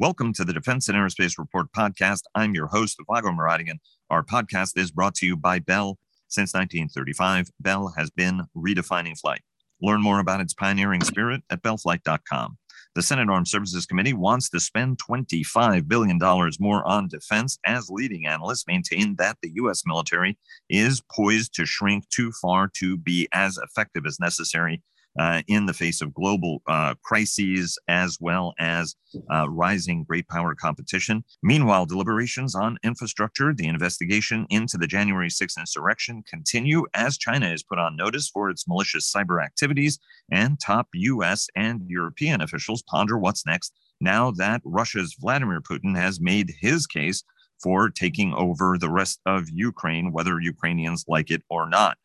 Welcome 0.00 0.32
to 0.34 0.44
the 0.44 0.52
Defense 0.52 0.88
and 0.88 0.96
Aerospace 0.96 1.38
Report 1.38 1.72
podcast. 1.72 2.20
I'm 2.32 2.54
your 2.54 2.68
host, 2.68 2.98
Vago 3.10 3.30
Muradian. 3.30 3.80
Our 4.08 4.22
podcast 4.22 4.78
is 4.78 4.92
brought 4.92 5.16
to 5.16 5.26
you 5.26 5.36
by 5.36 5.58
Bell. 5.58 5.98
Since 6.28 6.54
1935, 6.54 7.50
Bell 7.58 7.92
has 7.96 8.08
been 8.08 8.42
redefining 8.56 9.18
flight. 9.18 9.40
Learn 9.82 10.00
more 10.00 10.20
about 10.20 10.40
its 10.40 10.54
pioneering 10.54 11.02
spirit 11.02 11.42
at 11.50 11.64
bellflight.com. 11.64 12.58
The 12.94 13.02
Senate 13.02 13.28
Armed 13.28 13.48
Services 13.48 13.86
Committee 13.86 14.12
wants 14.12 14.48
to 14.50 14.60
spend 14.60 14.98
$25 14.98 15.88
billion 15.88 16.20
more 16.60 16.86
on 16.86 17.08
defense, 17.08 17.58
as 17.66 17.90
leading 17.90 18.24
analysts 18.24 18.68
maintain 18.68 19.16
that 19.16 19.38
the 19.42 19.50
U.S. 19.54 19.82
military 19.84 20.38
is 20.70 21.02
poised 21.12 21.54
to 21.54 21.66
shrink 21.66 22.08
too 22.08 22.30
far 22.40 22.70
to 22.76 22.96
be 22.96 23.26
as 23.32 23.58
effective 23.58 24.06
as 24.06 24.20
necessary 24.20 24.80
uh, 25.18 25.42
in 25.48 25.66
the 25.66 25.72
face 25.72 26.00
of 26.00 26.14
global 26.14 26.62
uh, 26.66 26.94
crises 27.02 27.78
as 27.88 28.18
well 28.20 28.54
as 28.58 28.94
uh, 29.32 29.48
rising 29.48 30.04
great 30.04 30.28
power 30.28 30.54
competition. 30.54 31.24
Meanwhile, 31.42 31.86
deliberations 31.86 32.54
on 32.54 32.78
infrastructure, 32.82 33.52
the 33.54 33.66
investigation 33.66 34.46
into 34.50 34.76
the 34.76 34.86
January 34.86 35.28
6th 35.28 35.58
insurrection 35.58 36.22
continue 36.28 36.86
as 36.94 37.18
China 37.18 37.50
is 37.50 37.62
put 37.62 37.78
on 37.78 37.96
notice 37.96 38.28
for 38.28 38.50
its 38.50 38.68
malicious 38.68 39.12
cyber 39.12 39.42
activities, 39.42 39.98
and 40.30 40.60
top 40.60 40.88
U.S. 40.94 41.48
and 41.56 41.82
European 41.86 42.40
officials 42.40 42.82
ponder 42.82 43.18
what's 43.18 43.46
next 43.46 43.72
now 44.00 44.30
that 44.32 44.60
Russia's 44.64 45.16
Vladimir 45.18 45.60
Putin 45.60 45.96
has 45.96 46.20
made 46.20 46.54
his 46.60 46.86
case 46.86 47.24
for 47.62 47.90
taking 47.90 48.32
over 48.34 48.78
the 48.78 48.90
rest 48.90 49.20
of 49.26 49.48
Ukraine, 49.50 50.12
whether 50.12 50.40
Ukrainians 50.40 51.04
like 51.08 51.30
it 51.30 51.42
or 51.48 51.68
not. 51.68 51.98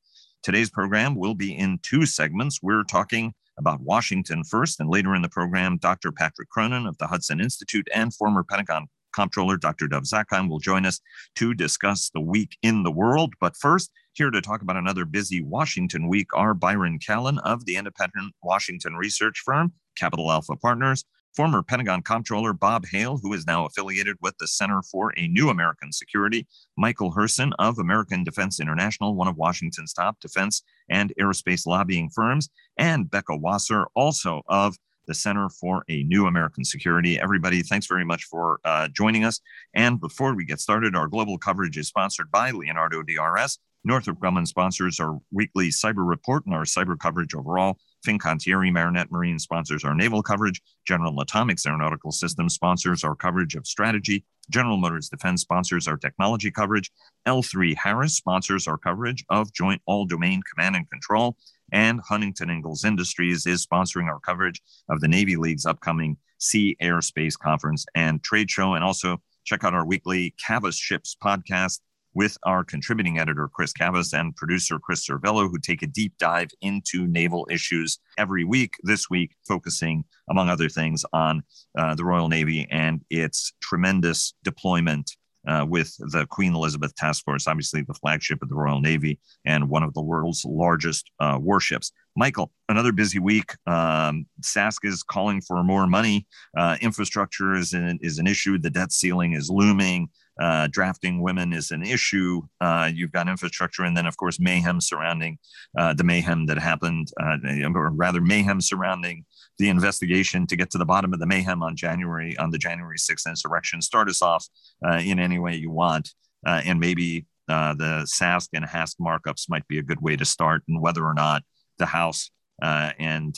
Today's 0.44 0.70
program 0.70 1.16
will 1.16 1.36
be 1.36 1.58
in 1.58 1.80
two 1.84 2.06
segments. 2.06 2.60
We're 2.62 2.84
talking 2.84 3.34
about 3.58 3.80
Washington 3.80 4.44
first, 4.44 4.82
and 4.82 4.90
later 4.90 5.16
in 5.16 5.22
the 5.22 5.30
program, 5.30 5.78
Dr. 5.78 6.12
Patrick 6.12 6.50
Cronin 6.50 6.86
of 6.86 6.98
the 6.98 7.08
Hudson 7.08 7.40
Institute 7.40 7.88
and 7.96 8.14
former 8.14 8.44
Pentagon 8.44 8.88
Comptroller 9.16 9.56
Dr. 9.56 9.88
Dov 9.88 10.04
Zakheim 10.04 10.50
will 10.50 10.60
join 10.60 10.86
us 10.86 11.00
to 11.36 11.54
discuss 11.54 12.10
the 12.10 12.20
week 12.20 12.58
in 12.62 12.84
the 12.84 12.92
world. 12.92 13.36
But 13.40 13.56
first, 13.56 13.90
here 14.12 14.32
to 14.32 14.42
talk 14.42 14.62
about 14.62 14.76
another 14.76 15.06
busy 15.06 15.42
Washington 15.42 16.10
week 16.10 16.28
are 16.34 16.54
Byron 16.54 17.00
Callan 17.00 17.38
of 17.40 17.64
the 17.64 17.78
independent 17.78 18.34
Washington 18.44 18.96
research 18.96 19.42
firm, 19.46 19.72
Capital 19.96 20.30
Alpha 20.30 20.58
Partners, 20.58 21.06
Former 21.36 21.64
Pentagon 21.64 22.04
Comptroller 22.04 22.54
Bob 22.54 22.86
Hale, 22.86 23.18
who 23.18 23.34
is 23.34 23.48
now 23.48 23.66
affiliated 23.66 24.18
with 24.22 24.38
the 24.38 24.48
Center 24.48 24.84
for 24.84 25.14
a 25.18 25.28
New 25.28 25.50
American 25.50 25.92
Security, 25.92 26.46
Michael 26.78 27.12
Herson 27.12 27.52
of 27.58 27.80
American 27.80 28.24
Defense 28.24 28.60
International, 28.60 29.16
one 29.16 29.28
of 29.28 29.36
Washington's 29.36 29.94
top 29.94 30.20
defense 30.20 30.62
and 30.90 31.12
aerospace 31.20 31.66
lobbying 31.66 32.10
firms, 32.10 32.50
and 32.78 33.10
Becca 33.10 33.36
Wasser, 33.36 33.88
also 33.96 34.44
of 34.48 34.78
the 35.08 35.14
Center 35.14 35.50
for 35.50 35.84
a 35.90 36.04
New 36.04 36.28
American 36.28 36.64
Security. 36.64 37.20
Everybody, 37.20 37.64
thanks 37.64 37.88
very 37.88 38.06
much 38.06 38.26
for 38.26 38.60
uh, 38.64 38.88
joining 38.90 39.24
us. 39.24 39.42
And 39.74 40.00
before 40.00 40.36
we 40.36 40.46
get 40.46 40.60
started, 40.60 40.96
our 40.96 41.08
global 41.08 41.38
coverage 41.38 41.78
is 41.78 41.88
sponsored 41.88 42.32
by 42.32 42.52
Leonardo 42.52 43.02
DRS. 43.02 43.58
Northrop 43.84 44.20
Grumman 44.20 44.48
sponsors 44.48 45.00
our 45.00 45.20
weekly 45.32 45.70
cyber 45.70 46.08
report 46.08 46.46
and 46.46 46.56
our 46.56 46.64
cyber 46.64 46.98
coverage 46.98 47.36
overall. 47.36 47.78
Fincantieri 48.06 48.72
Marinette 48.72 49.12
Marine 49.12 49.40
sponsors 49.40 49.84
our 49.84 49.96
naval 49.96 50.22
coverage. 50.22 50.62
General 50.86 51.20
Atomics 51.20 51.66
Aeronautical 51.66 52.12
Systems 52.12 52.54
sponsors 52.54 53.04
our 53.04 53.16
coverage 53.16 53.56
of 53.56 53.66
strategy. 53.66 54.26
General 54.50 54.78
Motors 54.78 55.10
Defense 55.10 55.42
sponsors 55.42 55.88
our 55.88 55.98
technology 55.98 56.52
coverage. 56.52 56.92
L3 57.28 57.76
Harris 57.76 58.16
sponsors 58.16 58.68
our 58.68 58.78
coverage 58.78 59.24
of 59.30 59.54
Joint 59.54 59.82
All 59.86 60.06
Domain 60.06 60.42
Command 60.54 60.76
and 60.76 60.90
Control. 60.90 61.38
And 61.72 62.02
Huntington 62.02 62.50
Ingalls 62.50 62.84
Industries 62.84 63.46
is 63.46 63.66
sponsoring 63.66 64.08
our 64.08 64.20
coverage 64.20 64.62
of 64.90 65.00
the 65.00 65.08
Navy 65.08 65.36
League's 65.36 65.66
upcoming 65.66 66.18
Sea 66.38 66.76
Airspace 66.82 67.38
Conference 67.38 67.86
and 67.96 68.22
Trade 68.22 68.52
Show. 68.52 68.74
And 68.74 68.84
also 68.84 69.22
check 69.46 69.64
out 69.64 69.74
our 69.74 69.86
weekly 69.86 70.36
Cavas 70.46 70.78
Ships 70.78 71.16
podcast 71.22 71.80
with 72.14 72.38
our 72.44 72.64
contributing 72.64 73.20
editor, 73.20 73.48
Chris 73.48 73.74
Cavas, 73.74 74.14
and 74.14 74.36
producer, 74.36 74.80
Chris 74.80 75.08
Servello, 75.08 75.50
who 75.50 75.58
take 75.58 75.82
a 75.82 75.88
deep 75.88 76.14
dive 76.18 76.50
into 76.62 77.08
naval 77.08 77.48
issues 77.50 78.00
every 78.18 78.44
week. 78.44 78.76
This 78.84 79.10
week, 79.10 79.36
focusing, 79.48 80.04
among 80.30 80.50
other 80.50 80.70
things, 80.70 81.06
on 81.14 81.44
uh, 81.78 81.96
the 81.96 82.06
Royal 82.06 82.30
Navy 82.30 82.68
and 82.70 83.02
its 83.10 83.54
tremendous 83.62 84.34
deployment 84.44 85.16
uh, 85.48 85.66
with 85.68 85.96
the 86.12 86.26
Queen 86.28 86.56
Elizabeth 86.56 86.96
Task 86.96 87.24
Force, 87.26 87.48
obviously 87.48 87.82
the 87.82 87.94
flagship 87.94 88.42
of 88.42 88.50
the 88.50 88.56
Royal 88.56 88.80
Navy 88.80 89.20
and 89.46 89.70
one 89.70 89.84
of 89.84 89.94
the 89.94 90.02
world's 90.02 90.46
largest 90.46 91.12
uh, 91.20 91.38
warships. 91.42 91.92
Michael, 92.16 92.52
another 92.70 92.92
busy 92.92 93.20
week. 93.20 93.52
Um, 93.68 94.26
SASC 94.42 94.78
is 94.84 95.04
calling 95.04 95.42
for 95.42 95.64
more 95.64 95.88
money. 95.88 96.28
Uh, 96.56 96.78
infrastructure 96.82 97.56
is 97.56 97.74
an, 97.74 98.00
is 98.02 98.20
an 98.20 98.28
issue. 98.28 98.58
The 98.58 98.70
debt 98.70 98.92
ceiling 98.92 99.34
is 99.34 99.50
looming 99.50 100.10
uh, 100.40 100.68
drafting 100.72 101.22
women 101.22 101.54
is 101.54 101.72
an 101.72 101.84
issue. 101.84 102.42
Uh, 102.60 102.90
you've 102.94 103.12
got 103.12 103.28
infrastructure, 103.28 103.84
and 103.84 103.96
then 103.96 104.06
of 104.06 104.18
course 104.18 104.40
mayhem 104.40 104.82
surrounding 104.82 105.38
uh, 105.78 105.94
the 105.94 106.04
mayhem 106.04 106.46
that 106.48 106.58
happened, 106.58 107.10
uh, 107.22 107.38
or 107.76 107.90
rather 107.92 108.22
mayhem 108.22 108.60
surrounding 108.60 109.26
the 109.60 109.70
investigation 109.70 110.48
to 110.48 110.56
get 110.56 110.72
to 110.72 110.78
the 110.78 110.86
bottom 110.86 111.14
of 111.14 111.20
the 111.20 111.28
mayhem 111.28 111.62
on 111.62 111.76
January 111.76 112.36
on 112.38 112.50
the 112.50 112.58
January 112.58 112.98
6th 112.98 113.28
insurrection. 113.28 113.82
Start 113.82 114.10
us 114.10 114.22
off 114.22 114.48
uh, 114.86 114.98
in 114.98 115.20
any 115.20 115.38
way 115.38 115.56
you 115.56 115.70
want, 115.70 116.14
uh, 116.48 116.62
and 116.66 116.80
maybe 116.80 117.26
the 117.48 118.06
SASC 118.08 118.50
and 118.54 118.66
HASC 118.66 118.96
markups 119.00 119.50
might 119.50 119.68
be 119.68 119.78
a 119.78 119.84
good 119.84 120.02
way 120.02 120.16
to 120.16 120.26
start, 120.26 120.64
and 120.68 120.82
whether 120.82 121.06
or 121.06 121.14
not 121.14 121.44
the 121.78 121.86
House. 121.86 122.32
and 122.62 123.38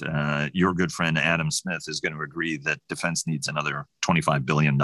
your 0.54 0.74
good 0.74 0.94
friend 0.94 1.18
Adam 1.18 1.52
Smith 1.52 1.84
is 1.88 2.00
going 2.00 2.14
to 2.14 2.22
agree 2.22 2.56
that 2.58 2.80
defense 2.88 3.28
needs 3.28 3.50
another 3.50 3.86
$25 4.06 4.46
billion. 4.46 4.80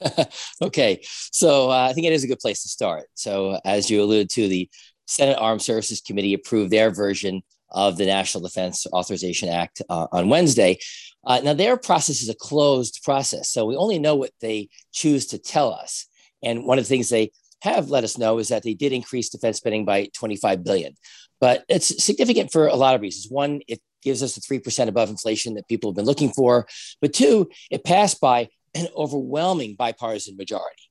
okay, 0.62 1.00
so 1.02 1.70
uh, 1.70 1.88
I 1.88 1.92
think 1.92 2.06
it 2.06 2.12
is 2.12 2.24
a 2.24 2.28
good 2.28 2.38
place 2.38 2.62
to 2.62 2.68
start. 2.68 3.06
So, 3.14 3.58
as 3.64 3.90
you 3.90 4.02
alluded 4.02 4.30
to, 4.30 4.48
the 4.48 4.68
Senate 5.06 5.38
Armed 5.38 5.62
Services 5.62 6.00
Committee 6.00 6.34
approved 6.34 6.70
their 6.70 6.90
version 6.90 7.42
of 7.70 7.96
the 7.96 8.06
National 8.06 8.42
Defense 8.42 8.86
Authorization 8.92 9.48
Act 9.48 9.82
uh, 9.90 10.06
on 10.12 10.28
Wednesday. 10.28 10.78
Uh, 11.24 11.40
now, 11.42 11.52
their 11.52 11.76
process 11.76 12.22
is 12.22 12.28
a 12.28 12.34
closed 12.34 13.00
process, 13.04 13.50
so 13.50 13.66
we 13.66 13.76
only 13.76 13.98
know 13.98 14.14
what 14.14 14.30
they 14.40 14.68
choose 14.92 15.26
to 15.26 15.38
tell 15.38 15.72
us. 15.72 16.06
And 16.42 16.64
one 16.64 16.78
of 16.78 16.84
the 16.84 16.88
things 16.88 17.08
they 17.08 17.32
have 17.62 17.90
let 17.90 18.04
us 18.04 18.18
know 18.18 18.38
is 18.38 18.48
that 18.48 18.62
they 18.62 18.74
did 18.74 18.92
increase 18.92 19.28
defense 19.28 19.56
spending 19.56 19.84
by 19.84 20.08
25 20.14 20.62
billion. 20.62 20.94
But 21.40 21.64
it's 21.68 22.02
significant 22.02 22.52
for 22.52 22.66
a 22.66 22.76
lot 22.76 22.94
of 22.94 23.00
reasons. 23.00 23.30
One, 23.30 23.60
it 23.66 23.80
gives 24.02 24.22
us 24.22 24.34
the 24.34 24.40
3% 24.40 24.88
above 24.88 25.10
inflation 25.10 25.54
that 25.54 25.68
people 25.68 25.90
have 25.90 25.96
been 25.96 26.04
looking 26.04 26.30
for. 26.30 26.66
But 27.00 27.12
two, 27.12 27.48
it 27.70 27.84
passed 27.84 28.20
by 28.20 28.48
an 28.74 28.88
overwhelming 28.96 29.74
bipartisan 29.74 30.36
majority, 30.36 30.82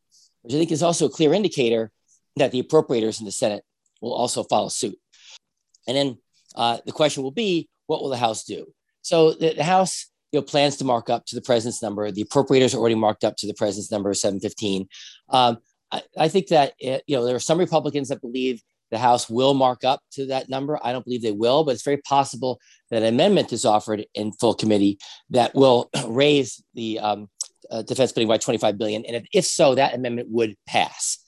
which 0.42 0.54
I 0.54 0.58
think 0.58 0.72
is 0.72 0.84
also 0.84 1.06
a 1.06 1.10
clear 1.10 1.34
indicator 1.34 1.92
that 2.38 2.52
the 2.52 2.62
appropriators 2.62 3.20
in 3.20 3.26
the 3.26 3.32
Senate 3.32 3.64
will 4.02 4.14
also 4.14 4.44
follow 4.44 4.70
suit. 4.70 4.98
And 5.88 5.98
then 5.98 6.18
uh, 6.56 6.80
the 6.86 6.92
question 6.92 7.24
will 7.24 7.32
be, 7.32 7.70
what 7.88 8.02
will 8.02 8.10
the 8.10 8.18
House 8.18 8.44
do? 8.44 8.68
So 9.02 9.34
the, 9.34 9.54
the 9.54 9.64
House 9.64 10.08
you 10.32 10.40
know, 10.40 10.44
plans 10.44 10.78
to 10.78 10.86
mark 10.86 11.10
up 11.10 11.26
to 11.28 11.36
the 11.36 11.42
president's 11.42 11.82
number. 11.82 12.12
The 12.12 12.26
appropriators 12.26 12.76
already 12.76 12.96
marked 12.96 13.24
up 13.24 13.38
to 13.38 13.48
the 13.48 13.54
president's 13.54 13.92
number, 13.92 14.14
715. 14.14 14.88
Um, 15.30 15.58
I, 15.92 16.02
I, 16.18 16.28
think 16.28 16.48
that 16.48 16.74
it, 16.80 17.04
you 17.08 17.16
know 17.16 17.24
there 17.24 17.36
are 17.36 17.40
some 17.40 17.58
Republicans 17.58 18.10
that 18.10 18.22
believe 18.22 18.62
the 18.92 18.98
House 18.98 19.30
will 19.30 19.54
mark 19.54 19.84
up 19.84 20.02
to 20.12 20.28
that 20.28 20.50
number. 20.50 20.80
I 20.84 20.92
don't 20.92 21.06
believe 21.06 21.22
they 21.22 21.32
will, 21.32 21.64
but 21.64 21.72
it's 21.72 21.84
very 21.84 21.98
possible 21.98 22.60
that 22.90 23.04
an 23.04 23.14
amendment 23.14 23.54
is 23.54 23.66
offered 23.66 24.06
in 24.14 24.32
full 24.34 24.54
committee 24.54 24.98
that 25.30 25.56
will 25.56 25.90
raise 26.08 26.62
the 26.74 27.00
um, 27.00 27.30
uh, 27.72 27.82
defense 27.82 28.12
spending 28.12 28.28
by 28.28 28.38
25 28.38 28.78
billion, 28.78 29.06
and 29.06 29.16
if, 29.16 29.26
if 29.34 29.46
so, 29.46 29.76
that 29.76 29.94
amendment 29.94 30.30
would 30.32 30.56
pass. 30.68 31.20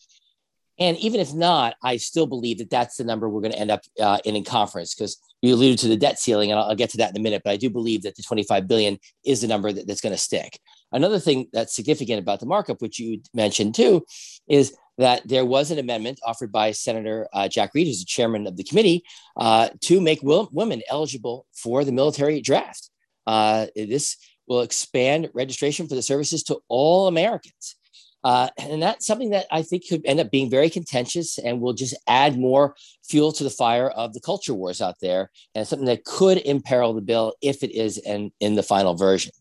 And 0.79 0.97
even 0.97 1.19
if 1.19 1.33
not, 1.33 1.75
I 1.83 1.97
still 1.97 2.25
believe 2.25 2.59
that 2.59 2.69
that's 2.69 2.95
the 2.95 3.03
number 3.03 3.29
we're 3.29 3.41
going 3.41 3.51
to 3.51 3.59
end 3.59 3.71
up 3.71 3.81
uh, 3.99 4.19
in 4.23 4.35
in 4.35 4.45
conference 4.45 4.95
because 4.95 5.17
you 5.41 5.53
alluded 5.53 5.79
to 5.79 5.87
the 5.89 5.97
debt 5.97 6.19
ceiling, 6.19 6.51
and 6.51 6.59
I'll, 6.59 6.69
I'll, 6.69 6.75
get 6.75 6.89
to 6.91 6.97
that 6.97 7.11
in 7.11 7.17
a 7.17 7.23
minute. 7.23 7.41
But 7.43 7.51
I 7.51 7.57
do 7.57 7.69
believe 7.69 8.03
that 8.03 8.15
the 8.15 8.23
25 8.23 8.67
billion 8.67 8.97
is 9.25 9.41
the 9.41 9.47
number 9.47 9.71
that, 9.71 9.87
that's 9.87 10.01
going 10.01 10.15
to 10.15 10.21
stick. 10.21 10.59
Another 10.91 11.19
thing 11.19 11.47
that's 11.51 11.75
significant 11.75 12.19
about 12.19 12.39
the 12.39 12.45
markup, 12.45 12.81
which 12.81 12.97
you 12.97 13.21
mentioned 13.33 13.75
too, 13.75 14.05
is 14.47 14.75
that 14.97 15.25
there 15.27 15.45
was 15.45 15.71
an 15.71 15.79
amendment 15.79 16.19
offered 16.25 16.51
by 16.51 16.71
Senator 16.71 17.27
uh, 17.33 17.47
Jack 17.47 17.71
Reed, 17.73 17.87
who's 17.87 17.99
the 17.99 18.05
chairman 18.05 18.47
of 18.47 18.57
the 18.57 18.63
committee, 18.63 19.03
uh, 19.37 19.69
to 19.81 20.01
make 20.01 20.21
will- 20.23 20.49
women 20.51 20.81
eligible 20.89 21.45
for 21.53 21.83
the 21.83 21.91
military 21.91 22.41
draft. 22.41 22.89
Uh, 23.27 23.67
this 23.75 24.17
will 24.49 24.61
expand 24.61 25.29
registration 25.33 25.87
for 25.87 25.95
the 25.95 26.01
services 26.01 26.43
to 26.43 26.59
all 26.67 27.07
Americans. 27.07 27.75
Uh, 28.21 28.49
and 28.57 28.81
that's 28.81 29.05
something 29.05 29.29
that 29.29 29.45
I 29.49 29.61
think 29.61 29.87
could 29.87 30.01
end 30.05 30.19
up 30.19 30.29
being 30.29 30.49
very 30.49 30.69
contentious 30.69 31.37
and 31.37 31.61
will 31.61 31.73
just 31.73 31.95
add 32.07 32.37
more 32.37 32.75
fuel 33.07 33.31
to 33.33 33.45
the 33.45 33.49
fire 33.49 33.89
of 33.89 34.13
the 34.13 34.19
culture 34.19 34.53
wars 34.53 34.81
out 34.81 34.95
there, 35.01 35.31
and 35.55 35.65
something 35.65 35.85
that 35.85 36.03
could 36.03 36.39
imperil 36.39 36.93
the 36.93 37.01
bill 37.01 37.35
if 37.41 37.63
it 37.63 37.71
is 37.71 37.97
in, 37.97 38.31
in 38.41 38.55
the 38.55 38.63
final 38.63 38.95
version. 38.95 39.31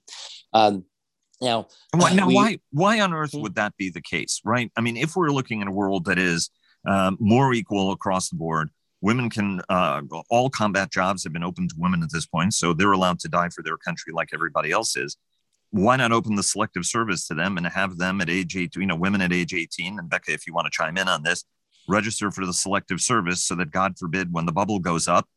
Um, 0.52 0.84
now, 1.40 1.66
why, 1.92 2.12
now 2.14 2.26
we, 2.26 2.34
why 2.34 2.58
why 2.70 3.00
on 3.00 3.12
earth 3.14 3.32
hmm? 3.32 3.42
would 3.42 3.56
that 3.56 3.76
be 3.76 3.90
the 3.90 4.00
case, 4.00 4.40
right? 4.44 4.70
I 4.76 4.80
mean, 4.80 4.96
if 4.96 5.16
we're 5.16 5.30
looking 5.30 5.62
at 5.62 5.68
a 5.68 5.72
world 5.72 6.04
that 6.06 6.18
is 6.18 6.50
um, 6.86 7.16
more 7.20 7.52
equal 7.52 7.92
across 7.92 8.28
the 8.28 8.36
board, 8.36 8.70
women 9.00 9.30
can 9.30 9.60
uh, 9.68 10.00
all 10.28 10.50
combat 10.50 10.90
jobs 10.90 11.24
have 11.24 11.32
been 11.32 11.44
open 11.44 11.68
to 11.68 11.74
women 11.78 12.02
at 12.02 12.10
this 12.12 12.26
point 12.26 12.52
so 12.52 12.72
they're 12.72 12.92
allowed 12.92 13.18
to 13.18 13.28
die 13.28 13.48
for 13.48 13.62
their 13.62 13.76
country 13.76 14.12
like 14.12 14.30
everybody 14.32 14.70
else 14.70 14.96
is 14.96 15.16
why 15.70 15.96
not 15.96 16.12
open 16.12 16.34
the 16.34 16.42
selective 16.42 16.86
service 16.86 17.26
to 17.28 17.34
them 17.34 17.56
and 17.56 17.66
have 17.66 17.98
them 17.98 18.20
at 18.20 18.30
age 18.30 18.56
18, 18.56 18.80
you 18.80 18.86
know, 18.86 18.96
women 18.96 19.20
at 19.20 19.32
age 19.32 19.52
18, 19.52 19.98
and 19.98 20.08
Becca, 20.08 20.32
if 20.32 20.46
you 20.46 20.54
want 20.54 20.66
to 20.66 20.70
chime 20.70 20.96
in 20.96 21.08
on 21.08 21.22
this, 21.22 21.44
register 21.88 22.30
for 22.30 22.46
the 22.46 22.52
selective 22.52 23.00
service 23.00 23.42
so 23.42 23.54
that 23.54 23.70
God 23.70 23.98
forbid 23.98 24.32
when 24.32 24.46
the 24.46 24.52
bubble 24.52 24.78
goes 24.78 25.08
up, 25.08 25.28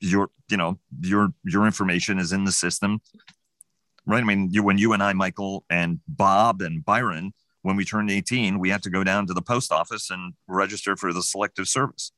your, 0.00 0.30
you 0.50 0.56
know, 0.56 0.78
your 1.00 1.28
your 1.44 1.64
information 1.64 2.18
is 2.18 2.32
in 2.32 2.44
the 2.44 2.52
system. 2.52 3.00
Right. 4.06 4.22
I 4.22 4.26
mean, 4.26 4.48
you 4.50 4.62
when 4.62 4.78
you 4.78 4.92
and 4.92 5.02
I, 5.02 5.12
Michael 5.12 5.64
and 5.70 6.00
Bob 6.08 6.62
and 6.62 6.84
Byron, 6.84 7.32
when 7.62 7.76
we 7.76 7.84
turned 7.84 8.10
18, 8.10 8.58
we 8.58 8.70
had 8.70 8.82
to 8.84 8.90
go 8.90 9.04
down 9.04 9.26
to 9.26 9.34
the 9.34 9.42
post 9.42 9.70
office 9.70 10.10
and 10.10 10.32
register 10.48 10.96
for 10.96 11.12
the 11.12 11.22
selective 11.22 11.68
service. 11.68 12.10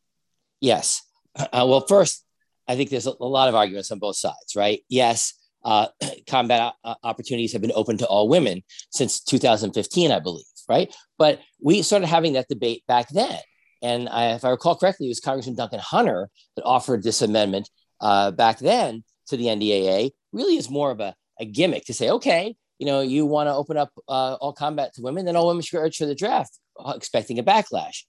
Yes. 0.60 1.02
Uh, 1.36 1.46
well, 1.66 1.80
first, 1.86 2.24
I 2.68 2.76
think 2.76 2.90
there's 2.90 3.06
a, 3.06 3.12
lot 3.22 3.48
of 3.48 3.54
arguments 3.54 3.90
on 3.90 3.98
both 3.98 4.16
sides, 4.16 4.54
right? 4.54 4.80
Yes, 4.88 5.34
uh, 5.64 5.88
combat 6.28 6.74
opportunities 7.02 7.52
have 7.52 7.62
been 7.62 7.72
open 7.74 7.98
to 7.98 8.06
all 8.06 8.28
women 8.28 8.62
since 8.90 9.20
2015, 9.20 10.12
I 10.12 10.20
believe, 10.20 10.44
right? 10.68 10.94
But 11.18 11.40
we 11.60 11.82
started 11.82 12.06
having 12.06 12.34
that 12.34 12.48
debate 12.48 12.84
back 12.86 13.08
then. 13.08 13.38
And 13.82 14.08
I, 14.08 14.34
if 14.34 14.44
I 14.44 14.50
recall 14.50 14.76
correctly, 14.76 15.06
it 15.06 15.10
was 15.10 15.20
Congressman 15.20 15.56
Duncan 15.56 15.80
Hunter 15.80 16.28
that 16.56 16.64
offered 16.64 17.02
this 17.02 17.22
amendment 17.22 17.70
uh, 18.00 18.30
back 18.30 18.58
then 18.58 19.04
to 19.28 19.36
the 19.36 19.46
NDAA. 19.46 20.10
Really, 20.32 20.56
is 20.56 20.68
more 20.68 20.90
of 20.90 21.00
a, 21.00 21.14
a 21.38 21.46
gimmick 21.46 21.86
to 21.86 21.94
say, 21.94 22.10
okay, 22.10 22.54
you 22.78 22.86
know, 22.86 23.00
you 23.00 23.24
want 23.26 23.48
to 23.48 23.54
open 23.54 23.76
up 23.76 23.90
uh, 24.08 24.34
all 24.34 24.52
combat 24.52 24.94
to 24.94 25.02
women, 25.02 25.24
then 25.24 25.34
all 25.34 25.48
women 25.48 25.62
should 25.62 25.80
register 25.80 26.06
the 26.06 26.14
draft, 26.14 26.58
uh, 26.78 26.92
expecting 26.94 27.38
a 27.38 27.42
backlash 27.42 28.04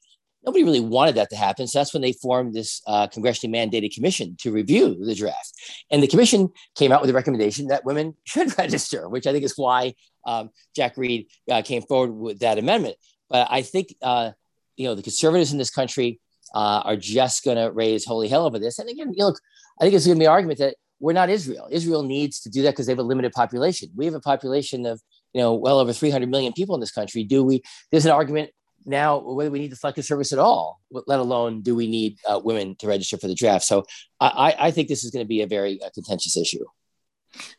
nobody 0.45 0.63
really 0.63 0.79
wanted 0.79 1.15
that 1.15 1.29
to 1.29 1.35
happen. 1.35 1.67
So 1.67 1.79
that's 1.79 1.93
when 1.93 2.01
they 2.01 2.13
formed 2.13 2.53
this 2.53 2.81
uh, 2.87 3.07
congressionally 3.07 3.55
mandated 3.55 3.93
commission 3.93 4.35
to 4.41 4.51
review 4.51 4.95
the 5.03 5.15
draft. 5.15 5.53
And 5.89 6.01
the 6.01 6.07
commission 6.07 6.49
came 6.75 6.91
out 6.91 7.01
with 7.01 7.09
a 7.09 7.13
recommendation 7.13 7.67
that 7.67 7.85
women 7.85 8.15
should 8.23 8.57
register, 8.57 9.07
which 9.09 9.27
I 9.27 9.31
think 9.31 9.45
is 9.45 9.57
why 9.57 9.93
um, 10.25 10.49
Jack 10.75 10.97
Reed 10.97 11.27
uh, 11.49 11.61
came 11.61 11.81
forward 11.81 12.11
with 12.11 12.39
that 12.39 12.57
amendment. 12.57 12.95
But 13.29 13.47
I 13.49 13.61
think, 13.61 13.95
uh, 14.01 14.31
you 14.75 14.87
know, 14.87 14.95
the 14.95 15.03
conservatives 15.03 15.51
in 15.51 15.57
this 15.57 15.71
country 15.71 16.19
uh, 16.53 16.81
are 16.83 16.97
just 16.97 17.43
going 17.43 17.57
to 17.57 17.71
raise 17.71 18.05
holy 18.05 18.27
hell 18.27 18.45
over 18.45 18.59
this. 18.59 18.79
And 18.79 18.89
again, 18.89 19.13
you 19.15 19.25
look, 19.25 19.39
I 19.79 19.83
think 19.83 19.95
it's 19.95 20.05
going 20.05 20.17
to 20.17 20.19
be 20.19 20.25
an 20.25 20.31
argument 20.31 20.59
that 20.59 20.75
we're 20.99 21.13
not 21.13 21.29
Israel. 21.29 21.67
Israel 21.71 22.03
needs 22.03 22.41
to 22.41 22.49
do 22.49 22.61
that 22.63 22.71
because 22.71 22.85
they 22.85 22.91
have 22.91 22.99
a 22.99 23.03
limited 23.03 23.31
population. 23.31 23.89
We 23.95 24.05
have 24.05 24.13
a 24.13 24.19
population 24.19 24.85
of, 24.85 25.01
you 25.33 25.41
know, 25.41 25.53
well 25.53 25.79
over 25.79 25.93
300 25.93 26.29
million 26.29 26.53
people 26.53 26.75
in 26.75 26.81
this 26.81 26.91
country. 26.91 27.23
Do 27.23 27.43
we? 27.43 27.63
There's 27.89 28.05
an 28.05 28.11
argument 28.11 28.51
now 28.85 29.19
whether 29.19 29.51
we 29.51 29.59
need 29.59 29.71
the 29.71 29.75
selective 29.75 30.05
service 30.05 30.33
at 30.33 30.39
all, 30.39 30.81
let 30.91 31.19
alone 31.19 31.61
do 31.61 31.75
we 31.75 31.87
need 31.87 32.17
uh, 32.27 32.39
women 32.43 32.75
to 32.77 32.87
register 32.87 33.17
for 33.17 33.27
the 33.27 33.35
draft. 33.35 33.65
So 33.65 33.85
I, 34.19 34.55
I 34.59 34.71
think 34.71 34.87
this 34.87 35.03
is 35.03 35.11
going 35.11 35.23
to 35.23 35.27
be 35.27 35.41
a 35.41 35.47
very 35.47 35.81
uh, 35.81 35.89
contentious 35.93 36.37
issue. 36.37 36.63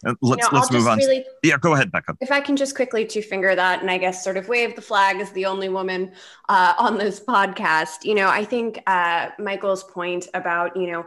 Uh, 0.06 0.14
let's 0.20 0.42
you 0.42 0.52
know, 0.52 0.58
let's 0.58 0.70
move 0.70 0.86
on. 0.86 0.98
Really, 0.98 1.24
yeah, 1.42 1.56
go 1.58 1.74
ahead, 1.74 1.90
Becca. 1.90 2.16
If 2.20 2.30
I 2.30 2.40
can 2.40 2.56
just 2.56 2.74
quickly 2.74 3.06
to 3.06 3.22
finger 3.22 3.54
that, 3.54 3.80
and 3.80 3.90
I 3.90 3.98
guess 3.98 4.22
sort 4.22 4.36
of 4.36 4.48
wave 4.48 4.76
the 4.76 4.82
flag 4.82 5.16
as 5.20 5.30
the 5.32 5.46
only 5.46 5.68
woman 5.68 6.12
uh, 6.48 6.74
on 6.78 6.98
this 6.98 7.20
podcast. 7.20 8.04
You 8.04 8.14
know, 8.14 8.28
I 8.28 8.44
think 8.44 8.82
uh, 8.86 9.30
Michael's 9.38 9.84
point 9.84 10.28
about 10.34 10.76
you 10.76 10.90
know 10.90 11.06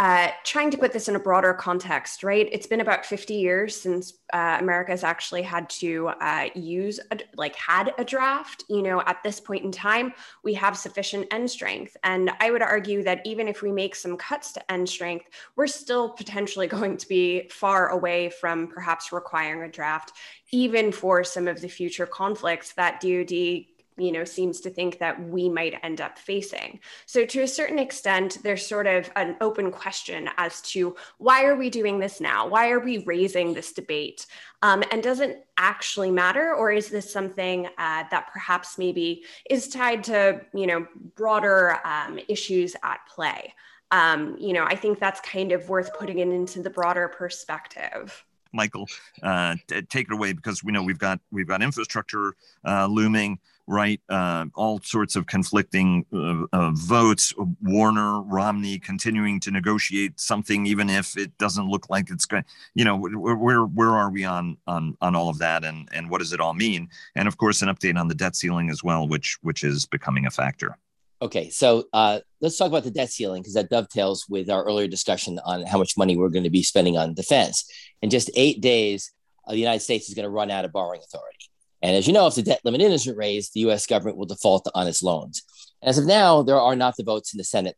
uh, 0.00 0.30
trying 0.44 0.70
to 0.70 0.78
put 0.78 0.94
this 0.94 1.08
in 1.08 1.16
a 1.16 1.18
broader 1.18 1.52
context, 1.52 2.24
right? 2.24 2.48
It's 2.50 2.66
been 2.66 2.80
about 2.80 3.04
50 3.04 3.34
years 3.34 3.78
since 3.78 4.14
uh, 4.32 4.56
America 4.58 4.92
has 4.92 5.04
actually 5.04 5.42
had 5.42 5.68
to 5.70 6.08
uh, 6.22 6.48
use, 6.54 6.98
a, 7.10 7.18
like, 7.36 7.54
had 7.54 7.92
a 7.98 8.04
draft. 8.04 8.64
You 8.70 8.80
know, 8.80 9.02
at 9.02 9.22
this 9.22 9.40
point 9.40 9.62
in 9.62 9.70
time, 9.70 10.14
we 10.42 10.54
have 10.54 10.78
sufficient 10.78 11.26
end 11.30 11.50
strength. 11.50 11.98
And 12.02 12.30
I 12.40 12.50
would 12.50 12.62
argue 12.62 13.02
that 13.02 13.20
even 13.26 13.46
if 13.46 13.60
we 13.60 13.72
make 13.72 13.94
some 13.94 14.16
cuts 14.16 14.52
to 14.52 14.72
end 14.72 14.88
strength, 14.88 15.26
we're 15.54 15.66
still 15.66 16.08
potentially 16.08 16.66
going 16.78 16.96
to 16.96 17.06
be 17.06 17.46
far 17.50 17.90
away 17.90 18.30
from 18.30 18.68
perhaps 18.68 19.12
requiring 19.12 19.68
a 19.68 19.70
draft, 19.70 20.12
even 20.50 20.92
for 20.92 21.22
some 21.24 21.46
of 21.46 21.60
the 21.60 21.68
future 21.68 22.06
conflicts 22.06 22.72
that 22.72 23.02
DoD 23.02 23.66
you 24.00 24.12
know 24.12 24.24
seems 24.24 24.60
to 24.60 24.70
think 24.70 24.98
that 24.98 25.28
we 25.28 25.48
might 25.48 25.78
end 25.82 26.00
up 26.00 26.18
facing. 26.18 26.80
So 27.06 27.24
to 27.26 27.42
a 27.42 27.48
certain 27.48 27.78
extent 27.78 28.38
there's 28.42 28.66
sort 28.66 28.86
of 28.86 29.10
an 29.16 29.36
open 29.40 29.70
question 29.70 30.28
as 30.36 30.60
to 30.62 30.96
why 31.18 31.44
are 31.44 31.56
we 31.56 31.70
doing 31.70 31.98
this 31.98 32.20
now? 32.20 32.48
Why 32.48 32.70
are 32.70 32.80
we 32.80 32.98
raising 32.98 33.54
this 33.54 33.72
debate? 33.72 34.26
Um, 34.62 34.82
and 34.90 35.02
doesn't 35.02 35.38
actually 35.56 36.10
matter 36.10 36.54
or 36.54 36.70
is 36.70 36.88
this 36.88 37.10
something 37.10 37.66
uh, 37.66 38.04
that 38.10 38.28
perhaps 38.32 38.78
maybe 38.78 39.24
is 39.48 39.68
tied 39.68 40.04
to 40.04 40.40
you 40.54 40.66
know 40.66 40.86
broader 41.14 41.78
um, 41.84 42.18
issues 42.28 42.76
at 42.82 43.00
play? 43.08 43.54
Um, 43.92 44.36
you 44.38 44.52
know 44.52 44.64
i 44.64 44.76
think 44.76 45.00
that's 45.00 45.20
kind 45.20 45.50
of 45.50 45.68
worth 45.68 45.92
putting 45.98 46.20
it 46.20 46.28
into 46.28 46.62
the 46.62 46.70
broader 46.70 47.08
perspective. 47.08 48.24
Michael, 48.52 48.88
uh, 49.22 49.56
t- 49.66 49.82
take 49.82 50.06
it 50.08 50.12
away 50.12 50.32
because 50.32 50.64
we 50.64 50.72
know 50.72 50.82
we've 50.82 50.98
got 50.98 51.20
we've 51.30 51.46
got 51.46 51.62
infrastructure 51.62 52.34
uh, 52.64 52.86
looming 52.86 53.38
right? 53.70 54.00
Uh, 54.08 54.46
all 54.56 54.80
sorts 54.82 55.14
of 55.14 55.26
conflicting 55.26 56.04
uh, 56.12 56.44
uh, 56.52 56.70
votes. 56.74 57.32
Warner, 57.62 58.20
Romney 58.22 58.78
continuing 58.80 59.38
to 59.40 59.50
negotiate 59.50 60.18
something, 60.18 60.66
even 60.66 60.90
if 60.90 61.16
it 61.16 61.38
doesn't 61.38 61.68
look 61.68 61.88
like 61.88 62.10
it's 62.10 62.26
going. 62.26 62.44
You 62.74 62.84
know, 62.84 62.96
where 62.96 63.64
where 63.64 63.90
are 63.90 64.10
we 64.10 64.24
on 64.24 64.56
on 64.66 64.96
on 65.00 65.14
all 65.14 65.28
of 65.28 65.38
that, 65.38 65.64
and 65.64 65.88
and 65.92 66.10
what 66.10 66.18
does 66.18 66.32
it 66.32 66.40
all 66.40 66.54
mean? 66.54 66.88
And 67.14 67.28
of 67.28 67.38
course, 67.38 67.62
an 67.62 67.68
update 67.68 67.98
on 67.98 68.08
the 68.08 68.14
debt 68.14 68.34
ceiling 68.34 68.70
as 68.70 68.82
well, 68.82 69.06
which 69.06 69.38
which 69.42 69.62
is 69.62 69.86
becoming 69.86 70.26
a 70.26 70.30
factor. 70.30 70.76
Okay, 71.22 71.50
so 71.50 71.84
uh, 71.92 72.20
let's 72.40 72.56
talk 72.56 72.68
about 72.68 72.82
the 72.82 72.90
debt 72.90 73.10
ceiling 73.10 73.42
because 73.42 73.54
that 73.54 73.68
dovetails 73.68 74.26
with 74.28 74.50
our 74.50 74.64
earlier 74.64 74.88
discussion 74.88 75.38
on 75.44 75.64
how 75.66 75.78
much 75.78 75.96
money 75.96 76.16
we're 76.16 76.30
going 76.30 76.44
to 76.44 76.50
be 76.50 76.62
spending 76.62 76.96
on 76.96 77.14
defense. 77.14 77.70
In 78.02 78.10
just 78.10 78.30
eight 78.34 78.60
days, 78.62 79.12
uh, 79.46 79.52
the 79.52 79.58
United 79.58 79.80
States 79.80 80.08
is 80.08 80.14
going 80.14 80.24
to 80.24 80.30
run 80.30 80.50
out 80.50 80.64
of 80.64 80.72
borrowing 80.72 81.02
authority. 81.04 81.49
And 81.82 81.96
as 81.96 82.06
you 82.06 82.12
know, 82.12 82.26
if 82.26 82.34
the 82.34 82.42
debt 82.42 82.60
limit 82.64 82.80
isn't 82.80 83.16
raised, 83.16 83.54
the 83.54 83.60
US 83.60 83.86
government 83.86 84.16
will 84.16 84.26
default 84.26 84.68
on 84.74 84.86
its 84.86 85.02
loans. 85.02 85.42
As 85.82 85.98
of 85.98 86.06
now, 86.06 86.42
there 86.42 86.60
are 86.60 86.76
not 86.76 86.96
the 86.96 87.04
votes 87.04 87.32
in 87.32 87.38
the 87.38 87.44
Senate 87.44 87.76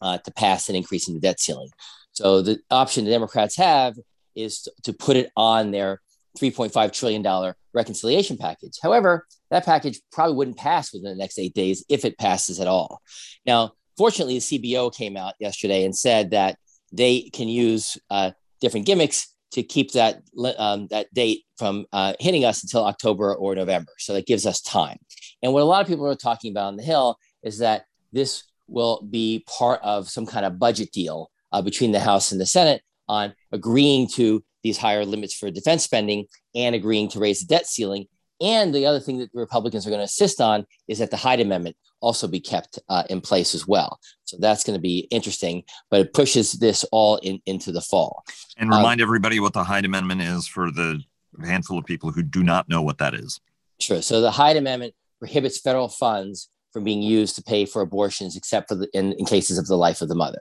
uh, 0.00 0.18
to 0.18 0.32
pass 0.32 0.68
an 0.68 0.76
increase 0.76 1.08
in 1.08 1.14
the 1.14 1.20
debt 1.20 1.40
ceiling. 1.40 1.68
So 2.12 2.42
the 2.42 2.60
option 2.70 3.04
the 3.04 3.10
Democrats 3.10 3.56
have 3.56 3.96
is 4.34 4.68
to, 4.84 4.92
put 4.92 5.16
it 5.16 5.30
on 5.36 5.70
their 5.70 6.00
$3.5 6.38 6.92
trillion 6.92 7.54
reconciliation 7.72 8.36
package. 8.36 8.78
However, 8.82 9.26
that 9.50 9.64
package 9.64 10.00
probably 10.12 10.36
wouldn't 10.36 10.56
pass 10.56 10.92
within 10.92 11.10
the 11.10 11.16
next 11.16 11.38
eight 11.38 11.54
days 11.54 11.84
if 11.88 12.04
it 12.04 12.18
passes 12.18 12.60
at 12.60 12.66
all. 12.66 13.00
Now, 13.46 13.72
fortunately, 13.96 14.38
the 14.38 14.74
CBO 14.74 14.94
came 14.94 15.16
out 15.16 15.34
yesterday 15.38 15.84
and 15.84 15.96
said 15.96 16.30
that 16.30 16.56
they 16.92 17.30
can 17.32 17.48
use 17.48 17.98
uh, 18.10 18.32
different 18.60 18.86
gimmicks 18.86 19.33
to 19.54 19.62
keep 19.62 19.92
that 19.92 20.22
um, 20.58 20.88
that 20.88 21.12
date 21.14 21.44
from 21.56 21.86
uh, 21.92 22.12
hitting 22.20 22.44
us 22.44 22.62
until 22.62 22.84
October 22.84 23.34
or 23.34 23.54
November. 23.54 23.92
So 23.98 24.12
that 24.14 24.26
gives 24.26 24.46
us 24.46 24.60
time. 24.60 24.98
And 25.42 25.52
what 25.52 25.62
a 25.62 25.64
lot 25.64 25.80
of 25.80 25.88
people 25.88 26.06
are 26.06 26.16
talking 26.16 26.50
about 26.50 26.66
on 26.66 26.76
the 26.76 26.82
Hill 26.82 27.16
is 27.42 27.58
that 27.58 27.84
this 28.12 28.44
will 28.66 29.06
be 29.10 29.44
part 29.46 29.80
of 29.82 30.08
some 30.08 30.26
kind 30.26 30.44
of 30.44 30.58
budget 30.58 30.90
deal 30.92 31.30
uh, 31.52 31.62
between 31.62 31.92
the 31.92 32.00
House 32.00 32.32
and 32.32 32.40
the 32.40 32.46
Senate 32.46 32.82
on 33.08 33.34
agreeing 33.52 34.08
to 34.08 34.42
these 34.62 34.78
higher 34.78 35.04
limits 35.04 35.34
for 35.34 35.50
defense 35.50 35.84
spending 35.84 36.26
and 36.54 36.74
agreeing 36.74 37.08
to 37.10 37.20
raise 37.20 37.40
the 37.40 37.46
debt 37.46 37.66
ceiling. 37.66 38.06
And 38.40 38.74
the 38.74 38.86
other 38.86 39.00
thing 39.00 39.18
that 39.18 39.32
the 39.32 39.40
Republicans 39.40 39.86
are 39.86 39.90
going 39.90 40.00
to 40.00 40.04
insist 40.04 40.40
on 40.40 40.66
is 40.88 40.98
that 40.98 41.10
the 41.10 41.16
Hyde 41.16 41.40
Amendment 41.40 41.76
also 42.00 42.26
be 42.26 42.40
kept 42.40 42.78
uh, 42.88 43.04
in 43.08 43.20
place 43.20 43.54
as 43.54 43.66
well. 43.66 43.98
So 44.24 44.36
that's 44.38 44.64
going 44.64 44.76
to 44.76 44.82
be 44.82 45.00
interesting, 45.10 45.64
but 45.90 46.00
it 46.00 46.12
pushes 46.12 46.52
this 46.52 46.84
all 46.92 47.16
in, 47.18 47.40
into 47.46 47.72
the 47.72 47.80
fall. 47.80 48.24
And 48.56 48.68
remind 48.68 49.00
um, 49.00 49.04
everybody 49.04 49.40
what 49.40 49.52
the 49.52 49.64
Hyde 49.64 49.84
Amendment 49.84 50.20
is 50.20 50.46
for 50.46 50.70
the 50.70 51.00
handful 51.42 51.78
of 51.78 51.84
people 51.84 52.10
who 52.10 52.22
do 52.22 52.42
not 52.42 52.68
know 52.68 52.82
what 52.82 52.98
that 52.98 53.14
is. 53.14 53.40
Sure. 53.80 54.02
So 54.02 54.20
the 54.20 54.30
Hyde 54.30 54.56
Amendment 54.56 54.94
prohibits 55.18 55.60
federal 55.60 55.88
funds 55.88 56.50
from 56.72 56.84
being 56.84 57.02
used 57.02 57.36
to 57.36 57.42
pay 57.42 57.64
for 57.64 57.82
abortions, 57.82 58.36
except 58.36 58.68
for 58.68 58.74
the, 58.74 58.88
in, 58.92 59.12
in 59.12 59.24
cases 59.24 59.58
of 59.58 59.66
the 59.66 59.76
life 59.76 60.02
of 60.02 60.08
the 60.08 60.14
mother. 60.14 60.40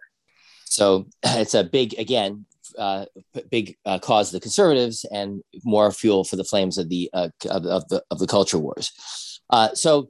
So 0.66 1.08
it's 1.24 1.54
a 1.54 1.64
big, 1.64 1.98
again, 1.98 2.46
uh, 2.78 3.06
big 3.50 3.76
uh, 3.86 4.00
cause 4.00 4.30
of 4.30 4.34
the 4.34 4.44
conservatives 4.44 5.06
and 5.12 5.42
more 5.64 5.92
fuel 5.92 6.24
for 6.24 6.36
the 6.36 6.44
flames 6.44 6.78
of 6.78 6.90
the 6.90 7.10
uh, 7.14 7.30
of, 7.50 7.66
of, 7.66 7.88
the 7.90 8.04
of 8.12 8.20
the 8.20 8.28
culture 8.28 8.58
wars. 8.58 8.92
Uh, 9.50 9.74
so 9.74 10.10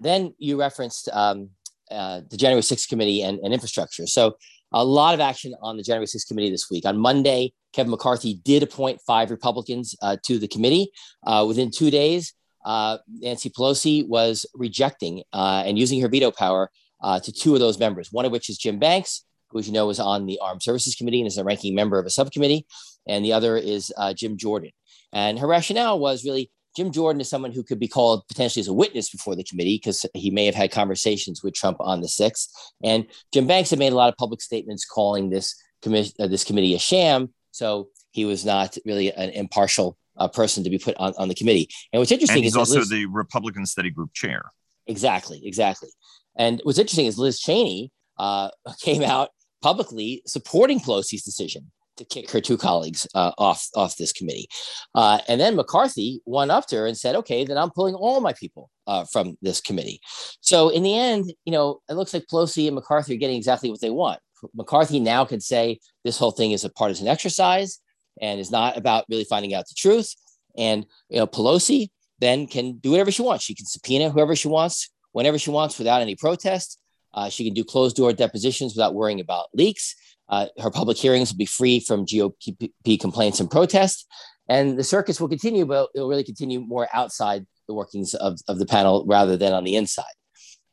then 0.00 0.34
you 0.38 0.58
referenced 0.58 1.08
um, 1.12 1.50
uh, 1.90 2.20
the 2.30 2.36
January 2.36 2.62
6th 2.62 2.88
committee 2.88 3.22
and, 3.22 3.38
and 3.40 3.52
infrastructure. 3.52 4.06
So 4.06 4.36
a 4.72 4.84
lot 4.84 5.14
of 5.14 5.20
action 5.20 5.54
on 5.60 5.76
the 5.76 5.82
January 5.82 6.06
6th 6.06 6.28
committee 6.28 6.50
this 6.50 6.70
week. 6.70 6.86
On 6.86 6.96
Monday, 6.96 7.52
Kevin 7.72 7.90
McCarthy 7.90 8.34
did 8.44 8.62
appoint 8.62 9.00
five 9.00 9.30
Republicans 9.30 9.96
uh, 10.02 10.16
to 10.24 10.38
the 10.38 10.48
committee. 10.48 10.90
Uh, 11.26 11.44
within 11.46 11.70
two 11.70 11.90
days, 11.90 12.34
uh, 12.64 12.98
Nancy 13.08 13.50
Pelosi 13.50 14.06
was 14.06 14.46
rejecting 14.54 15.22
uh, 15.32 15.62
and 15.66 15.78
using 15.78 16.00
her 16.00 16.08
veto 16.08 16.30
power 16.30 16.70
uh, 17.02 17.18
to 17.20 17.32
two 17.32 17.54
of 17.54 17.60
those 17.60 17.78
members, 17.78 18.12
one 18.12 18.24
of 18.24 18.32
which 18.32 18.50
is 18.50 18.58
Jim 18.58 18.78
Banks, 18.78 19.24
who, 19.50 19.58
as 19.58 19.66
you 19.66 19.72
know, 19.72 19.90
is 19.90 20.00
on 20.00 20.26
the 20.26 20.38
Armed 20.40 20.62
Services 20.62 20.94
Committee 20.94 21.20
and 21.20 21.26
is 21.26 21.38
a 21.38 21.44
ranking 21.44 21.74
member 21.74 21.98
of 21.98 22.06
a 22.06 22.10
subcommittee, 22.10 22.66
and 23.06 23.24
the 23.24 23.32
other 23.32 23.56
is 23.56 23.92
Jim 24.14 24.36
Jordan. 24.36 24.70
And 25.12 25.38
her 25.38 25.46
rationale 25.46 25.98
was 25.98 26.24
really 26.24 26.50
Jim 26.76 26.92
Jordan 26.92 27.20
is 27.20 27.28
someone 27.28 27.52
who 27.52 27.62
could 27.62 27.80
be 27.80 27.88
called 27.88 28.26
potentially 28.28 28.60
as 28.60 28.68
a 28.68 28.72
witness 28.72 29.10
before 29.10 29.34
the 29.34 29.44
committee 29.44 29.76
because 29.76 30.06
he 30.14 30.30
may 30.30 30.46
have 30.46 30.54
had 30.54 30.70
conversations 30.70 31.42
with 31.42 31.54
Trump 31.54 31.78
on 31.80 32.00
the 32.00 32.06
6th. 32.06 32.48
And 32.84 33.06
Jim 33.32 33.46
Banks 33.46 33.70
had 33.70 33.78
made 33.78 33.92
a 33.92 33.96
lot 33.96 34.08
of 34.08 34.16
public 34.16 34.40
statements 34.40 34.84
calling 34.84 35.30
this, 35.30 35.60
commi- 35.82 36.12
uh, 36.20 36.28
this 36.28 36.44
committee 36.44 36.74
a 36.74 36.78
sham. 36.78 37.34
So 37.50 37.88
he 38.12 38.24
was 38.24 38.44
not 38.44 38.76
really 38.84 39.12
an 39.12 39.30
impartial 39.30 39.96
uh, 40.16 40.28
person 40.28 40.62
to 40.64 40.70
be 40.70 40.78
put 40.78 40.96
on, 40.96 41.12
on 41.18 41.28
the 41.28 41.34
committee. 41.34 41.68
And 41.92 42.00
what's 42.00 42.12
interesting 42.12 42.38
and 42.38 42.44
he's 42.44 42.52
is 42.52 42.56
also 42.56 42.78
Liz, 42.78 42.88
the 42.88 43.06
Republican 43.06 43.66
Study 43.66 43.90
Group 43.90 44.12
chair. 44.12 44.42
Exactly, 44.86 45.40
exactly. 45.44 45.88
And 46.36 46.60
what's 46.62 46.78
interesting 46.78 47.06
is 47.06 47.18
Liz 47.18 47.40
Cheney 47.40 47.90
uh, 48.16 48.50
came 48.80 49.02
out 49.02 49.30
publicly 49.62 50.22
supporting 50.26 50.80
Pelosi's 50.80 51.22
decision 51.22 51.70
to 51.96 52.04
kick 52.04 52.30
her 52.30 52.40
two 52.40 52.56
colleagues 52.56 53.06
uh, 53.14 53.32
off 53.38 53.68
off 53.76 53.96
this 53.96 54.12
committee. 54.12 54.48
Uh, 54.94 55.18
and 55.28 55.40
then 55.40 55.54
McCarthy 55.54 56.20
went 56.24 56.50
up 56.50 56.66
to 56.68 56.76
her 56.76 56.86
and 56.86 56.96
said, 56.96 57.14
"Okay, 57.16 57.44
then 57.44 57.58
I'm 57.58 57.70
pulling 57.70 57.94
all 57.94 58.20
my 58.20 58.32
people 58.32 58.70
uh, 58.86 59.04
from 59.12 59.36
this 59.42 59.60
committee." 59.60 60.00
So 60.40 60.70
in 60.70 60.82
the 60.82 60.96
end, 60.96 61.32
you 61.44 61.52
know, 61.52 61.80
it 61.88 61.94
looks 61.94 62.14
like 62.14 62.26
Pelosi 62.26 62.66
and 62.66 62.74
McCarthy 62.74 63.14
are 63.14 63.18
getting 63.18 63.36
exactly 63.36 63.70
what 63.70 63.80
they 63.80 63.90
want. 63.90 64.20
McCarthy 64.54 65.00
now 65.00 65.24
can 65.24 65.40
say 65.40 65.78
this 66.04 66.18
whole 66.18 66.30
thing 66.30 66.52
is 66.52 66.64
a 66.64 66.70
partisan 66.70 67.06
exercise 67.06 67.78
and 68.20 68.40
is 68.40 68.50
not 68.50 68.76
about 68.76 69.04
really 69.10 69.24
finding 69.24 69.54
out 69.54 69.68
the 69.68 69.74
truth. 69.76 70.14
And 70.56 70.86
you 71.08 71.18
know, 71.18 71.26
Pelosi 71.26 71.90
then 72.18 72.46
can 72.46 72.78
do 72.78 72.90
whatever 72.90 73.10
she 73.10 73.22
wants. 73.22 73.44
She 73.44 73.54
can 73.54 73.66
subpoena 73.66 74.10
whoever 74.10 74.34
she 74.34 74.48
wants, 74.48 74.90
whenever 75.12 75.38
she 75.38 75.50
wants, 75.50 75.78
without 75.78 76.02
any 76.02 76.16
protest. 76.16 76.79
Uh, 77.14 77.28
she 77.28 77.44
can 77.44 77.54
do 77.54 77.64
closed 77.64 77.96
door 77.96 78.12
depositions 78.12 78.74
without 78.74 78.94
worrying 78.94 79.20
about 79.20 79.46
leaks. 79.54 79.94
Uh, 80.28 80.46
her 80.60 80.70
public 80.70 80.96
hearings 80.96 81.32
will 81.32 81.38
be 81.38 81.46
free 81.46 81.80
from 81.80 82.06
GOP 82.06 83.00
complaints 83.00 83.40
and 83.40 83.50
protests. 83.50 84.06
And 84.48 84.78
the 84.78 84.84
circus 84.84 85.20
will 85.20 85.28
continue, 85.28 85.64
but 85.64 85.88
it 85.94 86.00
will 86.00 86.08
really 86.08 86.24
continue 86.24 86.60
more 86.60 86.88
outside 86.92 87.46
the 87.66 87.74
workings 87.74 88.14
of, 88.14 88.38
of 88.48 88.58
the 88.58 88.66
panel 88.66 89.04
rather 89.06 89.36
than 89.36 89.52
on 89.52 89.64
the 89.64 89.76
inside. 89.76 90.04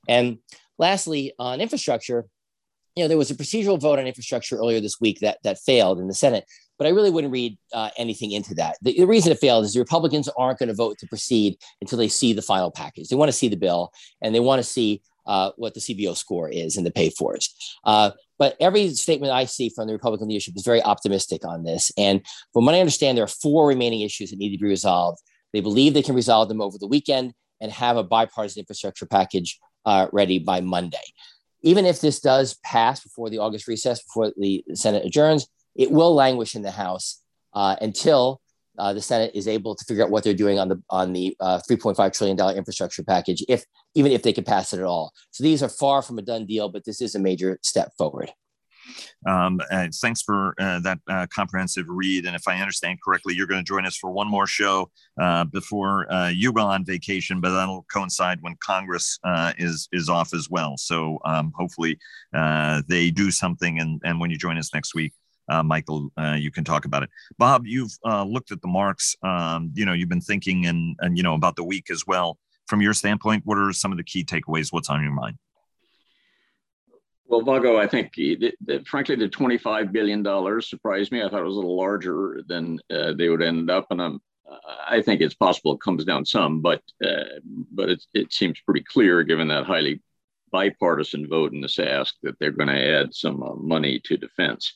And 0.08 0.40
lastly, 0.78 1.34
on 1.38 1.62
infrastructure, 1.62 2.26
you 2.96 3.04
know, 3.04 3.08
there 3.08 3.18
was 3.18 3.30
a 3.30 3.36
procedural 3.36 3.80
vote 3.80 4.00
on 4.00 4.08
infrastructure 4.08 4.58
earlier 4.58 4.80
this 4.80 5.00
week 5.00 5.20
that, 5.20 5.38
that 5.44 5.60
failed 5.60 6.00
in 6.00 6.08
the 6.08 6.16
Senate, 6.16 6.46
but 6.78 6.88
I 6.88 6.92
really 6.92 7.12
wouldn't 7.12 7.34
read 7.34 7.58
uh, 7.74 7.90
anything 7.98 8.32
into 8.32 8.56
that. 8.56 8.78
The, 8.82 8.98
the, 8.98 9.06
reason 9.06 9.32
it 9.32 9.40
failed 9.40 9.66
is 9.66 9.74
the 9.74 9.80
Republicans 9.80 10.28
aren't 10.38 10.60
going 10.60 10.70
to 10.70 10.76
vote 10.76 10.98
to 11.00 11.08
proceed 11.08 11.58
until 11.82 12.00
they 12.00 12.08
see 12.08 12.34
the 12.34 12.42
final 12.42 12.72
package. 12.72 13.10
They 13.10 13.16
want 13.16 13.30
to 13.30 13.38
see 13.38 13.48
the 13.48 13.58
bill 13.58 13.92
and 14.22 14.34
they 14.34 14.40
want 14.40 14.60
to 14.60 14.64
see 14.64 15.02
uh, 15.28 15.52
what 15.58 15.74
the 15.74 15.80
CBO 15.80 16.16
score 16.16 16.50
is 16.50 16.78
and 16.78 16.86
the 16.86 16.92
pay 16.92 17.10
fors. 17.10 17.54
Uh, 17.84 18.12
but 18.40 18.56
every 18.60 18.90
statement 18.94 19.34
I 19.34 19.46
see 19.46 19.70
from 19.70 19.88
the 19.88 19.94
Republican 19.94 20.28
leadership 20.28 20.56
is 20.56 20.64
very 20.64 20.82
optimistic 20.82 21.46
on 21.46 21.64
this. 21.64 21.92
And 21.98 22.22
from 22.54 22.66
what 22.66 22.76
I 22.76 22.80
understand, 22.80 23.18
there 23.18 23.26
are 23.26 23.28
four 23.28 23.68
remaining 23.68 24.02
issues 24.02 24.30
that 24.32 24.40
need 24.40 24.56
to 24.56 24.62
be 24.62 24.70
resolved. 24.70 25.20
They 25.54 25.62
believe 25.62 25.94
they 25.94 26.04
can 26.04 26.16
resolve 26.16 26.50
them 26.50 26.62
over 26.62 26.78
the 26.78 26.88
weekend 26.88 27.34
and 27.60 27.72
have 27.72 27.98
a 27.98 28.04
bipartisan 28.04 28.62
infrastructure 28.62 29.06
package 29.06 29.60
uh, 29.86 30.08
ready 30.12 30.40
by 30.40 30.62
Monday. 30.62 30.98
Even 31.62 31.86
if 31.86 32.02
this 32.02 32.20
does 32.20 32.56
pass 32.64 33.02
before 33.02 33.30
the 33.30 33.40
August 33.40 33.68
recess, 33.68 34.04
before 34.04 34.32
the 34.38 34.64
Senate 34.74 35.06
adjourns, 35.06 35.48
it 35.76 35.92
will 35.92 36.14
languish 36.14 36.56
in 36.56 36.62
the 36.62 36.72
House 36.72 37.22
uh, 37.54 37.76
until 37.82 38.42
uh, 38.78 38.94
the 38.94 39.02
Senate 39.02 39.32
is 39.34 39.48
able 39.48 39.76
to 39.76 39.86
figure 39.86 40.04
out 40.04 40.10
what 40.10 40.24
they're 40.24 40.34
doing 40.34 40.60
on 40.60 40.70
the 40.70 40.82
on 40.90 41.14
the 41.14 41.36
uh, 41.40 41.60
3.5 41.70 42.14
trillion 42.14 42.38
dollar 42.38 42.56
infrastructure 42.56 43.04
package, 43.04 43.44
if 43.48 43.66
even 43.96 44.12
if 44.12 44.24
they 44.24 44.34
can 44.34 44.44
pass 44.44 44.74
it 44.74 44.80
at 44.80 44.86
all. 44.86 45.12
So 45.32 45.44
these 45.44 45.64
are 45.64 45.70
far 45.70 46.02
from 46.02 46.20
a 46.20 46.22
done 46.22 46.46
deal, 46.46 46.70
but 46.70 46.86
this 46.86 47.02
is 47.02 47.16
a 47.16 47.20
major 47.20 47.60
step 47.62 47.92
forward. 47.98 48.32
Um, 49.26 49.60
uh, 49.72 49.88
thanks 50.02 50.22
for 50.22 50.54
uh, 50.60 50.80
that 50.80 51.00
uh, 51.08 51.28
comprehensive 51.34 51.86
read. 51.88 52.26
And 52.26 52.36
if 52.36 52.48
I 52.48 52.60
understand 52.60 53.00
correctly, 53.04 53.34
you're 53.36 53.48
going 53.48 53.64
to 53.64 53.68
join 53.68 53.86
us 53.86 53.98
for 53.98 54.12
one 54.12 54.30
more 54.30 54.48
show 54.48 54.90
uh, 55.20 55.44
before 55.46 56.12
uh, 56.12 56.30
you 56.30 56.54
go 56.54 56.62
on 56.62 56.86
vacation, 56.86 57.42
but 57.42 57.52
that'll 57.52 57.86
coincide 57.92 58.40
when 58.42 58.56
Congress 58.60 59.20
uh, 59.24 59.54
is 59.58 59.88
is 59.92 60.10
off 60.10 60.34
as 60.34 60.50
well. 60.50 60.78
So 60.78 61.20
um, 61.26 61.52
hopefully 61.56 62.00
they 62.88 63.12
do 63.12 63.32
something. 63.32 63.80
And, 63.80 64.02
and 64.04 64.20
when 64.20 64.30
you 64.30 64.38
join 64.38 64.58
us 64.58 64.74
next 64.74 64.96
week, 64.96 65.14
uh, 65.50 65.64
Michael, 65.64 66.12
uh, 66.18 66.36
you 66.38 66.52
can 66.52 66.64
talk 66.64 66.86
about 66.86 67.04
it. 67.04 67.10
Bob, 67.38 67.66
you've 67.66 67.92
uh, 68.06 68.24
looked 68.24 68.52
at 68.52 68.62
the 68.62 68.68
marks. 68.68 69.16
Um, 69.24 69.72
you 69.74 69.86
know, 69.86 69.94
you've 69.94 70.10
been 70.10 70.22
thinking 70.22 70.66
and 70.66 70.96
and 71.00 71.18
you 71.18 71.24
know 71.24 71.34
about 71.34 71.56
the 71.56 71.64
week 71.64 71.90
as 71.90 72.06
well. 72.06 72.38
From 72.68 72.82
your 72.82 72.94
standpoint, 72.94 73.44
what 73.46 73.58
are 73.58 73.72
some 73.72 73.92
of 73.92 73.98
the 73.98 74.04
key 74.04 74.24
takeaways? 74.24 74.74
What's 74.74 74.90
on 74.90 75.02
your 75.02 75.14
mind? 75.14 75.38
Well, 77.30 77.42
Vago, 77.42 77.78
I 77.78 77.88
think, 77.88 78.14
the, 78.14 78.54
the, 78.66 78.84
frankly, 78.86 79.16
the 79.16 79.28
$25 79.28 79.92
billion 79.92 80.24
surprised 80.62 81.12
me. 81.12 81.22
I 81.22 81.30
thought 81.30 81.42
it 81.42 81.46
was 81.46 81.56
a 81.56 81.60
little 81.60 81.76
larger 81.76 82.42
than 82.48 82.80
uh, 82.90 83.14
they 83.18 83.28
would 83.28 83.42
end 83.42 83.70
up. 83.70 83.88
And 83.90 84.02
I'm, 84.02 84.22
I 84.88 85.02
think 85.02 85.22
it's 85.22 85.36
possible 85.36 85.74
it 85.74 85.82
comes 85.82 86.06
down 86.06 86.26
some, 86.26 86.62
but 86.62 86.82
uh, 87.04 87.40
but 87.72 87.90
it, 87.90 88.06
it 88.14 88.34
seems 88.34 88.60
pretty 88.62 88.84
clear, 88.84 89.24
given 89.24 89.50
that 89.50 89.66
highly 89.66 90.02
bipartisan 90.52 91.28
vote 91.28 91.52
in 91.54 91.62
the 91.62 91.68
SASC, 91.68 92.14
that 92.24 92.40
they're 92.40 92.52
going 92.52 92.70
to 92.70 93.00
add 93.00 93.14
some 93.14 93.44
uh, 93.44 93.56
money 93.56 94.00
to 94.06 94.18
defense. 94.18 94.74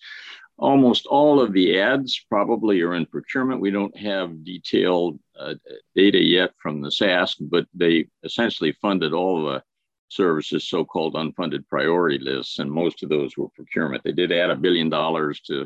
Almost 0.61 1.07
all 1.07 1.41
of 1.41 1.53
the 1.53 1.79
ads 1.79 2.23
probably 2.29 2.81
are 2.81 2.93
in 2.93 3.07
procurement. 3.07 3.61
We 3.61 3.71
don't 3.71 3.97
have 3.97 4.45
detailed 4.45 5.19
uh, 5.37 5.55
data 5.95 6.19
yet 6.19 6.51
from 6.61 6.81
the 6.81 6.89
SASC, 6.89 7.37
but 7.41 7.65
they 7.73 8.07
essentially 8.23 8.71
funded 8.81 9.11
all 9.11 9.43
the 9.43 9.63
services, 10.09 10.69
so-called 10.69 11.15
unfunded 11.15 11.67
priority 11.67 12.19
lists, 12.19 12.59
and 12.59 12.69
most 12.69 13.01
of 13.01 13.09
those 13.09 13.35
were 13.35 13.49
procurement. 13.55 14.03
They 14.03 14.11
did 14.11 14.31
add 14.31 14.51
a 14.51 14.55
billion 14.55 14.89
dollars 14.89 15.41
to 15.47 15.65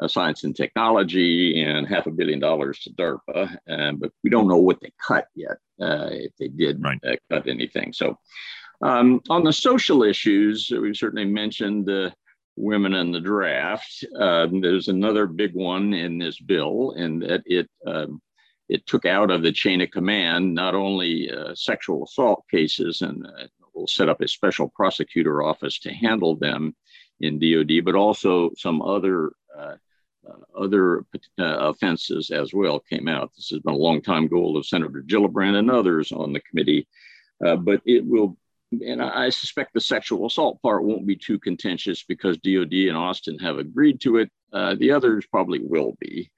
uh, 0.00 0.08
science 0.08 0.42
and 0.42 0.56
technology 0.56 1.62
and 1.62 1.86
half 1.86 2.06
a 2.06 2.10
billion 2.10 2.40
dollars 2.40 2.80
to 2.80 2.90
DARPA, 2.90 3.56
uh, 3.70 3.92
but 3.92 4.10
we 4.24 4.30
don't 4.30 4.48
know 4.48 4.58
what 4.58 4.80
they 4.80 4.90
cut 5.06 5.28
yet, 5.36 5.58
uh, 5.80 6.08
if 6.10 6.32
they 6.38 6.48
did 6.48 6.82
right. 6.82 6.98
Uh, 7.06 7.14
cut 7.30 7.46
anything. 7.46 7.92
So 7.92 8.18
um, 8.82 9.20
on 9.30 9.44
the 9.44 9.52
social 9.52 10.02
issues, 10.02 10.70
we've 10.70 10.96
certainly 10.96 11.24
mentioned 11.24 11.86
the 11.86 12.12
women 12.56 12.94
in 12.94 13.12
the 13.12 13.20
draft. 13.20 14.04
Um, 14.18 14.60
there's 14.60 14.88
another 14.88 15.26
big 15.26 15.54
one 15.54 15.92
in 15.92 16.18
this 16.18 16.38
bill, 16.38 16.92
in 16.96 17.20
that 17.20 17.42
it 17.46 17.68
um, 17.86 18.20
it 18.68 18.86
took 18.86 19.04
out 19.04 19.30
of 19.30 19.42
the 19.42 19.52
chain 19.52 19.80
of 19.80 19.90
command 19.90 20.54
not 20.54 20.74
only 20.74 21.30
uh, 21.30 21.54
sexual 21.54 22.04
assault 22.04 22.44
cases 22.50 23.02
and 23.02 23.26
uh, 23.26 23.46
will 23.74 23.86
set 23.86 24.08
up 24.08 24.20
a 24.20 24.28
special 24.28 24.68
prosecutor 24.74 25.42
office 25.42 25.78
to 25.80 25.92
handle 25.92 26.36
them 26.36 26.74
in 27.20 27.38
DoD, 27.38 27.84
but 27.84 27.94
also 27.94 28.50
some 28.56 28.80
other 28.82 29.32
uh, 29.56 29.74
uh, 30.26 30.58
other 30.58 31.04
uh, 31.38 31.70
offenses 31.70 32.30
as 32.30 32.54
well 32.54 32.80
came 32.80 33.08
out. 33.08 33.30
This 33.36 33.50
has 33.50 33.60
been 33.60 33.74
a 33.74 33.78
long 33.78 34.00
time 34.00 34.26
goal 34.26 34.56
of 34.56 34.66
Senator 34.66 35.04
Gillibrand 35.06 35.56
and 35.56 35.70
others 35.70 36.12
on 36.12 36.32
the 36.32 36.40
committee, 36.40 36.86
but 37.40 37.82
it 37.84 38.06
will 38.06 38.38
and 38.82 39.02
I 39.02 39.30
suspect 39.30 39.74
the 39.74 39.80
sexual 39.80 40.26
assault 40.26 40.60
part 40.62 40.84
won't 40.84 41.06
be 41.06 41.16
too 41.16 41.38
contentious 41.38 42.04
because 42.04 42.38
DOD 42.38 42.72
and 42.72 42.96
Austin 42.96 43.38
have 43.38 43.58
agreed 43.58 44.00
to 44.02 44.18
it. 44.18 44.30
Uh, 44.52 44.74
the 44.76 44.92
others 44.92 45.26
probably 45.30 45.60
will 45.60 45.94
be. 46.00 46.30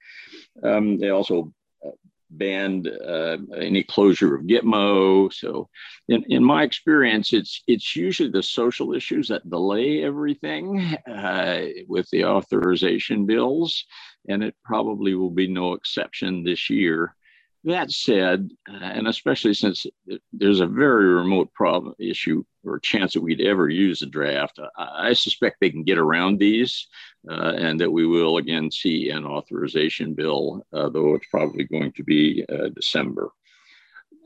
Um, 0.63 0.97
they 0.97 1.09
also 1.09 1.53
uh, 1.85 1.91
banned 2.29 2.87
uh, 2.87 3.37
any 3.55 3.83
closure 3.83 4.35
of 4.35 4.43
Gitmo. 4.43 5.31
So, 5.31 5.69
in, 6.07 6.23
in 6.29 6.43
my 6.43 6.63
experience, 6.63 7.33
it's 7.33 7.63
it's 7.67 7.95
usually 7.95 8.29
the 8.29 8.43
social 8.43 8.93
issues 8.93 9.27
that 9.27 9.49
delay 9.49 10.03
everything 10.03 10.97
uh, 11.07 11.61
with 11.87 12.09
the 12.11 12.25
authorization 12.25 13.25
bills, 13.25 13.85
and 14.27 14.43
it 14.43 14.55
probably 14.63 15.15
will 15.15 15.31
be 15.31 15.47
no 15.47 15.73
exception 15.73 16.43
this 16.43 16.69
year. 16.69 17.15
That 17.63 17.91
said, 17.91 18.49
uh, 18.69 18.77
and 18.77 19.07
especially 19.07 19.53
since 19.53 19.85
there's 20.31 20.59
a 20.59 20.67
very 20.67 21.13
remote 21.13 21.51
problem 21.53 21.95
issue 21.99 22.43
or 22.63 22.79
chance 22.79 23.13
that 23.13 23.21
we'd 23.21 23.41
ever 23.41 23.67
use 23.67 24.01
a 24.01 24.05
draft, 24.05 24.59
I, 24.77 25.09
I 25.09 25.13
suspect 25.13 25.57
they 25.59 25.71
can 25.71 25.83
get 25.83 25.97
around 25.97 26.39
these 26.39 26.87
uh, 27.29 27.53
and 27.57 27.79
that 27.81 27.91
we 27.91 28.05
will 28.05 28.37
again 28.37 28.71
see 28.71 29.09
an 29.09 29.25
authorization 29.25 30.13
bill, 30.13 30.65
uh, 30.71 30.89
though 30.89 31.15
it's 31.15 31.27
probably 31.29 31.65
going 31.65 31.91
to 31.93 32.03
be 32.03 32.45
uh, 32.47 32.69
December. 32.69 33.31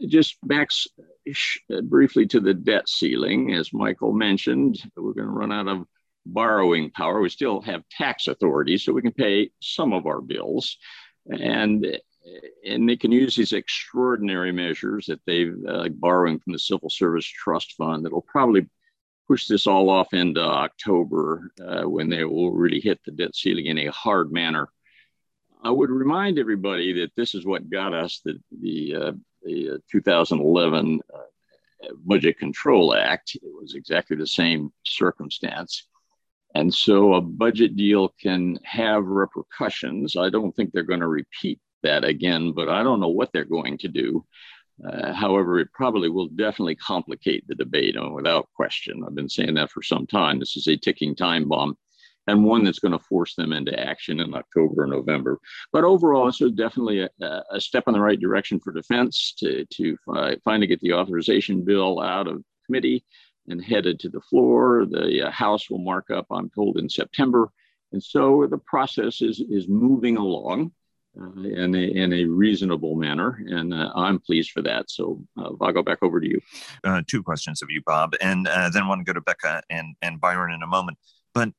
Just 0.07 0.37
back 0.43 0.69
uh, 1.73 1.81
briefly 1.81 2.25
to 2.27 2.39
the 2.39 2.53
debt 2.53 2.89
ceiling, 2.89 3.53
as 3.53 3.73
Michael 3.73 4.13
mentioned, 4.13 4.77
we're 4.95 5.13
going 5.13 5.27
to 5.27 5.31
run 5.31 5.51
out 5.51 5.67
of 5.67 5.85
borrowing 6.25 6.91
power. 6.91 7.21
We 7.21 7.29
still 7.29 7.61
have 7.61 7.87
tax 7.89 8.27
authority, 8.27 8.77
so 8.77 8.93
we 8.93 9.01
can 9.01 9.13
pay 9.13 9.51
some 9.61 9.93
of 9.93 10.05
our 10.05 10.21
bills. 10.21 10.77
And 11.27 11.99
and 12.65 12.87
they 12.87 12.95
can 12.95 13.11
use 13.11 13.35
these 13.35 13.53
extraordinary 13.53 14.51
measures 14.51 15.05
that 15.07 15.21
they've 15.25 15.55
uh, 15.67 15.89
borrowing 15.89 16.39
from 16.39 16.53
the 16.53 16.59
Civil 16.59 16.89
Service 16.89 17.25
Trust 17.25 17.73
Fund 17.73 18.05
that'll 18.05 18.21
probably 18.21 18.67
push 19.27 19.47
this 19.47 19.67
all 19.67 19.89
off 19.89 20.13
into 20.13 20.41
October 20.41 21.51
uh, 21.65 21.83
when 21.83 22.09
they 22.09 22.23
will 22.23 22.51
really 22.51 22.79
hit 22.79 22.99
the 23.05 23.11
debt 23.11 23.35
ceiling 23.35 23.67
in 23.67 23.77
a 23.79 23.87
hard 23.87 24.31
manner. 24.31 24.69
I 25.63 25.69
would 25.69 25.89
remind 25.89 26.37
everybody 26.37 26.93
that 27.01 27.11
this 27.15 27.35
is 27.35 27.45
what 27.45 27.69
got 27.69 27.93
us 27.93 28.21
the, 28.25 28.39
the, 28.61 28.95
uh, 28.95 29.11
the 29.43 29.69
uh, 29.71 29.77
2011 29.91 30.99
uh, 31.13 31.17
Budget 32.05 32.39
Control 32.39 32.95
Act. 32.95 33.35
It 33.35 33.41
was 33.43 33.75
exactly 33.75 34.17
the 34.17 34.27
same 34.27 34.71
circumstance. 34.85 35.87
And 36.53 36.73
so 36.73 37.13
a 37.13 37.21
budget 37.21 37.77
deal 37.77 38.13
can 38.21 38.59
have 38.63 39.05
repercussions. 39.05 40.17
I 40.17 40.29
don't 40.29 40.53
think 40.53 40.71
they're 40.71 40.83
going 40.83 40.99
to 40.99 41.07
repeat 41.07 41.59
that 41.83 42.03
again, 42.03 42.51
but 42.51 42.69
I 42.69 42.83
don't 42.83 42.99
know 42.99 43.09
what 43.09 43.31
they're 43.33 43.45
going 43.45 43.77
to 43.79 43.87
do. 43.87 44.25
Uh, 44.83 45.13
however, 45.13 45.59
it 45.59 45.71
probably 45.73 46.09
will 46.09 46.27
definitely 46.27 46.75
complicate 46.75 47.47
the 47.47 47.55
debate 47.55 47.95
uh, 47.97 48.09
without 48.09 48.49
question. 48.55 49.03
I've 49.05 49.15
been 49.15 49.29
saying 49.29 49.53
that 49.55 49.69
for 49.69 49.83
some 49.83 50.07
time. 50.07 50.39
This 50.39 50.57
is 50.57 50.67
a 50.67 50.75
ticking 50.75 51.15
time 51.15 51.47
bomb. 51.47 51.77
and 52.27 52.43
one 52.43 52.63
that's 52.63 52.79
going 52.79 52.97
to 52.97 53.05
force 53.05 53.35
them 53.35 53.51
into 53.53 53.77
action 53.79 54.19
in 54.19 54.33
October 54.33 54.83
or 54.83 54.87
November. 54.87 55.39
But 55.71 55.83
overall, 55.83 56.25
this 56.27 56.41
is 56.41 56.51
definitely 56.51 57.01
a, 57.01 57.41
a 57.51 57.59
step 57.61 57.83
in 57.87 57.93
the 57.93 57.99
right 57.99 58.19
direction 58.19 58.59
for 58.59 58.71
defense 58.71 59.33
to, 59.39 59.65
to 59.65 59.97
finally 60.43 60.67
get 60.67 60.79
the 60.81 60.93
authorization 60.93 61.63
bill 61.63 61.99
out 61.99 62.27
of 62.27 62.43
committee 62.65 63.03
and 63.47 63.63
headed 63.63 63.99
to 63.99 64.09
the 64.09 64.21
floor. 64.21 64.85
The 64.89 65.27
uh, 65.27 65.31
House 65.31 65.69
will 65.69 65.79
mark 65.79 66.09
up, 66.11 66.27
I'm 66.31 66.49
told, 66.49 66.77
in 66.77 66.89
September. 66.89 67.51
And 67.91 68.01
so 68.01 68.47
the 68.49 68.59
process 68.59 69.21
is, 69.21 69.43
is 69.49 69.67
moving 69.67 70.17
along 70.17 70.71
uh, 71.19 71.41
in, 71.41 71.75
a, 71.75 71.77
in 71.77 72.13
a 72.13 72.25
reasonable 72.25 72.95
manner. 72.95 73.43
And 73.47 73.73
uh, 73.73 73.91
I'm 73.95 74.19
pleased 74.19 74.51
for 74.51 74.61
that. 74.63 74.89
So 74.89 75.21
uh, 75.37 75.51
I'll 75.61 75.73
go 75.73 75.83
back 75.83 75.99
over 76.01 76.19
to 76.19 76.27
you. 76.27 76.39
Uh, 76.83 77.01
two 77.07 77.23
questions 77.23 77.61
of 77.61 77.69
you, 77.69 77.81
Bob, 77.85 78.13
and 78.21 78.47
uh, 78.47 78.69
then 78.69 78.87
want 78.87 78.99
to 78.99 79.05
go 79.05 79.13
to 79.13 79.21
Becca 79.21 79.63
and, 79.69 79.95
and 80.01 80.19
Byron 80.19 80.53
in 80.53 80.63
a 80.63 80.67
moment. 80.67 80.97
But 81.33 81.49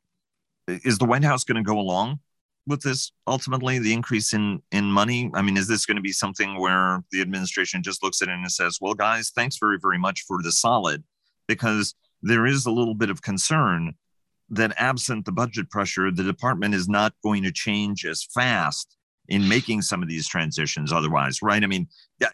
is 0.68 0.98
the 0.98 1.04
White 1.04 1.24
House 1.24 1.44
going 1.44 1.62
to 1.62 1.68
go 1.68 1.78
along 1.78 2.20
with 2.68 2.82
this 2.82 3.10
ultimately 3.26 3.80
the 3.80 3.92
increase 3.92 4.32
in 4.32 4.62
in 4.70 4.84
money 4.84 5.28
i 5.34 5.42
mean 5.42 5.56
is 5.56 5.66
this 5.66 5.84
going 5.84 5.96
to 5.96 6.00
be 6.00 6.12
something 6.12 6.60
where 6.60 7.02
the 7.10 7.20
administration 7.20 7.82
just 7.82 8.04
looks 8.04 8.22
at 8.22 8.28
it 8.28 8.34
and 8.34 8.52
says 8.52 8.78
well 8.80 8.94
guys 8.94 9.32
thanks 9.34 9.56
very 9.58 9.78
very 9.82 9.98
much 9.98 10.22
for 10.28 10.40
the 10.44 10.52
solid 10.52 11.02
because 11.48 11.96
there 12.22 12.46
is 12.46 12.64
a 12.64 12.70
little 12.70 12.94
bit 12.94 13.10
of 13.10 13.20
concern 13.20 13.94
that 14.52 14.74
absent 14.76 15.24
the 15.24 15.32
budget 15.32 15.70
pressure, 15.70 16.10
the 16.10 16.22
department 16.22 16.74
is 16.74 16.88
not 16.88 17.14
going 17.22 17.42
to 17.42 17.50
change 17.50 18.04
as 18.04 18.22
fast 18.22 18.96
in 19.28 19.48
making 19.48 19.82
some 19.82 20.02
of 20.02 20.08
these 20.08 20.28
transitions 20.28 20.92
otherwise, 20.92 21.42
right? 21.42 21.62
I 21.62 21.66
mean, 21.66 21.86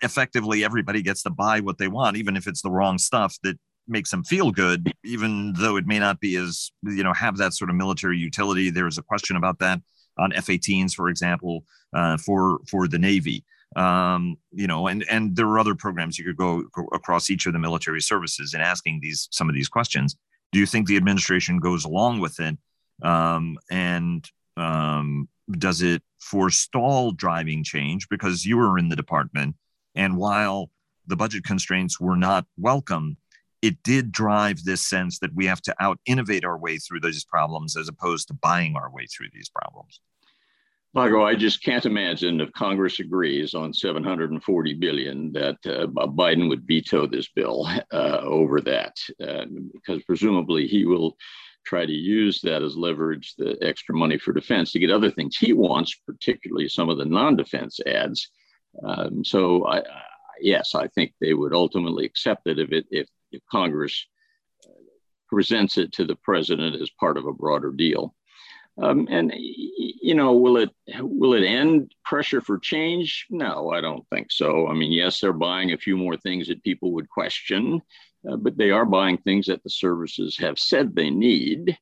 effectively, 0.03 0.65
everybody 0.65 1.03
gets 1.03 1.23
to 1.25 1.31
buy 1.31 1.61
what 1.61 1.79
they 1.79 1.89
want, 1.89 2.17
even 2.17 2.37
if 2.37 2.47
it's 2.47 2.63
the 2.63 2.71
wrong 2.71 2.99
stuff 2.99 3.37
that 3.43 3.59
makes 3.87 4.11
them 4.11 4.25
feel 4.25 4.51
good, 4.51 4.93
even 5.05 5.55
though 5.55 5.77
it 5.77 5.87
may 5.87 5.99
not 5.99 6.21
be 6.21 6.37
as, 6.37 6.71
you 6.83 7.03
know, 7.03 7.13
have 7.13 7.37
that 7.37 7.55
sort 7.55 7.71
of 7.71 7.77
military 7.77 8.19
utility. 8.19 8.71
There's 8.71 8.99
a 8.99 9.03
question 9.03 9.37
about 9.37 9.59
that 9.61 9.81
on 10.19 10.33
F 10.33 10.47
18s, 10.47 10.95
for 10.95 11.09
example, 11.09 11.65
uh, 11.95 12.17
for, 12.17 12.59
for 12.69 12.89
the 12.89 12.99
Navy 12.99 13.45
um, 13.77 14.37
you 14.51 14.67
know, 14.67 14.87
and 14.87 15.05
and 15.11 15.37
there 15.37 15.47
are 15.47 15.59
other 15.59 15.75
programs 15.75 16.19
you 16.19 16.25
could 16.25 16.37
go, 16.37 16.63
go, 16.75 16.87
across 16.93 17.31
each 17.31 17.47
of 17.47 17.53
the 17.53 17.59
military 17.59 18.01
services 18.01 18.55
and 18.55 18.63
asking 18.63 19.01
these 19.03 19.29
some 19.31 19.49
of 19.49 19.55
these 19.55 19.69
questions. 19.69 20.17
Do 20.53 20.59
you 20.59 20.67
think 20.67 20.87
the 20.87 20.97
administration 20.97 21.59
goes 21.59 21.85
along 21.85 22.21
with 22.21 22.41
it, 22.41 22.57
um, 23.03 23.59
and 23.71 24.25
um, 24.57 25.29
does 25.53 25.83
it 25.83 26.03
forestall 26.19 27.13
driving 27.13 27.65
change 27.65 28.09
because 28.09 28.45
you 28.45 28.57
were 28.57 28.79
in 28.79 28.89
the 28.89 28.97
department, 28.97 29.57
and 29.95 30.17
while 30.17 30.71
the 31.07 31.17
budget 31.17 31.45
constraints 31.45 31.99
were 31.99 32.17
not 32.17 32.47
welcome, 32.59 33.17
it 33.63 33.83
did 33.83 34.13
drive 34.13 34.65
this 34.65 34.83
sense 34.83 35.19
that 35.19 35.35
we 35.35 35.47
have 35.47 35.61
to 35.63 35.75
out 35.81 35.99
innovate 36.07 36.45
our 36.45 36.59
way 36.59 36.79
through 36.79 37.01
these 37.01 37.25
problems 37.25 37.77
as 37.77 37.89
opposed 37.89 38.29
to 38.29 38.35
buying 38.35 38.77
our 38.77 38.91
way 38.91 39.07
through 39.07 39.29
these 39.33 39.49
problems. 39.49 40.01
Vago, 40.95 41.23
I 41.23 41.35
just 41.35 41.63
can't 41.63 41.85
imagine 41.85 42.41
if 42.41 42.51
Congress 42.53 42.99
agrees 42.99 43.55
on 43.55 43.75
740 43.75 44.75
billion 44.75 45.33
that 45.33 45.59
uh, 45.67 45.87
Biden 45.87 46.49
would 46.49 46.67
veto 46.67 47.07
this 47.07 47.29
bill 47.29 47.69
uh, 47.93 48.21
over 48.23 48.61
that, 48.63 48.97
uh, 49.23 49.45
because 49.73 50.03
presumably 50.05 50.67
he 50.67 50.87
will 50.87 51.17
try 51.69 51.85
to 51.87 51.93
use 51.93 52.41
that 52.43 52.63
as 52.63 52.77
leverage, 52.77 53.35
the 53.37 53.51
extra 53.71 53.95
money 53.95 54.19
for 54.19 54.33
defense, 54.33 54.73
to 54.73 54.79
get 54.79 54.91
other 54.91 55.11
things 55.11 55.37
he 55.37 55.53
wants, 55.53 55.91
particularly 56.07 56.69
some 56.69 56.89
of 56.91 56.99
the 56.99 57.11
non-defense 57.19 57.81
ads. 57.87 58.31
Um, 58.83 59.25
so, 59.33 59.41
I, 59.75 59.79
I, 59.79 60.03
yes, 60.41 60.75
I 60.75 60.87
think 60.89 61.13
they 61.13 61.35
would 61.35 61.55
ultimately 61.55 62.05
accept 62.07 62.47
it 62.47 62.59
if 62.59 62.71
it 62.73 62.87
if, 62.91 63.07
if 63.33 63.43
Congress 63.51 63.95
uh, 64.67 64.83
presents 65.29 65.79
it 65.79 65.93
to 65.93 66.05
the 66.07 66.17
president 66.29 66.81
as 66.83 66.91
part 67.03 67.17
of 67.19 67.27
a 67.27 67.39
broader 67.43 67.73
deal. 67.73 68.15
Um, 68.81 69.09
and 69.11 69.33
you 69.37 70.15
know, 70.15 70.33
will 70.35 70.57
it 70.57 70.71
will 71.01 71.35
it 71.35 71.45
end 71.45 71.93
pressure 72.05 72.41
for 72.41 72.59
change? 72.59 73.27
No, 73.29 73.71
I 73.77 73.81
don't 73.81 74.07
think 74.09 74.29
so. 74.31 74.69
I 74.69 74.75
mean, 74.75 74.93
yes, 74.93 75.21
they're 75.21 75.33
buying 75.33 75.73
a 75.73 75.85
few 75.87 75.97
more 75.97 76.17
things 76.17 76.47
that 76.47 76.63
people 76.63 76.93
would 76.93 77.09
question, 77.09 77.83
uh, 78.29 78.37
but 78.37 78.57
they 78.57 78.71
are 78.71 78.87
buying 78.87 79.19
things 79.19 79.47
that 79.47 79.63
the 79.63 79.71
services 79.71 80.37
have 80.39 80.59
said 80.59 80.95
they 80.95 81.11
need. 81.11 81.77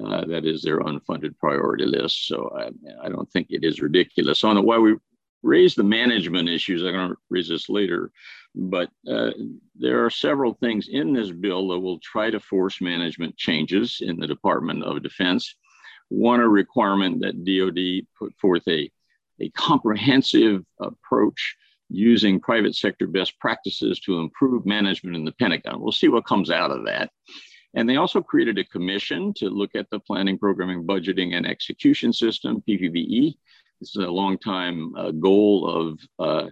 Uh, 0.00 0.24
that 0.24 0.46
is 0.46 0.62
their 0.62 0.80
unfunded 0.80 1.36
priority 1.38 1.84
list. 1.84 2.28
So 2.28 2.50
I, 2.56 3.06
I 3.06 3.08
don't 3.08 3.30
think 3.32 3.48
it 3.50 3.64
is 3.64 3.82
ridiculous. 3.82 4.44
On 4.44 4.54
the 4.54 4.62
why 4.62 4.78
we 4.78 4.94
raise 5.42 5.74
the 5.74 5.82
management 5.82 6.48
issues, 6.48 6.82
I'm 6.82 6.92
going 6.92 7.08
to 7.10 7.16
raise 7.28 7.48
this 7.48 7.68
later, 7.68 8.12
but 8.54 8.88
uh, 9.08 9.30
there 9.74 10.04
are 10.04 10.10
several 10.10 10.54
things 10.54 10.88
in 10.88 11.12
this 11.12 11.32
bill 11.32 11.68
that 11.68 11.80
will 11.80 11.98
try 11.98 12.30
to 12.30 12.38
force 12.38 12.80
management 12.80 13.36
changes 13.36 13.98
in 14.00 14.20
the 14.20 14.28
Department 14.28 14.84
of 14.84 15.02
Defense 15.02 15.56
one, 16.10 16.40
a 16.40 16.48
requirement 16.48 17.20
that 17.22 17.44
DoD 17.44 18.06
put 18.18 18.36
forth 18.38 18.66
a, 18.68 18.90
a 19.40 19.48
comprehensive 19.50 20.64
approach 20.80 21.56
using 21.90 22.40
private 22.40 22.74
sector 22.74 23.06
best 23.06 23.38
practices 23.38 24.00
to 24.00 24.20
improve 24.20 24.64
management 24.64 25.16
in 25.16 25.24
the 25.24 25.32
Pentagon. 25.32 25.80
We'll 25.80 25.92
see 25.92 26.08
what 26.08 26.26
comes 26.26 26.50
out 26.50 26.70
of 26.70 26.84
that. 26.86 27.10
And 27.74 27.88
they 27.88 27.96
also 27.96 28.20
created 28.20 28.58
a 28.58 28.64
commission 28.64 29.32
to 29.34 29.48
look 29.48 29.74
at 29.74 29.88
the 29.90 30.00
planning, 30.00 30.38
programming, 30.38 30.84
budgeting, 30.86 31.34
and 31.34 31.46
execution 31.46 32.12
system, 32.12 32.62
PPBE. 32.68 33.36
This 33.80 33.96
is 33.96 34.04
a 34.04 34.10
long 34.10 34.38
time 34.38 34.94
uh, 34.96 35.10
goal 35.12 35.68
of 35.68 36.00
uh, 36.18 36.50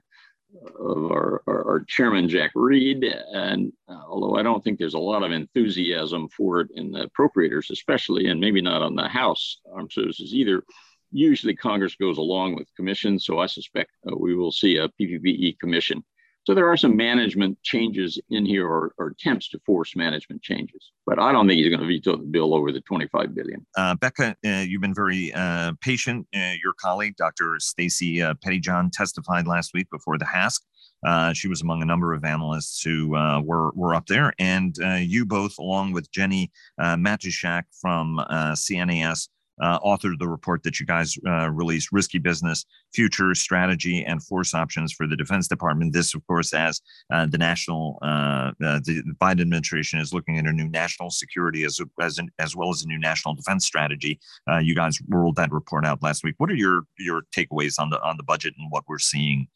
of 0.78 1.10
our, 1.10 1.42
our, 1.46 1.68
our, 1.68 1.84
chairman, 1.86 2.28
Jack 2.28 2.52
Reed. 2.54 3.04
And 3.04 3.72
uh, 3.88 4.00
although 4.08 4.36
I 4.36 4.42
don't 4.42 4.64
think 4.64 4.78
there's 4.78 4.94
a 4.94 4.98
lot 4.98 5.22
of 5.22 5.30
enthusiasm 5.30 6.28
for 6.30 6.60
it 6.60 6.70
in 6.74 6.90
the 6.90 7.06
appropriators, 7.08 7.70
especially, 7.70 8.28
and 8.28 8.40
maybe 8.40 8.62
not 8.62 8.82
on 8.82 8.94
the 8.94 9.08
House 9.08 9.60
Armed 9.70 9.92
Services 9.92 10.34
either, 10.34 10.64
usually 11.10 11.56
Congress 11.56 11.94
goes 11.94 12.18
along 12.18 12.56
with 12.56 12.74
commissions. 12.76 13.24
So 13.24 13.38
I 13.38 13.46
suspect 13.46 13.90
uh, 14.06 14.16
we 14.16 14.34
will 14.34 14.52
see 14.52 14.76
a 14.76 14.88
PPBE 14.88 15.58
commission 15.58 16.04
so 16.48 16.54
there 16.54 16.66
are 16.66 16.78
some 16.78 16.96
management 16.96 17.62
changes 17.62 18.18
in 18.30 18.46
here 18.46 18.66
or, 18.66 18.94
or, 18.96 19.08
attempts 19.08 19.50
to 19.50 19.58
force 19.66 19.94
management 19.94 20.40
changes, 20.40 20.92
but 21.04 21.18
I 21.18 21.30
don't 21.30 21.46
think 21.46 21.58
he's 21.58 21.68
going 21.68 21.82
to 21.82 21.86
veto 21.86 22.16
the 22.16 22.24
bill 22.24 22.54
over 22.54 22.72
the 22.72 22.80
25 22.80 23.34
billion. 23.34 23.66
Uh, 23.76 23.94
Becca, 23.96 24.34
uh, 24.46 24.48
you've 24.66 24.80
been 24.80 24.94
very 24.94 25.30
uh, 25.34 25.74
patient. 25.82 26.26
Uh, 26.34 26.54
your 26.64 26.72
colleague, 26.80 27.16
Dr. 27.16 27.56
Stacey 27.58 28.22
uh, 28.22 28.32
Pettyjohn, 28.32 28.90
testified 28.92 29.46
last 29.46 29.74
week 29.74 29.90
before 29.90 30.16
the 30.16 30.24
HASC. 30.24 30.60
Uh, 31.06 31.34
she 31.34 31.48
was 31.48 31.60
among 31.60 31.82
a 31.82 31.84
number 31.84 32.14
of 32.14 32.24
analysts 32.24 32.80
who 32.80 33.10
were 33.10 33.70
were 33.74 33.94
up 33.94 34.06
there, 34.06 34.32
and 34.38 34.74
you 35.00 35.26
both, 35.26 35.58
along 35.58 35.92
with 35.92 36.10
Jenny 36.12 36.50
uh, 36.80 36.96
Matuschak 36.96 37.64
from 37.78 38.24
CNAS, 38.30 39.28
uh, 39.60 39.78
authored 39.80 40.18
the 40.18 40.28
report 40.28 40.62
that 40.62 40.80
you 40.80 40.86
guys 40.86 41.16
uh, 41.26 41.50
released 41.50 41.90
risky 41.92 42.18
business 42.18 42.64
future 42.92 43.34
strategy 43.34 44.04
and 44.04 44.22
force 44.22 44.54
options 44.54 44.92
for 44.92 45.06
the 45.06 45.16
defense 45.16 45.48
department. 45.48 45.92
This 45.92 46.14
of 46.14 46.26
course 46.26 46.52
as 46.52 46.80
uh, 47.12 47.26
the 47.26 47.38
national 47.38 47.98
uh, 48.02 48.52
uh, 48.64 48.80
the 48.84 49.02
biden 49.20 49.40
administration 49.40 50.00
is 50.00 50.12
looking 50.12 50.38
at 50.38 50.46
a 50.46 50.52
new 50.52 50.68
national 50.68 51.10
security 51.10 51.64
as, 51.64 51.80
as, 52.00 52.18
as 52.38 52.56
well 52.56 52.70
as 52.70 52.82
a 52.82 52.88
new 52.88 52.98
national 52.98 53.34
defense 53.34 53.64
strategy. 53.64 54.18
Uh, 54.50 54.58
you 54.58 54.74
guys 54.74 54.98
rolled 55.08 55.36
that 55.36 55.52
report 55.52 55.84
out 55.84 56.02
last 56.02 56.24
week. 56.24 56.34
What 56.38 56.50
are 56.50 56.56
your 56.56 56.82
your 56.98 57.22
takeaways 57.36 57.78
on 57.78 57.90
the 57.90 58.00
on 58.02 58.16
the 58.16 58.22
budget 58.22 58.54
and 58.58 58.70
what 58.70 58.84
we're 58.88 58.98
seeing 58.98 59.48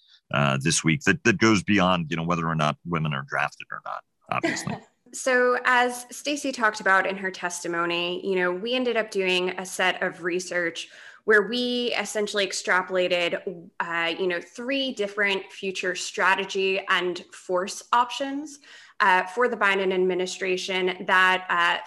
this 0.61 0.83
week 0.83 1.03
that, 1.03 1.23
that 1.25 1.39
goes 1.39 1.63
beyond 1.63 2.07
you 2.11 2.17
know 2.17 2.25
whether 2.25 2.47
or 2.47 2.55
not 2.55 2.77
women 2.87 3.13
are 3.13 3.25
drafted 3.29 3.67
or 3.71 3.81
not 3.85 4.03
obviously 4.31 4.75
So, 5.15 5.59
as 5.65 6.07
Stacey 6.11 6.53
talked 6.53 6.81
about 6.81 7.07
in 7.07 7.19
her 7.19 7.31
testimony, 7.31 8.27
you 8.27 8.37
know, 8.37 8.51
we 8.51 8.73
ended 8.73 8.97
up 8.97 9.11
doing 9.11 9.51
a 9.51 9.67
set 9.67 10.03
of 10.03 10.23
research 10.23 10.89
where 11.25 11.43
we 11.43 11.95
essentially 11.99 12.47
extrapolated, 12.47 13.69
uh, 13.79 14.15
you 14.19 14.27
know, 14.27 14.41
three 14.41 14.93
different 14.93 15.45
future 15.53 15.95
strategy 15.95 16.81
and 16.89 17.25
force 17.33 17.85
options 17.93 18.59
uh, 19.01 19.25
for 19.25 19.49
the 19.49 19.57
Biden 19.57 19.93
administration 19.93 21.05
that 21.07 21.47
uh, 21.49 21.79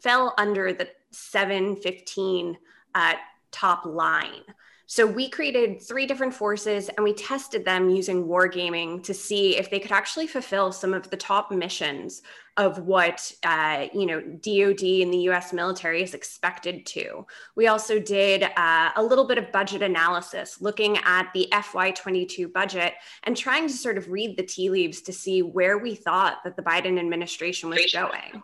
fell 0.00 0.34
under 0.38 0.72
the 0.72 0.88
715 1.10 2.56
uh, 2.94 3.14
top 3.52 3.84
line. 3.84 4.42
So 4.90 5.06
we 5.06 5.28
created 5.28 5.80
three 5.80 6.04
different 6.04 6.34
forces 6.34 6.88
and 6.88 7.04
we 7.04 7.12
tested 7.12 7.64
them 7.64 7.90
using 7.90 8.24
wargaming 8.24 9.04
to 9.04 9.14
see 9.14 9.56
if 9.56 9.70
they 9.70 9.78
could 9.78 9.92
actually 9.92 10.26
fulfill 10.26 10.72
some 10.72 10.94
of 10.94 11.08
the 11.10 11.16
top 11.16 11.52
missions 11.52 12.22
of 12.56 12.80
what 12.80 13.30
uh, 13.44 13.86
you 13.94 14.04
know 14.04 14.20
DoD 14.20 14.82
and 14.82 15.14
the 15.14 15.20
U.S. 15.28 15.52
military 15.52 16.02
is 16.02 16.12
expected 16.12 16.86
to. 16.86 17.24
We 17.54 17.68
also 17.68 18.00
did 18.00 18.42
uh, 18.42 18.90
a 18.96 19.00
little 19.00 19.28
bit 19.28 19.38
of 19.38 19.52
budget 19.52 19.82
analysis, 19.82 20.60
looking 20.60 20.98
at 21.04 21.28
the 21.34 21.46
FY22 21.52 22.52
budget 22.52 22.94
and 23.22 23.36
trying 23.36 23.68
to 23.68 23.72
sort 23.72 23.96
of 23.96 24.08
read 24.08 24.36
the 24.36 24.42
tea 24.42 24.70
leaves 24.70 25.02
to 25.02 25.12
see 25.12 25.40
where 25.40 25.78
we 25.78 25.94
thought 25.94 26.38
that 26.42 26.56
the 26.56 26.62
Biden 26.62 26.98
administration 26.98 27.70
was 27.70 27.92
going. 27.92 28.42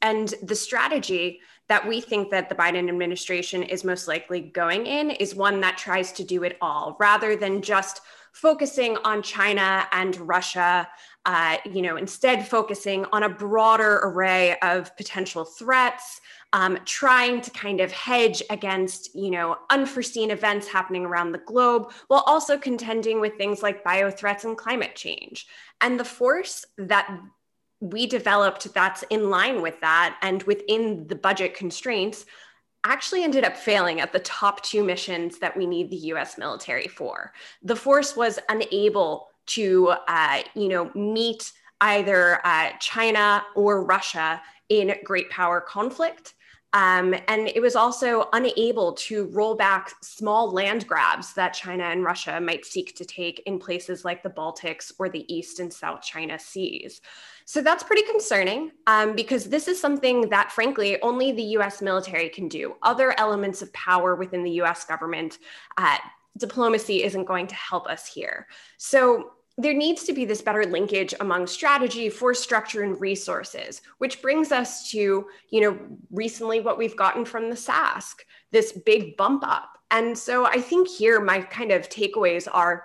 And 0.00 0.32
the 0.42 0.56
strategy 0.56 1.40
that 1.68 1.86
we 1.86 2.00
think 2.00 2.30
that 2.30 2.48
the 2.48 2.54
Biden 2.54 2.88
administration 2.88 3.62
is 3.62 3.84
most 3.84 4.06
likely 4.06 4.40
going 4.40 4.86
in 4.86 5.10
is 5.10 5.34
one 5.34 5.60
that 5.60 5.78
tries 5.78 6.12
to 6.12 6.24
do 6.24 6.42
it 6.42 6.56
all 6.60 6.96
rather 7.00 7.36
than 7.36 7.62
just 7.62 8.00
focusing 8.32 8.96
on 9.04 9.22
China 9.22 9.86
and 9.92 10.16
Russia, 10.16 10.88
uh, 11.24 11.56
you 11.64 11.80
know, 11.80 11.96
instead 11.96 12.46
focusing 12.46 13.06
on 13.12 13.22
a 13.22 13.28
broader 13.28 14.00
array 14.02 14.56
of 14.60 14.94
potential 14.96 15.44
threats, 15.44 16.20
um, 16.52 16.76
trying 16.84 17.40
to 17.40 17.50
kind 17.52 17.80
of 17.80 17.92
hedge 17.92 18.42
against, 18.50 19.14
you 19.14 19.30
know, 19.30 19.56
unforeseen 19.70 20.32
events 20.32 20.66
happening 20.66 21.04
around 21.04 21.30
the 21.30 21.38
globe, 21.38 21.92
while 22.08 22.24
also 22.26 22.58
contending 22.58 23.20
with 23.20 23.36
things 23.36 23.62
like 23.62 23.84
bio 23.84 24.10
threats 24.10 24.44
and 24.44 24.58
climate 24.58 24.96
change. 24.96 25.46
And 25.80 25.98
the 25.98 26.04
force 26.04 26.64
that 26.76 27.08
we 27.84 28.06
developed 28.06 28.72
that's 28.72 29.02
in 29.10 29.28
line 29.28 29.60
with 29.60 29.78
that 29.80 30.18
and 30.22 30.42
within 30.44 31.06
the 31.06 31.14
budget 31.14 31.54
constraints 31.54 32.24
actually 32.84 33.22
ended 33.22 33.44
up 33.44 33.56
failing 33.56 34.00
at 34.00 34.12
the 34.12 34.18
top 34.20 34.62
two 34.62 34.82
missions 34.82 35.38
that 35.38 35.56
we 35.56 35.66
need 35.66 35.90
the 35.90 35.96
US 35.96 36.38
military 36.38 36.88
for. 36.88 37.32
The 37.62 37.76
force 37.76 38.16
was 38.16 38.38
unable 38.48 39.28
to, 39.46 39.94
uh, 40.08 40.42
you 40.54 40.68
know, 40.68 40.90
meet 40.94 41.52
either 41.80 42.40
uh, 42.46 42.70
China 42.80 43.44
or 43.54 43.84
Russia 43.84 44.40
in 44.70 44.94
great 45.04 45.28
power 45.30 45.60
conflict. 45.60 46.34
Um, 46.72 47.14
and 47.28 47.48
it 47.48 47.60
was 47.60 47.76
also 47.76 48.28
unable 48.32 48.94
to 48.94 49.26
roll 49.26 49.54
back 49.54 49.92
small 50.02 50.50
land 50.50 50.88
grabs 50.88 51.32
that 51.34 51.54
China 51.54 51.84
and 51.84 52.02
Russia 52.02 52.40
might 52.40 52.64
seek 52.64 52.96
to 52.96 53.04
take 53.04 53.42
in 53.46 53.60
places 53.60 54.04
like 54.04 54.22
the 54.22 54.30
Baltics 54.30 54.90
or 54.98 55.08
the 55.08 55.32
East 55.32 55.60
and 55.60 55.72
South 55.72 56.02
China 56.02 56.38
Seas. 56.38 57.00
So 57.46 57.60
that's 57.60 57.82
pretty 57.82 58.02
concerning 58.10 58.72
um, 58.86 59.14
because 59.14 59.44
this 59.44 59.68
is 59.68 59.80
something 59.80 60.28
that, 60.30 60.50
frankly, 60.50 61.00
only 61.02 61.32
the 61.32 61.42
US 61.58 61.82
military 61.82 62.28
can 62.28 62.48
do. 62.48 62.76
Other 62.82 63.18
elements 63.18 63.60
of 63.62 63.72
power 63.72 64.14
within 64.14 64.42
the 64.42 64.52
US 64.62 64.84
government, 64.84 65.38
uh, 65.76 65.98
diplomacy 66.38 67.04
isn't 67.04 67.26
going 67.26 67.46
to 67.46 67.54
help 67.54 67.86
us 67.86 68.06
here. 68.06 68.46
So 68.78 69.32
there 69.56 69.74
needs 69.74 70.04
to 70.04 70.12
be 70.12 70.24
this 70.24 70.42
better 70.42 70.64
linkage 70.64 71.14
among 71.20 71.46
strategy, 71.46 72.08
force 72.08 72.40
structure, 72.40 72.82
and 72.82 73.00
resources, 73.00 73.82
which 73.98 74.20
brings 74.20 74.50
us 74.50 74.90
to, 74.90 75.26
you 75.50 75.60
know, 75.60 75.78
recently 76.10 76.60
what 76.60 76.76
we've 76.76 76.96
gotten 76.96 77.24
from 77.24 77.50
the 77.50 77.56
SASC, 77.56 78.14
this 78.50 78.72
big 78.72 79.16
bump 79.16 79.44
up. 79.46 79.78
And 79.90 80.18
so 80.18 80.44
I 80.44 80.60
think 80.60 80.88
here 80.88 81.20
my 81.20 81.40
kind 81.40 81.70
of 81.70 81.88
takeaways 81.88 82.48
are 82.50 82.84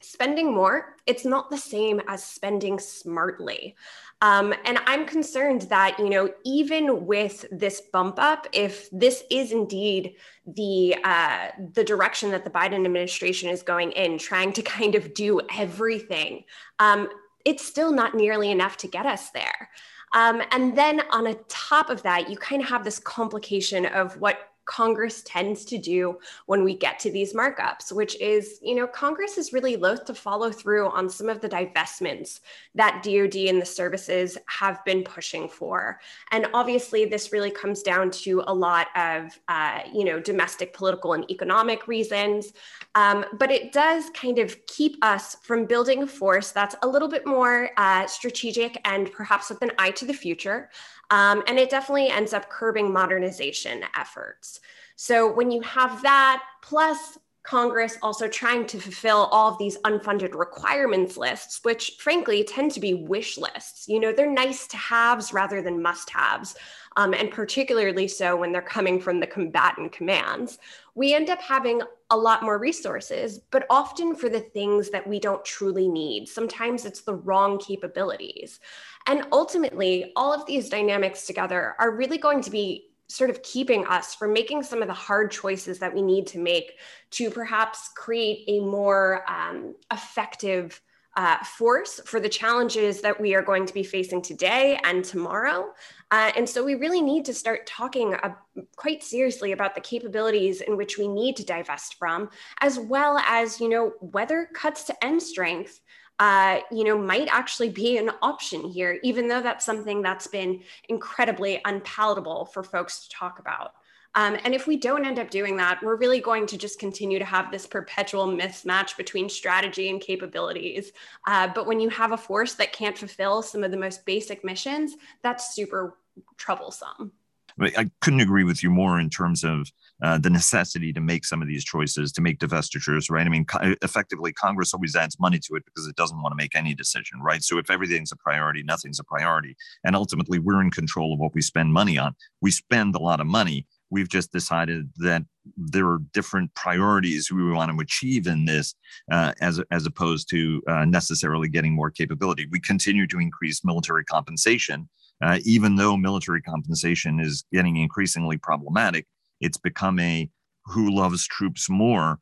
spending 0.00 0.54
more, 0.54 0.95
it's 1.06 1.24
not 1.24 1.50
the 1.50 1.58
same 1.58 2.00
as 2.08 2.22
spending 2.22 2.78
smartly. 2.78 3.76
Um, 4.22 4.54
and 4.64 4.78
I'm 4.86 5.06
concerned 5.06 5.62
that, 5.62 5.98
you 5.98 6.08
know, 6.08 6.30
even 6.44 7.06
with 7.06 7.44
this 7.52 7.82
bump 7.92 8.18
up, 8.18 8.46
if 8.52 8.88
this 8.90 9.24
is 9.30 9.52
indeed 9.52 10.16
the 10.46 10.96
uh, 11.04 11.48
the 11.74 11.84
direction 11.84 12.30
that 12.30 12.44
the 12.44 12.50
Biden 12.50 12.84
administration 12.84 13.50
is 13.50 13.62
going 13.62 13.92
in, 13.92 14.18
trying 14.18 14.52
to 14.54 14.62
kind 14.62 14.94
of 14.94 15.12
do 15.12 15.40
everything, 15.56 16.44
um, 16.78 17.08
it's 17.44 17.64
still 17.64 17.92
not 17.92 18.14
nearly 18.14 18.50
enough 18.50 18.76
to 18.78 18.88
get 18.88 19.06
us 19.06 19.30
there. 19.30 19.70
Um, 20.12 20.40
and 20.50 20.76
then 20.76 21.02
on 21.10 21.26
a 21.26 21.34
top 21.48 21.90
of 21.90 22.02
that, 22.02 22.30
you 22.30 22.38
kind 22.38 22.62
of 22.62 22.68
have 22.68 22.84
this 22.84 22.98
complication 22.98 23.84
of 23.86 24.18
what 24.18 24.38
Congress 24.66 25.22
tends 25.24 25.64
to 25.64 25.78
do 25.78 26.18
when 26.46 26.64
we 26.64 26.76
get 26.76 26.98
to 26.98 27.10
these 27.10 27.32
markups, 27.32 27.92
which 27.92 28.20
is, 28.20 28.58
you 28.62 28.74
know, 28.74 28.86
Congress 28.86 29.38
is 29.38 29.52
really 29.52 29.76
loath 29.76 30.04
to 30.04 30.14
follow 30.14 30.50
through 30.50 30.88
on 30.90 31.08
some 31.08 31.28
of 31.28 31.40
the 31.40 31.48
divestments 31.48 32.40
that 32.74 33.02
DoD 33.02 33.36
and 33.48 33.62
the 33.62 33.66
services 33.66 34.36
have 34.46 34.84
been 34.84 35.02
pushing 35.02 35.48
for. 35.48 36.00
And 36.32 36.46
obviously, 36.52 37.04
this 37.04 37.32
really 37.32 37.50
comes 37.50 37.82
down 37.82 38.10
to 38.10 38.42
a 38.46 38.54
lot 38.54 38.88
of, 38.96 39.38
uh, 39.48 39.80
you 39.92 40.04
know, 40.04 40.20
domestic 40.20 40.74
political 40.74 41.12
and 41.14 41.30
economic 41.30 41.86
reasons. 41.86 42.52
Um, 42.94 43.24
but 43.38 43.50
it 43.50 43.72
does 43.72 44.10
kind 44.10 44.38
of 44.38 44.66
keep 44.66 44.96
us 45.02 45.36
from 45.42 45.64
building 45.66 46.02
a 46.02 46.06
force 46.06 46.50
that's 46.50 46.74
a 46.82 46.88
little 46.88 47.08
bit 47.08 47.26
more 47.26 47.70
uh, 47.76 48.06
strategic 48.06 48.80
and 48.84 49.12
perhaps 49.12 49.50
with 49.50 49.62
an 49.62 49.72
eye 49.78 49.92
to 49.92 50.04
the 50.04 50.14
future. 50.14 50.70
Um, 51.10 51.42
and 51.46 51.58
it 51.58 51.70
definitely 51.70 52.08
ends 52.08 52.32
up 52.32 52.50
curbing 52.50 52.92
modernization 52.92 53.84
efforts. 53.96 54.60
So 54.96 55.32
when 55.32 55.50
you 55.50 55.60
have 55.62 56.02
that, 56.02 56.42
plus 56.62 57.18
Congress 57.46 57.96
also 58.02 58.26
trying 58.26 58.66
to 58.66 58.80
fulfill 58.80 59.28
all 59.30 59.52
of 59.52 59.58
these 59.58 59.78
unfunded 59.78 60.34
requirements 60.34 61.16
lists, 61.16 61.60
which 61.62 61.92
frankly 62.00 62.42
tend 62.42 62.72
to 62.72 62.80
be 62.80 62.92
wish 62.92 63.38
lists. 63.38 63.86
You 63.88 64.00
know, 64.00 64.12
they're 64.12 64.30
nice 64.30 64.66
to 64.68 64.76
haves 64.76 65.32
rather 65.32 65.62
than 65.62 65.80
must 65.80 66.10
haves, 66.10 66.56
um, 66.96 67.14
and 67.14 67.30
particularly 67.30 68.08
so 68.08 68.34
when 68.36 68.50
they're 68.50 68.62
coming 68.62 69.00
from 69.00 69.20
the 69.20 69.28
combatant 69.28 69.92
commands. 69.92 70.58
We 70.96 71.14
end 71.14 71.30
up 71.30 71.40
having 71.40 71.82
a 72.10 72.16
lot 72.16 72.42
more 72.42 72.58
resources, 72.58 73.40
but 73.50 73.66
often 73.68 74.14
for 74.14 74.28
the 74.28 74.40
things 74.40 74.90
that 74.90 75.06
we 75.06 75.18
don't 75.18 75.44
truly 75.44 75.88
need. 75.88 76.28
Sometimes 76.28 76.84
it's 76.84 77.00
the 77.00 77.14
wrong 77.14 77.58
capabilities. 77.58 78.60
And 79.06 79.26
ultimately, 79.32 80.12
all 80.14 80.32
of 80.32 80.46
these 80.46 80.68
dynamics 80.68 81.26
together 81.26 81.74
are 81.78 81.96
really 81.96 82.18
going 82.18 82.42
to 82.42 82.50
be 82.50 82.90
sort 83.08 83.30
of 83.30 83.42
keeping 83.42 83.86
us 83.86 84.14
from 84.14 84.32
making 84.32 84.62
some 84.62 84.82
of 84.82 84.88
the 84.88 84.94
hard 84.94 85.30
choices 85.30 85.78
that 85.78 85.94
we 85.94 86.02
need 86.02 86.26
to 86.26 86.38
make 86.38 86.72
to 87.10 87.30
perhaps 87.30 87.90
create 87.96 88.44
a 88.48 88.60
more 88.60 89.24
um, 89.30 89.74
effective 89.92 90.80
uh, 91.16 91.38
force 91.44 92.00
for 92.04 92.20
the 92.20 92.28
challenges 92.28 93.00
that 93.00 93.18
we 93.18 93.34
are 93.34 93.42
going 93.42 93.66
to 93.66 93.74
be 93.74 93.82
facing 93.82 94.20
today 94.20 94.78
and 94.84 95.04
tomorrow. 95.04 95.72
Uh, 96.10 96.30
and 96.36 96.48
so 96.48 96.62
we 96.62 96.74
really 96.74 97.00
need 97.00 97.24
to 97.24 97.34
start 97.34 97.66
talking 97.66 98.14
uh, 98.14 98.34
quite 98.76 99.02
seriously 99.02 99.52
about 99.52 99.74
the 99.74 99.80
capabilities 99.80 100.60
in 100.60 100.76
which 100.76 100.98
we 100.98 101.08
need 101.08 101.34
to 101.34 101.44
divest 101.44 101.94
from, 101.94 102.28
as 102.60 102.78
well 102.78 103.18
as, 103.26 103.60
you 103.60 103.68
know, 103.68 103.92
whether 104.00 104.48
cuts 104.54 104.84
to 104.84 105.04
end 105.04 105.22
strength 105.22 105.80
uh, 106.18 106.60
you 106.72 106.84
know, 106.84 106.96
might 106.96 107.28
actually 107.30 107.68
be 107.68 107.98
an 107.98 108.10
option 108.22 108.62
here, 108.64 108.98
even 109.02 109.28
though 109.28 109.42
that's 109.42 109.64
something 109.66 110.00
that's 110.00 110.26
been 110.26 110.62
incredibly 110.88 111.60
unpalatable 111.64 112.46
for 112.46 112.62
folks 112.62 113.06
to 113.06 113.14
talk 113.14 113.38
about. 113.38 113.72
Um, 114.16 114.38
and 114.44 114.54
if 114.54 114.66
we 114.66 114.76
don't 114.76 115.04
end 115.04 115.18
up 115.18 115.30
doing 115.30 115.56
that, 115.58 115.82
we're 115.82 115.96
really 115.96 116.20
going 116.20 116.46
to 116.46 116.56
just 116.56 116.78
continue 116.78 117.18
to 117.18 117.24
have 117.24 117.52
this 117.52 117.66
perpetual 117.66 118.26
mismatch 118.26 118.96
between 118.96 119.28
strategy 119.28 119.90
and 119.90 120.00
capabilities. 120.00 120.92
Uh, 121.26 121.48
but 121.54 121.66
when 121.66 121.80
you 121.80 121.90
have 121.90 122.12
a 122.12 122.16
force 122.16 122.54
that 122.54 122.72
can't 122.72 122.96
fulfill 122.96 123.42
some 123.42 123.62
of 123.62 123.70
the 123.70 123.76
most 123.76 124.06
basic 124.06 124.42
missions, 124.42 124.96
that's 125.22 125.54
super 125.54 125.98
troublesome. 126.38 127.12
I 127.58 127.90
couldn't 128.02 128.20
agree 128.20 128.44
with 128.44 128.62
you 128.62 128.68
more 128.68 129.00
in 129.00 129.08
terms 129.08 129.42
of 129.42 129.70
uh, 130.02 130.18
the 130.18 130.28
necessity 130.28 130.92
to 130.92 131.00
make 131.00 131.24
some 131.24 131.40
of 131.40 131.48
these 131.48 131.64
choices, 131.64 132.12
to 132.12 132.20
make 132.20 132.38
divestitures, 132.38 133.10
right? 133.10 133.26
I 133.26 133.30
mean, 133.30 133.46
co- 133.46 133.74
effectively, 133.80 134.32
Congress 134.32 134.74
always 134.74 134.94
adds 134.94 135.18
money 135.18 135.38
to 135.38 135.54
it 135.54 135.64
because 135.64 135.86
it 135.86 135.96
doesn't 135.96 136.20
want 136.20 136.32
to 136.32 136.36
make 136.36 136.54
any 136.54 136.74
decision, 136.74 137.20
right? 137.20 137.42
So 137.42 137.56
if 137.56 137.70
everything's 137.70 138.12
a 138.12 138.16
priority, 138.16 138.62
nothing's 138.62 139.00
a 139.00 139.04
priority. 139.04 139.56
And 139.84 139.96
ultimately, 139.96 140.38
we're 140.38 140.60
in 140.60 140.70
control 140.70 141.14
of 141.14 141.18
what 141.18 141.34
we 141.34 141.40
spend 141.40 141.72
money 141.72 141.96
on. 141.96 142.14
We 142.42 142.50
spend 142.50 142.94
a 142.94 143.00
lot 143.00 143.20
of 143.20 143.26
money. 143.26 143.66
We've 143.90 144.08
just 144.08 144.32
decided 144.32 144.90
that 144.96 145.22
there 145.56 145.86
are 145.86 146.00
different 146.12 146.54
priorities 146.54 147.30
we 147.30 147.50
want 147.52 147.70
to 147.70 147.78
achieve 147.80 148.26
in 148.26 148.44
this, 148.44 148.74
uh, 149.10 149.32
as 149.40 149.60
as 149.70 149.86
opposed 149.86 150.28
to 150.30 150.62
uh, 150.68 150.84
necessarily 150.84 151.48
getting 151.48 151.74
more 151.74 151.90
capability. 151.90 152.46
We 152.50 152.60
continue 152.60 153.06
to 153.06 153.18
increase 153.18 153.64
military 153.64 154.04
compensation, 154.04 154.88
uh, 155.22 155.38
even 155.44 155.76
though 155.76 155.96
military 155.96 156.42
compensation 156.42 157.20
is 157.20 157.44
getting 157.52 157.76
increasingly 157.76 158.38
problematic 158.38 159.06
it's 159.40 159.58
become 159.58 159.98
a 159.98 160.28
who 160.64 160.94
loves 160.94 161.26
troops 161.26 161.68
more. 161.68 162.18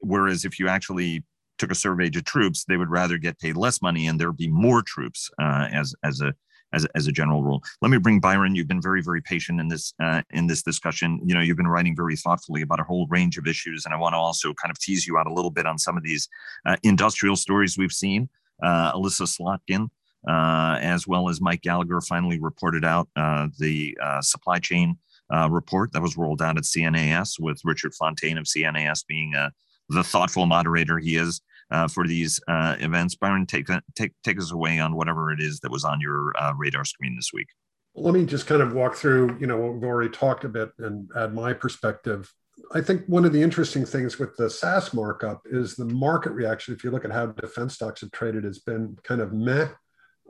Whereas 0.00 0.44
if 0.44 0.58
you 0.58 0.68
actually 0.68 1.24
took 1.58 1.72
a 1.72 1.76
survey 1.76 2.08
to 2.10 2.22
troops, 2.22 2.64
they 2.64 2.76
would 2.76 2.90
rather 2.90 3.18
get 3.18 3.40
paid 3.40 3.56
less 3.56 3.82
money 3.82 4.06
and 4.06 4.20
there'd 4.20 4.36
be 4.36 4.48
more 4.48 4.82
troops 4.82 5.30
uh, 5.40 5.68
as 5.72 5.94
as 6.04 6.20
a 6.20 6.34
as, 6.72 6.86
as 6.94 7.06
a 7.06 7.12
general 7.12 7.42
rule. 7.42 7.62
Let 7.82 7.90
me 7.90 7.98
bring 7.98 8.20
Byron. 8.20 8.54
You've 8.54 8.68
been 8.68 8.82
very 8.82 9.02
very 9.02 9.20
patient 9.20 9.60
in 9.60 9.68
this 9.68 9.94
uh, 10.02 10.22
in 10.30 10.46
this 10.46 10.62
discussion. 10.62 11.20
You 11.24 11.34
know 11.34 11.40
you've 11.40 11.56
been 11.56 11.68
writing 11.68 11.96
very 11.96 12.16
thoughtfully 12.16 12.62
about 12.62 12.80
a 12.80 12.84
whole 12.84 13.06
range 13.08 13.38
of 13.38 13.46
issues, 13.46 13.84
and 13.84 13.94
I 13.94 13.98
want 13.98 14.14
to 14.14 14.18
also 14.18 14.54
kind 14.54 14.70
of 14.70 14.78
tease 14.78 15.06
you 15.06 15.18
out 15.18 15.26
a 15.26 15.32
little 15.32 15.50
bit 15.50 15.66
on 15.66 15.78
some 15.78 15.96
of 15.96 16.02
these 16.02 16.28
uh, 16.66 16.76
industrial 16.82 17.36
stories 17.36 17.78
we've 17.78 17.92
seen. 17.92 18.28
Uh, 18.62 18.92
Elissa 18.94 19.24
Slotkin. 19.24 19.88
Uh, 20.28 20.76
as 20.82 21.06
well 21.06 21.28
as 21.28 21.40
Mike 21.40 21.62
Gallagher 21.62 22.00
finally 22.00 22.40
reported 22.40 22.84
out 22.84 23.08
uh, 23.14 23.46
the 23.60 23.96
supply 24.20 24.58
chain 24.58 24.98
uh, 25.32 25.48
report 25.50 25.92
that 25.92 26.02
was 26.02 26.16
rolled 26.16 26.42
out 26.42 26.56
at 26.56 26.64
CNAS 26.64 27.38
with 27.38 27.60
Richard 27.64 27.94
Fontaine 27.94 28.38
of 28.38 28.44
CNAS 28.44 29.04
being 29.06 29.34
uh, 29.34 29.50
the 29.88 30.02
thoughtful 30.02 30.46
moderator 30.46 30.98
he 30.98 31.16
is 31.16 31.40
uh, 31.70 31.88
for 31.88 32.06
these 32.06 32.40
uh, 32.48 32.76
events. 32.78 33.14
Byron, 33.14 33.46
take, 33.46 33.66
take, 33.94 34.12
take 34.22 34.38
us 34.38 34.52
away 34.52 34.78
on 34.78 34.94
whatever 34.94 35.30
it 35.30 35.40
is 35.40 35.60
that 35.60 35.70
was 35.70 35.84
on 35.84 36.00
your 36.00 36.32
uh, 36.38 36.52
radar 36.56 36.84
screen 36.84 37.16
this 37.16 37.30
week. 37.32 37.48
Let 37.94 38.14
me 38.14 38.24
just 38.24 38.46
kind 38.46 38.62
of 38.62 38.74
walk 38.74 38.94
through, 38.94 39.36
you 39.40 39.46
know, 39.46 39.56
what 39.56 39.74
we've 39.74 39.84
already 39.84 40.10
talked 40.10 40.44
a 40.44 40.48
bit 40.48 40.70
and 40.78 41.10
add 41.16 41.34
my 41.34 41.52
perspective. 41.52 42.32
I 42.72 42.80
think 42.80 43.04
one 43.06 43.24
of 43.24 43.32
the 43.32 43.42
interesting 43.42 43.84
things 43.84 44.18
with 44.18 44.36
the 44.36 44.46
SASC 44.46 44.94
markup 44.94 45.42
is 45.46 45.74
the 45.74 45.84
market 45.84 46.32
reaction. 46.32 46.74
If 46.74 46.84
you 46.84 46.90
look 46.90 47.04
at 47.04 47.12
how 47.12 47.26
defense 47.26 47.74
stocks 47.74 48.00
have 48.02 48.12
traded, 48.12 48.44
has 48.44 48.58
been 48.58 48.96
kind 49.04 49.20
of 49.20 49.32
meh. 49.32 49.68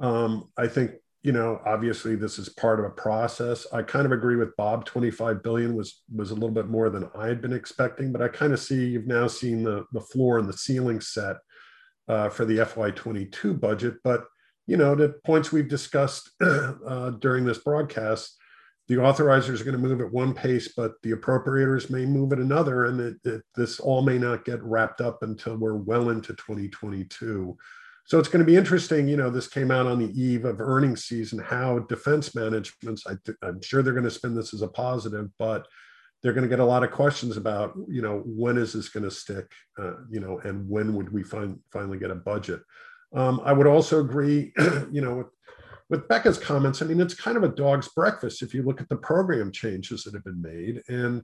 Um, 0.01 0.51
I 0.57 0.69
think 0.69 0.93
you 1.23 1.33
know, 1.33 1.61
obviously 1.67 2.17
this 2.17 2.39
is 2.39 2.49
part 2.49 2.79
of 2.81 2.87
a 2.87 2.91
process. 2.91 3.67
I 3.73 3.83
kind 3.83 4.07
of 4.07 4.13
agree 4.13 4.37
with 4.37 4.57
Bob. 4.57 4.85
25 4.87 5.43
billion 5.43 5.75
was 5.75 6.03
was 6.15 6.31
a 6.31 6.35
little 6.35 6.51
bit 6.51 6.69
more 6.69 6.91
than 6.91 7.11
I 7.19 7.27
had 7.29 7.41
been 7.43 7.53
expecting, 7.53 8.13
but 8.13 8.23
I 8.23 8.29
kind 8.29 8.53
of 8.53 8.61
see 8.61 8.87
you've 8.87 9.07
now 9.07 9.27
seen 9.27 9.63
the 9.65 9.85
the 9.93 10.01
floor 10.01 10.39
and 10.39 10.49
the 10.49 10.53
ceiling 10.57 11.01
set. 11.01 11.37
uh, 12.09 12.29
for 12.29 12.45
the 12.45 12.59
FY22 12.59 13.61
budget. 13.61 13.97
But 14.03 14.25
you 14.67 14.77
know, 14.77 14.95
the 14.95 15.15
points 15.25 15.53
we've 15.53 15.69
discussed 15.69 16.31
uh, 16.41 17.11
during 17.21 17.45
this 17.45 17.59
broadcast, 17.59 18.37
the 18.89 18.97
authorizers 18.97 19.61
are 19.61 19.65
going 19.65 19.77
to 19.81 19.89
move 19.89 20.01
at 20.01 20.13
one 20.13 20.35
pace, 20.35 20.73
but 20.77 20.95
the 21.03 21.13
appropriators 21.13 21.91
may 21.91 22.07
move 22.07 22.33
at 22.33 22.39
another, 22.39 22.87
and 22.87 23.01
it, 23.01 23.17
it, 23.25 23.43
this 23.55 23.81
all 23.81 24.03
may 24.03 24.19
not 24.19 24.45
get 24.45 24.63
wrapped 24.63 25.01
up 25.01 25.23
until 25.23 25.57
we're 25.57 25.77
well 25.77 26.11
into 26.11 26.29
2022. 26.35 27.57
So 28.09 28.19
it's 28.19 28.29
going 28.29 28.41
to 28.41 28.51
be 28.51 28.57
interesting. 28.57 29.07
You 29.07 29.19
know, 29.19 29.29
this 29.29 29.47
came 29.47 29.71
out 29.71 29.87
on 29.87 29.99
the 29.99 30.11
eve 30.19 30.47
of 30.47 30.63
earnings 30.63 31.05
season. 31.05 31.39
How 31.39 31.81
defense 31.81 32.35
managements, 32.35 33.05
I 33.07 33.17
am 33.47 33.61
sure 33.61 33.83
they're 33.83 33.93
going 33.93 34.05
to 34.05 34.11
spin 34.11 34.35
this 34.35 34.55
as 34.55 34.63
a 34.63 34.69
positive, 34.69 35.29
but 35.39 35.67
they're 36.23 36.33
going 36.33 36.43
to 36.43 36.49
get 36.49 36.59
a 36.59 36.65
lot 36.65 36.83
of 36.83 36.91
questions 36.91 37.37
about, 37.37 37.75
you 37.87 38.01
know, 38.01 38.23
when 38.25 38.57
is 38.57 38.73
this 38.73 38.89
going 38.89 39.05
to 39.05 39.11
stick, 39.11 39.53
uh, 39.79 39.93
you 40.11 40.21
know, 40.21 40.41
and 40.45 40.67
when 40.67 40.95
would 40.95 41.13
we 41.13 41.23
find, 41.23 41.61
finally 41.71 41.99
get 41.99 42.11
a 42.11 42.15
budget? 42.15 42.63
Um, 43.15 43.43
I 43.45 43.53
would 43.53 43.67
also 43.67 44.01
agree, 44.01 44.55
you 44.91 45.03
know, 45.03 45.17
with, 45.17 45.27
with 45.91 46.09
Becca's 46.09 46.39
comments. 46.39 46.81
I 46.81 46.87
mean, 46.87 47.03
it's 47.03 47.15
kind 47.15 47.37
of 47.37 47.45
a 47.45 47.49
dog's 47.49 47.89
breakfast 47.89 48.41
if 48.41 48.55
you 48.55 48.63
look 48.63 48.81
at 48.81 48.89
the 48.89 48.97
program 48.97 49.53
changes 49.53 50.05
that 50.05 50.15
have 50.15 50.25
been 50.25 50.41
made, 50.41 50.83
and 50.89 51.23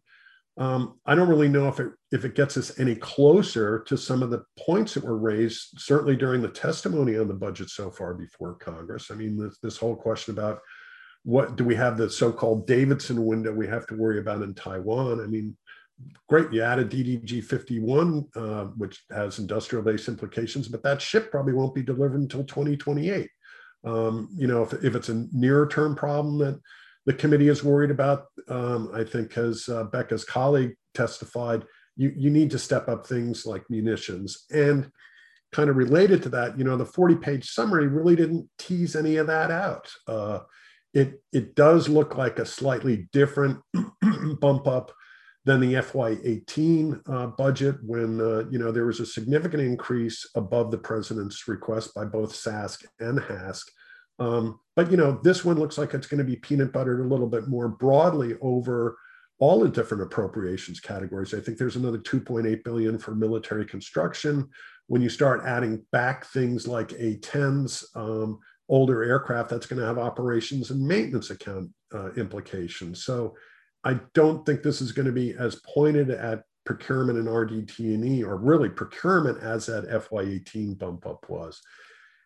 um, 0.56 1.00
I 1.04 1.14
don't 1.14 1.28
really 1.28 1.48
know 1.48 1.66
if 1.68 1.80
it 1.80 1.92
if 2.12 2.24
it 2.24 2.36
gets 2.36 2.56
us 2.56 2.78
any 2.78 2.94
closer 2.94 3.80
to 3.88 3.96
some 3.96 4.22
of 4.22 4.30
the 4.30 4.44
points 4.58 4.94
that 4.94 5.04
were 5.04 5.18
raised, 5.18 5.80
certainly 5.80 6.14
during 6.14 6.42
the 6.42 6.48
testimony 6.48 7.18
on 7.18 7.26
the 7.26 7.34
budget 7.34 7.70
so 7.70 7.90
far 7.90 8.14
before 8.14 8.54
Congress. 8.54 9.10
I 9.10 9.16
mean, 9.16 9.36
this, 9.36 9.58
this 9.58 9.76
whole 9.76 9.96
question 9.96 10.32
about 10.32 10.60
what 11.24 11.56
do 11.56 11.64
we 11.64 11.74
have 11.74 11.96
the 11.96 12.08
so-called 12.08 12.68
Davidson 12.68 13.24
window 13.24 13.52
we 13.52 13.66
have 13.66 13.86
to 13.88 13.96
worry 13.96 14.20
about 14.20 14.42
in 14.42 14.54
Taiwan? 14.54 15.20
I 15.20 15.26
mean, 15.26 15.56
great, 16.28 16.52
you 16.52 16.62
added 16.62 16.90
DDG 16.90 17.42
51, 17.42 18.26
uh, 18.36 18.64
which 18.76 19.02
has 19.10 19.40
industrial 19.40 19.82
base 19.84 20.06
implications, 20.06 20.68
but 20.68 20.82
that 20.84 21.02
ship 21.02 21.32
probably 21.32 21.54
won't 21.54 21.74
be 21.74 21.82
delivered 21.82 22.20
until 22.20 22.44
2028. 22.44 23.28
Um, 23.84 24.28
you 24.36 24.46
know, 24.46 24.62
if, 24.62 24.72
if 24.84 24.94
it's 24.94 25.08
a 25.08 25.26
nearer 25.32 25.66
term 25.66 25.96
problem 25.96 26.38
that 26.38 26.60
the 27.06 27.14
committee 27.14 27.48
is 27.48 27.64
worried 27.64 27.90
about. 27.90 28.26
Um, 28.48 28.90
I 28.94 29.04
think, 29.04 29.36
as 29.36 29.68
uh, 29.68 29.84
Becca's 29.84 30.24
colleague 30.24 30.74
testified, 30.94 31.64
you, 31.96 32.12
you 32.16 32.30
need 32.30 32.50
to 32.52 32.58
step 32.58 32.88
up 32.88 33.06
things 33.06 33.46
like 33.46 33.68
munitions. 33.70 34.44
And 34.50 34.90
kind 35.52 35.70
of 35.70 35.76
related 35.76 36.22
to 36.24 36.28
that, 36.30 36.58
you 36.58 36.64
know, 36.64 36.76
the 36.76 36.84
40 36.84 37.16
page 37.16 37.50
summary 37.50 37.86
really 37.86 38.16
didn't 38.16 38.48
tease 38.58 38.96
any 38.96 39.16
of 39.16 39.28
that 39.28 39.50
out. 39.50 39.88
Uh, 40.08 40.40
it, 40.92 41.22
it 41.32 41.54
does 41.54 41.88
look 41.88 42.16
like 42.16 42.38
a 42.38 42.46
slightly 42.46 43.08
different 43.12 43.60
bump 44.40 44.66
up 44.66 44.92
than 45.44 45.60
the 45.60 45.74
FY18 45.74 47.00
uh, 47.08 47.26
budget 47.28 47.76
when, 47.82 48.20
uh, 48.20 48.44
you 48.50 48.58
know, 48.58 48.72
there 48.72 48.86
was 48.86 49.00
a 49.00 49.06
significant 49.06 49.62
increase 49.62 50.28
above 50.34 50.70
the 50.70 50.78
president's 50.78 51.46
request 51.46 51.94
by 51.94 52.04
both 52.04 52.32
SASC 52.32 52.84
and 52.98 53.18
HASC. 53.18 53.62
Um, 54.18 54.60
but 54.76 54.90
you 54.90 54.96
know, 54.96 55.20
this 55.22 55.44
one 55.44 55.58
looks 55.58 55.78
like 55.78 55.94
it's 55.94 56.06
going 56.06 56.18
to 56.18 56.24
be 56.24 56.36
peanut 56.36 56.72
buttered 56.72 57.00
a 57.00 57.08
little 57.08 57.26
bit 57.26 57.48
more 57.48 57.68
broadly 57.68 58.34
over 58.40 58.96
all 59.38 59.60
the 59.60 59.68
different 59.68 60.02
appropriations 60.02 60.80
categories. 60.80 61.34
I 61.34 61.40
think 61.40 61.58
there's 61.58 61.76
another 61.76 61.98
2.8 61.98 62.62
billion 62.64 62.98
for 62.98 63.14
military 63.14 63.66
construction. 63.66 64.48
When 64.86 65.02
you 65.02 65.08
start 65.08 65.42
adding 65.44 65.84
back 65.92 66.26
things 66.26 66.66
like 66.68 66.92
A-10s, 66.92 67.84
um, 67.96 68.38
older 68.68 69.02
aircraft, 69.02 69.50
that's 69.50 69.66
going 69.66 69.80
to 69.80 69.86
have 69.86 69.98
operations 69.98 70.70
and 70.70 70.86
maintenance 70.86 71.30
account 71.30 71.70
uh, 71.94 72.12
implications. 72.12 73.04
So 73.04 73.34
I 73.82 74.00
don't 74.14 74.46
think 74.46 74.62
this 74.62 74.80
is 74.80 74.92
going 74.92 75.06
to 75.06 75.12
be 75.12 75.34
as 75.34 75.60
pointed 75.66 76.10
at 76.10 76.44
procurement 76.64 77.18
and 77.18 77.28
RDT&E, 77.28 78.22
or 78.22 78.36
really 78.36 78.70
procurement 78.70 79.42
as 79.42 79.66
that 79.66 79.88
FY18 79.88 80.78
bump 80.78 81.06
up 81.06 81.28
was. 81.28 81.60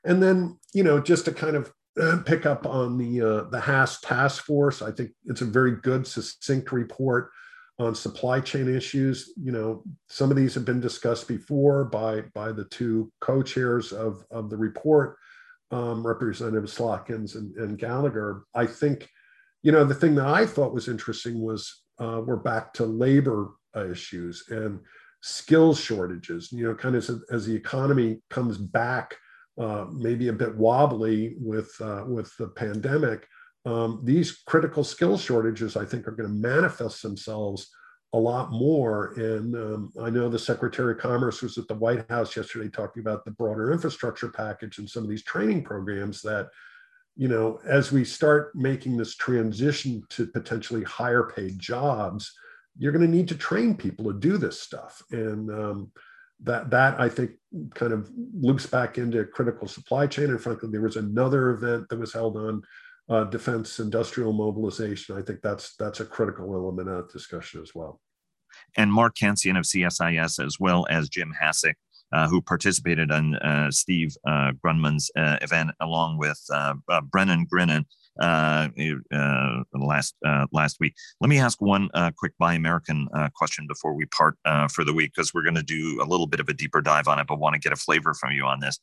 And 0.04 0.22
then, 0.22 0.58
you 0.72 0.84
know, 0.84 1.00
just 1.00 1.24
to 1.24 1.32
kind 1.32 1.56
of 1.56 1.72
pick 2.24 2.46
up 2.46 2.66
on 2.66 2.98
the 2.98 3.20
uh, 3.20 3.50
the 3.50 3.60
HASC 3.60 4.00
task 4.02 4.44
force. 4.44 4.82
I 4.82 4.90
think 4.90 5.10
it's 5.26 5.40
a 5.40 5.46
very 5.46 5.76
good, 5.76 6.06
succinct 6.06 6.72
report 6.72 7.30
on 7.78 7.94
supply 7.94 8.40
chain 8.40 8.74
issues. 8.74 9.32
You 9.40 9.52
know, 9.52 9.84
some 10.08 10.30
of 10.30 10.36
these 10.36 10.54
have 10.54 10.64
been 10.64 10.80
discussed 10.80 11.28
before 11.28 11.84
by 11.84 12.22
by 12.34 12.52
the 12.52 12.64
two 12.64 13.12
co-chairs 13.20 13.92
of 13.92 14.24
of 14.30 14.50
the 14.50 14.56
report, 14.56 15.16
um, 15.70 16.06
Representatives 16.06 16.76
Slotkins 16.76 17.36
and, 17.36 17.54
and, 17.56 17.78
Gallagher. 17.78 18.44
I 18.54 18.66
think, 18.66 19.08
you 19.62 19.72
know, 19.72 19.84
the 19.84 19.94
thing 19.94 20.14
that 20.16 20.26
I 20.26 20.46
thought 20.46 20.74
was 20.74 20.88
interesting 20.88 21.40
was 21.40 21.82
uh, 21.98 22.22
we're 22.24 22.36
back 22.36 22.72
to 22.74 22.86
labor 22.86 23.50
issues 23.76 24.44
and 24.48 24.80
skills 25.20 25.80
shortages. 25.80 26.50
You 26.52 26.68
know, 26.68 26.74
kind 26.74 26.96
of 26.96 27.08
as, 27.08 27.22
as 27.30 27.46
the 27.46 27.54
economy 27.54 28.22
comes 28.30 28.58
back 28.58 29.16
uh, 29.58 29.86
maybe 29.92 30.28
a 30.28 30.32
bit 30.32 30.56
wobbly 30.56 31.34
with 31.38 31.70
uh, 31.80 32.04
with 32.06 32.36
the 32.36 32.48
pandemic, 32.48 33.26
um, 33.64 34.00
these 34.04 34.42
critical 34.46 34.84
skill 34.84 35.18
shortages, 35.18 35.76
I 35.76 35.84
think, 35.84 36.06
are 36.06 36.12
going 36.12 36.28
to 36.28 36.34
manifest 36.34 37.02
themselves 37.02 37.70
a 38.14 38.18
lot 38.18 38.50
more. 38.50 39.12
And 39.16 39.54
um, 39.54 39.92
I 40.00 40.10
know 40.10 40.28
the 40.28 40.38
Secretary 40.38 40.92
of 40.92 40.98
Commerce 40.98 41.42
was 41.42 41.58
at 41.58 41.68
the 41.68 41.74
White 41.74 42.08
House 42.08 42.36
yesterday 42.36 42.70
talking 42.70 43.00
about 43.00 43.24
the 43.24 43.32
broader 43.32 43.72
infrastructure 43.72 44.28
package 44.28 44.78
and 44.78 44.88
some 44.88 45.02
of 45.02 45.10
these 45.10 45.24
training 45.24 45.62
programs 45.62 46.22
that, 46.22 46.48
you 47.16 47.28
know, 47.28 47.60
as 47.66 47.92
we 47.92 48.04
start 48.04 48.54
making 48.54 48.96
this 48.96 49.16
transition 49.16 50.02
to 50.10 50.26
potentially 50.26 50.84
higher 50.84 51.24
paid 51.24 51.58
jobs, 51.58 52.32
you're 52.78 52.92
going 52.92 53.04
to 53.04 53.16
need 53.16 53.28
to 53.28 53.34
train 53.34 53.74
people 53.74 54.06
to 54.06 54.18
do 54.18 54.38
this 54.38 54.60
stuff. 54.60 55.02
And 55.10 55.50
um, 55.50 55.92
that 56.44 56.70
that 56.70 57.00
I 57.00 57.08
think 57.08 57.32
kind 57.74 57.92
of 57.92 58.10
loops 58.34 58.66
back 58.66 58.98
into 58.98 59.24
critical 59.24 59.66
supply 59.66 60.06
chain. 60.06 60.26
And 60.26 60.40
frankly, 60.40 60.68
there 60.70 60.80
was 60.80 60.96
another 60.96 61.50
event 61.50 61.88
that 61.88 61.98
was 61.98 62.12
held 62.12 62.36
on 62.36 62.62
uh, 63.08 63.24
defense 63.24 63.78
industrial 63.78 64.32
mobilization. 64.32 65.16
I 65.16 65.22
think 65.22 65.40
that's 65.42 65.74
that's 65.76 66.00
a 66.00 66.04
critical 66.04 66.54
element 66.54 66.88
of 66.88 66.96
that 66.96 67.12
discussion 67.12 67.62
as 67.62 67.74
well. 67.74 68.00
And 68.76 68.92
Mark 68.92 69.16
Cancian 69.16 69.58
of 69.58 69.64
CSIS, 69.64 70.44
as 70.44 70.58
well 70.60 70.86
as 70.90 71.08
Jim 71.08 71.34
Hasik, 71.40 71.74
who 72.12 72.40
participated 72.40 73.10
in 73.10 73.34
uh, 73.36 73.70
Steve 73.70 74.14
uh, 74.26 74.52
Grundman's 74.64 75.10
uh, 75.16 75.36
event 75.42 75.70
along 75.80 76.18
with 76.18 76.40
uh, 76.52 76.74
Brennan 77.10 77.46
Grinnan 77.52 77.84
uh, 78.20 78.68
uh, 79.14 79.62
last 79.74 80.14
uh, 80.26 80.46
last 80.52 80.78
week. 80.80 80.94
Let 81.20 81.30
me 81.30 81.38
ask 81.38 81.60
one 81.60 81.88
uh, 81.94 82.10
quick 82.16 82.32
Buy 82.38 82.54
American 82.54 83.08
uh, 83.14 83.28
question 83.34 83.66
before 83.68 83.94
we 83.94 84.06
part 84.06 84.36
uh, 84.44 84.68
for 84.68 84.84
the 84.84 84.92
week, 84.92 85.12
because 85.14 85.32
we're 85.32 85.44
going 85.44 85.54
to 85.54 85.62
do 85.62 86.00
a 86.02 86.06
little 86.06 86.26
bit 86.26 86.40
of 86.40 86.48
a 86.48 86.54
deeper 86.54 86.80
dive 86.80 87.08
on 87.08 87.18
it, 87.18 87.26
but 87.26 87.38
want 87.38 87.54
to 87.54 87.60
get 87.60 87.72
a 87.72 87.76
flavor 87.76 88.14
from 88.14 88.32
you 88.32 88.44
on 88.44 88.60
this. 88.60 88.78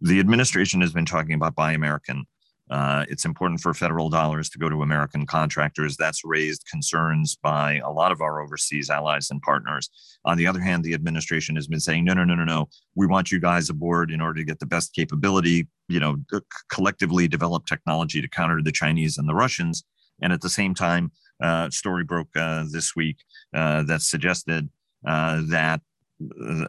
The 0.00 0.18
administration 0.18 0.80
has 0.80 0.92
been 0.92 1.04
talking 1.04 1.34
about 1.34 1.54
Buy 1.54 1.72
American 1.72 2.24
uh, 2.72 3.04
it's 3.10 3.26
important 3.26 3.60
for 3.60 3.74
federal 3.74 4.08
dollars 4.08 4.48
to 4.48 4.58
go 4.58 4.70
to 4.70 4.80
American 4.80 5.26
contractors. 5.26 5.94
That's 5.94 6.24
raised 6.24 6.64
concerns 6.70 7.36
by 7.36 7.82
a 7.84 7.90
lot 7.90 8.12
of 8.12 8.22
our 8.22 8.40
overseas 8.40 8.88
allies 8.88 9.30
and 9.30 9.42
partners. 9.42 9.90
On 10.24 10.38
the 10.38 10.46
other 10.46 10.60
hand, 10.60 10.82
the 10.82 10.94
administration 10.94 11.54
has 11.56 11.66
been 11.66 11.80
saying, 11.80 12.06
no, 12.06 12.14
no, 12.14 12.24
no, 12.24 12.34
no, 12.34 12.44
no. 12.44 12.70
We 12.94 13.06
want 13.06 13.30
you 13.30 13.40
guys 13.40 13.68
aboard 13.68 14.10
in 14.10 14.22
order 14.22 14.40
to 14.40 14.44
get 14.44 14.58
the 14.58 14.64
best 14.64 14.94
capability, 14.94 15.68
you 15.88 16.00
know, 16.00 16.16
collectively 16.70 17.28
develop 17.28 17.66
technology 17.66 18.22
to 18.22 18.28
counter 18.28 18.62
the 18.62 18.72
Chinese 18.72 19.18
and 19.18 19.28
the 19.28 19.34
Russians. 19.34 19.84
And 20.22 20.32
at 20.32 20.40
the 20.40 20.48
same 20.48 20.74
time, 20.74 21.12
uh, 21.42 21.68
story 21.68 22.04
broke 22.04 22.34
uh, 22.36 22.64
this 22.72 22.96
week 22.96 23.18
uh, 23.54 23.82
that 23.82 24.00
suggested 24.00 24.70
uh, 25.06 25.42
that 25.48 25.82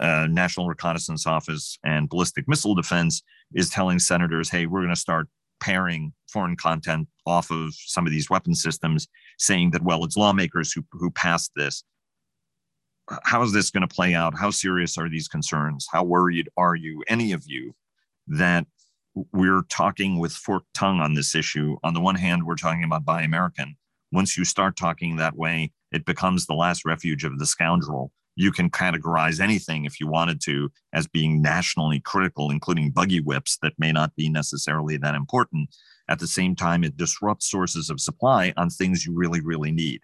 uh, 0.02 0.28
National 0.30 0.68
Reconnaissance 0.68 1.26
Office 1.26 1.80
and 1.86 2.10
Ballistic 2.10 2.46
Missile 2.50 2.76
Defense 2.76 3.24
is 3.54 3.70
telling 3.70 4.00
senators, 4.00 4.50
hey, 4.50 4.66
we're 4.66 4.82
going 4.82 4.94
to 4.94 5.00
start 5.00 5.30
paring 5.64 6.12
foreign 6.28 6.58
content 6.58 7.08
off 7.26 7.50
of 7.50 7.74
some 7.74 8.06
of 8.06 8.12
these 8.12 8.30
weapon 8.30 8.54
systems, 8.54 9.08
saying 9.38 9.72
that, 9.72 9.84
well, 9.84 10.04
it's 10.04 10.18
lawmakers 10.18 10.74
who, 10.74 10.84
who 10.92 11.10
passed 11.12 11.52
this. 11.56 11.84
How 13.24 13.42
is 13.44 13.54
this 13.54 13.70
going 13.70 13.88
to 13.88 13.96
play 13.96 14.14
out? 14.14 14.38
How 14.38 14.50
serious 14.50 14.98
are 14.98 15.10
these 15.10 15.30
concerns? 15.30 15.88
How 15.92 16.04
worried 16.04 16.50
are 16.58 16.76
you, 16.76 17.04
any 17.08 17.32
of 17.32 17.44
you, 17.46 17.74
that 18.28 18.66
we're 19.32 19.64
talking 19.70 20.20
with 20.20 20.34
forked 20.34 20.74
tongue 20.74 21.00
on 21.00 21.14
this 21.14 21.34
issue? 21.34 21.78
On 21.84 21.94
the 21.94 22.02
one 22.02 22.16
hand, 22.16 22.44
we're 22.46 22.56
talking 22.56 22.84
about 22.84 23.06
Buy 23.06 23.22
American. 23.22 23.78
Once 24.12 24.38
you 24.38 24.44
start 24.44 24.76
talking 24.76 25.16
that 25.16 25.38
way, 25.38 25.72
it 25.92 26.06
becomes 26.06 26.46
the 26.46 26.56
last 26.56 26.84
refuge 26.84 27.24
of 27.24 27.40
the 27.40 27.46
scoundrel 27.46 28.12
you 28.36 28.52
can 28.52 28.70
categorize 28.70 29.40
anything 29.40 29.86
if 29.86 30.00
you 30.00 30.08
wanted 30.08 30.42
to 30.42 30.72
as 30.94 31.08
being 31.08 31.42
nationally 31.42 32.00
critical, 32.00 32.50
including 32.50 32.92
buggy 32.92 33.22
whips 33.22 33.58
that 33.62 33.74
may 33.78 33.92
not 33.92 34.16
be 34.16 34.30
necessarily 34.30 34.98
that 34.98 35.16
important. 35.16 35.70
At 36.10 36.20
the 36.20 36.28
same 36.28 36.56
time, 36.56 36.84
it 36.84 36.98
disrupts 36.98 37.50
sources 37.50 37.90
of 37.90 38.02
supply 38.02 38.54
on 38.58 38.70
things 38.70 39.06
you 39.06 39.14
really, 39.14 39.42
really 39.42 39.72
need. 39.72 40.02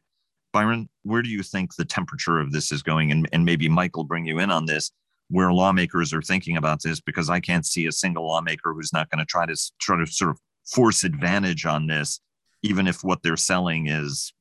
Byron, 0.54 0.89
where 1.04 1.22
do 1.22 1.30
you 1.30 1.44
think 1.44 1.76
the 1.76 1.86
temperature 1.86 2.39
of 2.39 2.52
this 2.52 2.72
is 2.72 2.82
going? 2.82 3.12
And, 3.12 3.30
and 3.34 3.46
maybe 3.46 3.70
will 3.70 4.04
bring 4.04 4.26
you 4.26 4.39
in 4.39 4.50
on 4.50 4.65
this, 4.65 4.92
where 5.30 5.52
lawmakers 5.52 6.13
are 6.13 6.22
thinking 6.22 6.58
about 6.58 6.82
this, 6.82 7.00
because 7.00 7.30
I 7.30 7.39
can't 7.39 7.65
see 7.65 7.86
a 7.86 7.92
single 7.92 8.28
lawmaker 8.28 8.74
who's 8.74 8.94
not 8.94 9.10
going 9.10 9.20
to 9.20 9.26
try 9.26 9.46
to 9.46 9.56
try 9.80 9.98
to 9.98 10.08
sort 10.08 10.32
of 10.32 10.39
force 10.65 11.04
advantage 11.04 11.65
on 11.65 11.88
this, 11.88 12.20
even 12.63 12.88
if 12.88 13.04
what 13.04 13.22
they're 13.22 13.38
selling 13.38 13.88
is 13.88 14.34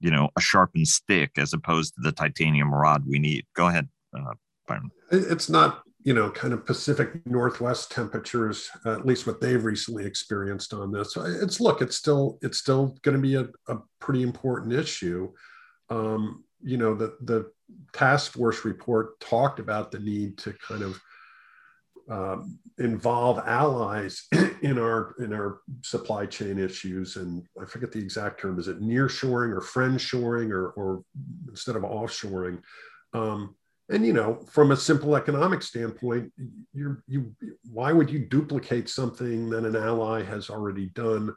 you 0.00 0.10
know 0.10 0.28
a 0.36 0.40
sharpened 0.40 0.88
stick 0.88 1.32
as 1.36 1.52
opposed 1.52 1.94
to 1.94 2.00
the 2.02 2.12
titanium 2.12 2.74
rod 2.74 3.04
we 3.06 3.18
need. 3.18 3.46
Go 3.54 3.68
ahead, 3.68 3.88
uh. 4.16 4.34
It's 5.10 5.48
not 5.48 5.82
you 6.04 6.14
know, 6.14 6.30
kind 6.30 6.54
of 6.54 6.64
Pacific 6.64 7.26
Northwest 7.26 7.90
temperatures, 7.90 8.70
uh, 8.86 8.92
at 8.92 9.04
least 9.04 9.26
what 9.26 9.40
they've 9.40 9.62
recently 9.62 10.06
experienced 10.06 10.72
on 10.72 10.92
this. 10.92 11.16
It's 11.16 11.60
look, 11.60 11.82
it's 11.82 11.96
still 11.96 12.38
it's 12.40 12.58
still 12.58 12.96
going 13.02 13.16
to 13.16 13.20
be 13.20 13.34
a, 13.34 13.48
a, 13.68 13.78
pretty 14.00 14.22
important 14.22 14.72
issue. 14.72 15.30
Um, 15.90 16.44
you 16.62 16.76
know, 16.76 16.94
the 16.94 17.16
the 17.22 17.50
task 17.92 18.32
force 18.32 18.64
report 18.64 19.20
talked 19.20 19.58
about 19.58 19.90
the 19.90 19.98
need 19.98 20.38
to 20.38 20.54
kind 20.66 20.82
of 20.82 20.98
um, 22.08 22.58
involve 22.78 23.38
allies 23.46 24.26
in 24.62 24.78
our 24.78 25.14
in 25.18 25.32
our 25.32 25.60
supply 25.82 26.26
chain 26.26 26.58
issues. 26.58 27.16
And 27.16 27.44
i 27.60 27.64
forget 27.64 27.92
the 27.92 27.98
exact 27.98 28.40
term. 28.40 28.58
Is 28.58 28.68
it 28.68 28.80
near 28.80 29.08
shoring 29.08 29.52
or 29.52 29.60
friend 29.60 30.00
shoring 30.00 30.52
or, 30.52 30.68
or 30.70 31.02
instead 31.48 31.76
of 31.76 31.82
offshoring? 31.82 32.62
Um, 33.12 33.54
and 33.90 34.04
you 34.04 34.12
know 34.12 34.34
from 34.50 34.70
a 34.70 34.76
simple 34.76 35.16
economic 35.16 35.62
standpoint 35.62 36.30
you're 36.74 37.02
you 37.06 37.34
why 37.72 37.92
would 37.92 38.10
you 38.10 38.18
duplicate 38.18 38.88
something 38.88 39.48
that 39.50 39.64
an 39.64 39.76
ally 39.76 40.22
has 40.22 40.50
already 40.50 40.86
done 40.94 41.34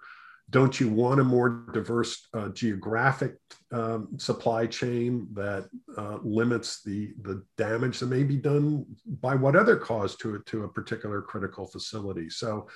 don't 0.52 0.80
you 0.80 0.90
want 0.90 1.20
a 1.20 1.24
more 1.24 1.66
diverse 1.74 2.28
uh, 2.34 2.50
geographic 2.50 3.36
um, 3.72 4.10
supply 4.18 4.68
chain 4.68 5.28
that 5.34 5.70
uh, 5.98 6.18
limits 6.24 6.84
the 6.84 7.14
the 7.22 7.44
damage 7.58 8.00
that 8.00 8.08
may 8.08 8.24
be 8.24 8.38
done 8.38 8.86
by 9.22 9.34
what 9.34 9.56
other 9.56 9.78
cause 9.78 10.16
to 10.18 10.36
it 10.36 10.46
to 10.46 10.66
a 10.66 10.68
particular 10.68 11.22
critical 11.22 11.66
facility? 11.66 12.30
So 12.30 12.68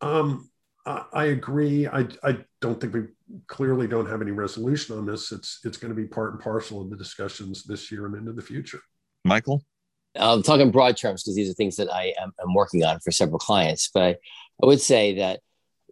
um, 0.00 0.50
I, 0.84 1.04
I 1.12 1.24
agree. 1.26 1.86
I, 1.86 2.08
I 2.24 2.38
don't 2.60 2.80
think 2.80 2.92
we 2.92 3.04
clearly 3.46 3.86
don't 3.86 4.08
have 4.08 4.20
any 4.20 4.32
resolution 4.32 4.98
on 4.98 5.06
this. 5.06 5.30
It's 5.30 5.60
it's 5.64 5.76
going 5.76 5.94
to 5.94 6.00
be 6.00 6.08
part 6.08 6.32
and 6.32 6.42
parcel 6.42 6.82
of 6.82 6.90
the 6.90 6.96
discussions 6.96 7.62
this 7.62 7.90
year 7.92 8.06
and 8.06 8.16
into 8.16 8.32
the 8.32 8.42
future. 8.42 8.80
Michael? 9.24 9.62
I'm 10.16 10.42
talking 10.42 10.70
broad 10.70 10.96
terms 10.96 11.22
because 11.22 11.36
these 11.36 11.50
are 11.50 11.54
things 11.54 11.76
that 11.76 11.90
i 11.90 12.12
am 12.20 12.32
I'm 12.38 12.52
working 12.52 12.84
on 12.84 13.00
for 13.00 13.10
several 13.10 13.38
clients 13.38 13.88
but 13.94 14.02
I, 14.02 14.08
I 14.62 14.66
would 14.66 14.82
say 14.82 15.16
that 15.16 15.40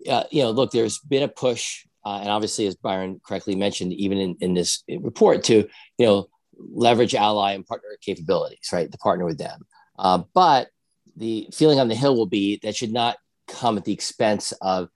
uh, 0.08 0.24
you 0.30 0.42
know, 0.42 0.50
look, 0.50 0.70
there's 0.70 0.98
been 0.98 1.22
a 1.22 1.28
push, 1.28 1.86
uh, 2.04 2.18
and 2.20 2.28
obviously, 2.28 2.66
as 2.66 2.76
Byron 2.76 3.20
correctly 3.24 3.54
mentioned, 3.54 3.92
even 3.92 4.18
in, 4.18 4.36
in 4.40 4.54
this 4.54 4.82
report, 4.88 5.44
to 5.44 5.68
you 5.98 6.06
know 6.06 6.28
leverage 6.58 7.14
ally 7.14 7.52
and 7.52 7.66
partner 7.66 7.88
capabilities, 8.00 8.68
right? 8.72 8.90
To 8.90 8.98
partner 8.98 9.24
with 9.24 9.38
them. 9.38 9.60
Uh, 9.98 10.22
but 10.34 10.68
the 11.16 11.48
feeling 11.52 11.80
on 11.80 11.88
the 11.88 11.94
hill 11.94 12.16
will 12.16 12.26
be 12.26 12.58
that 12.62 12.76
should 12.76 12.92
not 12.92 13.18
come 13.48 13.76
at 13.76 13.84
the 13.84 13.92
expense 13.92 14.52
of 14.62 14.88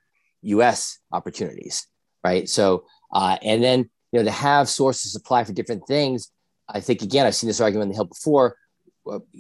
U.S. 0.43 0.99
opportunities, 1.13 1.87
right? 2.23 2.49
So, 2.49 2.85
uh, 3.13 3.37
and 3.43 3.63
then 3.63 3.91
you 4.13 4.21
know 4.21 4.25
to 4.25 4.31
have 4.31 4.69
sources 4.69 5.13
supply 5.13 5.45
for 5.45 5.53
different 5.53 5.87
things. 5.87 6.31
I 6.69 6.81
think 6.81 7.03
again, 7.03 7.27
I've 7.27 7.35
seen 7.35 7.49
this 7.49 7.61
argument 7.61 7.85
on 7.85 7.89
the 7.91 7.95
hill 7.97 8.05
before 8.05 8.57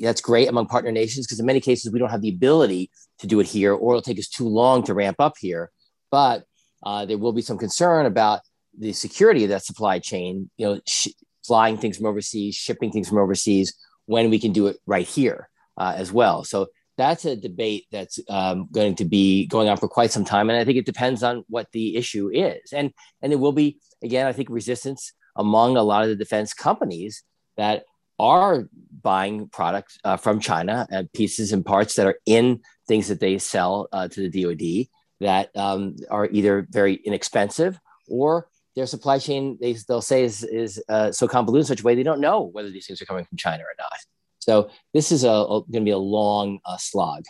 that's 0.00 0.20
great 0.20 0.48
among 0.48 0.66
partner 0.66 0.92
nations 0.92 1.26
because 1.26 1.40
in 1.40 1.46
many 1.46 1.60
cases 1.60 1.92
we 1.92 1.98
don't 1.98 2.10
have 2.10 2.22
the 2.22 2.28
ability 2.28 2.90
to 3.18 3.26
do 3.26 3.40
it 3.40 3.46
here 3.46 3.72
or 3.72 3.94
it'll 3.94 4.02
take 4.02 4.18
us 4.18 4.28
too 4.28 4.48
long 4.48 4.82
to 4.84 4.94
ramp 4.94 5.16
up 5.18 5.34
here. 5.38 5.70
But 6.10 6.44
uh, 6.84 7.06
there 7.06 7.18
will 7.18 7.32
be 7.32 7.42
some 7.42 7.58
concern 7.58 8.06
about 8.06 8.40
the 8.78 8.92
security 8.92 9.44
of 9.44 9.50
that 9.50 9.64
supply 9.64 9.98
chain 9.98 10.50
you 10.56 10.66
know 10.66 10.80
sh- 10.86 11.08
flying 11.46 11.76
things 11.76 11.96
from 11.96 12.06
overseas 12.06 12.54
shipping 12.54 12.90
things 12.90 13.08
from 13.08 13.18
overseas 13.18 13.74
when 14.06 14.30
we 14.30 14.38
can 14.38 14.52
do 14.52 14.66
it 14.66 14.76
right 14.86 15.06
here 15.06 15.48
uh, 15.78 15.94
as 15.96 16.12
well. 16.12 16.44
So 16.44 16.68
that's 16.96 17.24
a 17.24 17.36
debate 17.36 17.86
that's 17.90 18.20
um, 18.28 18.68
going 18.70 18.94
to 18.96 19.04
be 19.04 19.46
going 19.46 19.68
on 19.68 19.76
for 19.76 19.88
quite 19.88 20.12
some 20.12 20.24
time 20.24 20.48
and 20.48 20.56
i 20.58 20.64
think 20.64 20.78
it 20.78 20.86
depends 20.86 21.24
on 21.24 21.44
what 21.48 21.66
the 21.72 21.96
issue 21.96 22.30
is. 22.32 22.72
And 22.72 22.92
and 23.22 23.32
there 23.32 23.38
will 23.38 23.52
be 23.52 23.78
again 24.02 24.26
i 24.26 24.32
think 24.32 24.48
resistance 24.50 25.12
among 25.36 25.76
a 25.76 25.82
lot 25.82 26.04
of 26.04 26.08
the 26.08 26.16
defense 26.16 26.54
companies 26.54 27.24
that 27.56 27.84
are 28.18 28.68
buying 29.02 29.48
products 29.48 29.98
uh, 30.04 30.16
from 30.16 30.40
China, 30.40 30.86
uh, 30.92 31.04
pieces 31.12 31.52
and 31.52 31.64
parts 31.64 31.94
that 31.94 32.06
are 32.06 32.18
in 32.26 32.60
things 32.88 33.08
that 33.08 33.20
they 33.20 33.38
sell 33.38 33.88
uh, 33.92 34.08
to 34.08 34.28
the 34.28 34.42
DoD 34.42 34.88
that 35.20 35.56
um, 35.56 35.96
are 36.10 36.28
either 36.30 36.66
very 36.70 36.94
inexpensive 36.94 37.78
or 38.08 38.48
their 38.76 38.86
supply 38.86 39.18
chain 39.18 39.56
they, 39.60 39.74
they'll 39.88 40.02
say 40.02 40.24
is, 40.24 40.42
is 40.42 40.82
uh, 40.88 41.12
so 41.12 41.28
convoluted 41.28 41.64
in 41.64 41.66
such 41.66 41.80
a 41.80 41.84
way 41.84 41.94
they 41.94 42.02
don't 42.02 42.20
know 42.20 42.40
whether 42.40 42.70
these 42.70 42.86
things 42.86 43.00
are 43.00 43.06
coming 43.06 43.24
from 43.24 43.38
China 43.38 43.62
or 43.62 43.74
not. 43.78 43.98
So 44.40 44.70
this 44.92 45.12
is 45.12 45.24
a, 45.24 45.30
a 45.30 45.60
going 45.60 45.72
to 45.72 45.80
be 45.80 45.90
a 45.90 45.98
long 45.98 46.58
uh, 46.64 46.76
slog. 46.76 47.24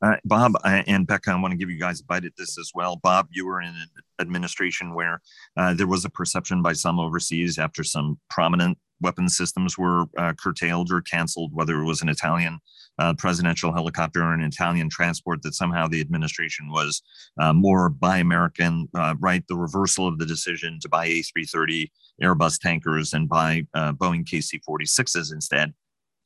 Uh, 0.00 0.16
Bob 0.24 0.52
and 0.64 1.06
Becca, 1.06 1.32
I 1.32 1.40
want 1.40 1.52
to 1.52 1.58
give 1.58 1.70
you 1.70 1.80
guys 1.80 2.00
a 2.00 2.04
bite 2.04 2.24
at 2.24 2.36
this 2.36 2.58
as 2.58 2.70
well. 2.74 2.96
Bob, 2.96 3.28
you 3.32 3.46
were 3.46 3.60
in 3.60 3.68
an 3.68 3.88
administration 4.20 4.94
where 4.94 5.20
uh, 5.56 5.74
there 5.74 5.86
was 5.86 6.04
a 6.04 6.10
perception 6.10 6.62
by 6.62 6.74
some 6.74 7.00
overseas 7.00 7.58
after 7.58 7.82
some 7.82 8.18
prominent 8.30 8.78
weapon 9.00 9.28
systems 9.28 9.76
were 9.76 10.06
uh, 10.16 10.32
curtailed 10.34 10.90
or 10.90 11.00
canceled, 11.00 11.52
whether 11.54 11.80
it 11.80 11.84
was 11.84 12.02
an 12.02 12.08
Italian 12.08 12.58
uh, 12.98 13.14
presidential 13.14 13.72
helicopter 13.72 14.22
or 14.22 14.32
an 14.32 14.42
Italian 14.42 14.88
transport, 14.88 15.42
that 15.42 15.54
somehow 15.54 15.88
the 15.88 16.00
administration 16.00 16.70
was 16.70 17.02
uh, 17.40 17.52
more 17.52 17.88
buy 17.88 18.18
American, 18.18 18.88
uh, 18.94 19.14
right? 19.18 19.44
The 19.48 19.56
reversal 19.56 20.06
of 20.06 20.18
the 20.18 20.26
decision 20.26 20.78
to 20.80 20.88
buy 20.88 21.08
A330 21.08 21.90
Airbus 22.22 22.60
tankers 22.60 23.12
and 23.12 23.28
buy 23.28 23.66
uh, 23.74 23.92
Boeing 23.92 24.24
KC 24.24 24.60
46s 24.68 25.32
instead. 25.32 25.74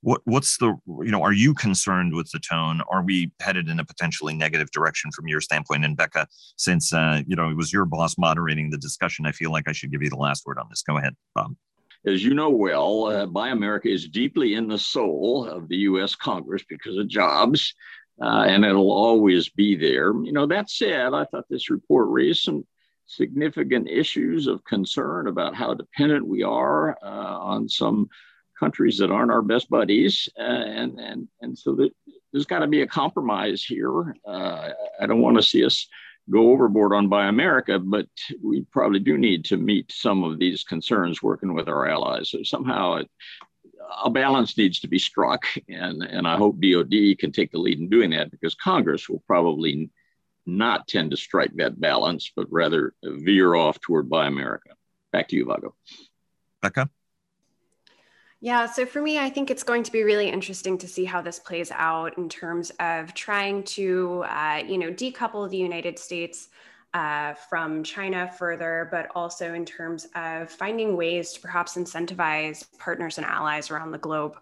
What, 0.01 0.21
what's 0.27 0.59
the, 0.59 0.77
you 0.87 1.11
know, 1.11 1.23
are 1.23 1.33
you 1.33 1.55
concerned 1.55 2.15
with 2.15 2.31
the 2.31 2.39
tone? 2.39 2.83
Are 2.89 3.03
we 3.03 3.33
headed 3.41 3.69
in 3.69 3.81
a 3.81 3.85
potentially 3.85 4.33
negative 4.33 4.71
direction 4.71 5.11
from 5.11 5.27
your 5.27 5.41
standpoint? 5.41 5.85
And 5.85 5.97
Becca, 5.97 6.29
since, 6.57 6.93
uh, 6.93 7.23
you 7.27 7.35
know, 7.35 7.51
it 7.51 7.57
was 7.57 7.73
your 7.73 7.85
boss 7.85 8.17
moderating 8.17 8.71
the 8.71 8.79
discussion, 8.79 9.27
I 9.27 9.33
feel 9.33 9.51
like 9.51 9.67
I 9.67 9.73
should 9.73 9.91
give 9.91 10.03
you 10.03 10.11
the 10.11 10.17
last 10.17 10.47
word 10.47 10.59
on 10.59 10.67
this. 10.71 10.83
Go 10.83 10.99
ahead, 10.99 11.15
Bob 11.35 11.57
as 12.09 12.25
you 12.25 12.35
know 12.35 12.51
well, 12.51 13.05
uh, 13.05 13.27
Buy 13.27 13.49
America 13.49 13.89
is 13.89 14.09
deeply 14.09 14.55
in 14.55 14.69
the 14.69 14.79
soul 14.79 15.47
of 15.47 15.69
the 15.69 15.77
US 15.77 16.15
Congress 16.15 16.65
because 16.69 16.97
of 16.97 17.09
jobs, 17.09 17.75
uh, 18.21 18.45
and 18.49 18.65
it'll 18.65 18.91
always 18.91 19.49
be 19.49 19.77
there. 19.77 20.13
You 20.25 20.33
know, 20.33 20.47
that 20.47 20.71
said, 20.71 21.15
I 21.15 21.25
thought 21.25 21.45
this 21.49 21.71
report 21.71 22.09
raised 22.11 22.43
some 22.43 22.67
significant 23.07 23.89
issues 23.89 24.47
of 24.47 24.65
concern 24.65 25.29
about 25.29 25.55
how 25.55 25.75
dependent 25.75 26.27
we 26.27 26.43
are 26.43 26.97
uh, 27.03 27.39
on 27.39 27.69
some 27.69 28.09
countries 28.59 28.99
that 28.99 29.11
aren't 29.11 29.31
our 29.31 29.43
best 29.43 29.71
buddies. 29.71 30.29
Uh, 30.39 30.43
and, 30.43 30.99
and, 30.99 31.29
and 31.41 31.59
so 31.59 31.75
that 31.77 31.91
there's 32.33 32.47
got 32.47 32.59
to 32.59 32.67
be 32.67 32.83
a 32.83 32.87
compromise 32.87 33.65
here. 33.65 34.15
Uh, 34.27 34.71
I 35.01 35.07
don't 35.07 35.23
want 35.23 35.37
to 35.37 35.43
see 35.43 35.65
us 35.65 35.87
go 36.31 36.51
overboard 36.51 36.93
on 36.93 37.09
Buy 37.09 37.27
America, 37.27 37.79
but 37.79 38.07
we 38.43 38.63
probably 38.71 39.01
do 39.01 39.17
need 39.17 39.45
to 39.47 39.57
meet 39.57 39.91
some 39.91 40.25
of 40.25 40.39
these 40.39 40.65
concerns 40.65 41.23
working 41.23 41.55
with 41.55 41.69
our 41.69 41.89
allies. 41.89 42.31
So 42.31 42.43
somehow 42.43 42.97
it, 42.97 43.11
a 44.05 44.11
balance 44.11 44.57
needs 44.57 44.81
to 44.81 44.89
be 44.89 44.99
struck, 44.99 45.45
and, 45.69 46.03
and 46.03 46.27
I 46.27 46.37
hope 46.37 46.61
DOD 46.61 47.19
can 47.19 47.33
take 47.33 47.53
the 47.53 47.59
lead 47.59 47.79
in 47.79 47.89
doing 47.89 48.11
that 48.11 48.31
because 48.31 48.55
Congress 48.55 49.09
will 49.09 49.23
probably 49.27 49.91
not 50.47 50.89
tend 50.89 51.11
to 51.11 51.17
strike 51.17 51.55
that 51.57 51.81
balance, 51.81 52.31
but 52.35 52.47
rather 52.51 52.95
veer 53.03 53.55
off 53.55 53.81
toward 53.81 54.09
Buy 54.09 54.27
America. 54.27 54.71
Back 55.13 55.29
to 55.29 55.37
you, 55.37 55.47
Vago. 55.47 55.75
Becca? 56.61 56.91
Yeah, 58.41 58.67
so 58.67 58.87
for 58.87 59.03
me, 59.03 59.19
I 59.19 59.31
think 59.31 59.51
it's 59.51 59.65
going 59.65 59.83
to 59.83 59.91
be 59.91 60.05
really 60.05 60.29
interesting 60.29 60.79
to 60.79 60.87
see 60.89 61.05
how 61.05 61.21
this 61.21 61.41
plays 61.41 61.73
out 61.73 62.17
in 62.19 62.29
terms 62.29 62.71
of 62.79 63.13
trying 63.15 63.65
to, 63.65 64.25
uh, 64.29 64.63
you 64.65 64.79
know, 64.79 64.93
decouple 64.93 65.51
the 65.51 65.57
United 65.57 65.99
States 65.99 66.49
uh, 66.95 67.35
from 67.35 67.83
China 67.83 68.31
further, 68.39 68.89
but 68.93 69.09
also 69.15 69.55
in 69.55 69.65
terms 69.65 70.07
of 70.15 70.51
finding 70.51 70.97
ways 70.97 71.33
to 71.33 71.41
perhaps 71.41 71.75
incentivize 71.75 72.65
partners 72.79 73.19
and 73.19 73.27
allies 73.27 73.71
around 73.73 73.91
the 73.91 73.99
globe 73.99 74.39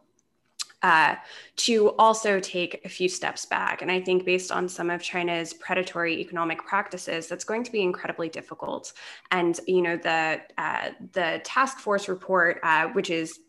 uh, 0.82 1.16
to 1.56 1.90
also 1.98 2.38
take 2.38 2.82
a 2.84 2.88
few 2.88 3.08
steps 3.08 3.46
back. 3.46 3.82
And 3.82 3.90
I 3.90 4.00
think 4.00 4.24
based 4.24 4.52
on 4.52 4.68
some 4.68 4.90
of 4.90 5.02
China's 5.02 5.54
predatory 5.54 6.20
economic 6.20 6.64
practices, 6.64 7.28
that's 7.28 7.44
going 7.44 7.64
to 7.64 7.72
be 7.72 7.82
incredibly 7.82 8.28
difficult. 8.28 8.92
And 9.30 9.58
you 9.66 9.82
know 9.82 9.96
the 9.96 10.42
uh, 10.58 10.90
the 11.12 11.40
task 11.44 11.78
force 11.78 12.08
report, 12.08 12.60
uh, 12.62 12.88
which 12.88 13.10
is 13.10 13.40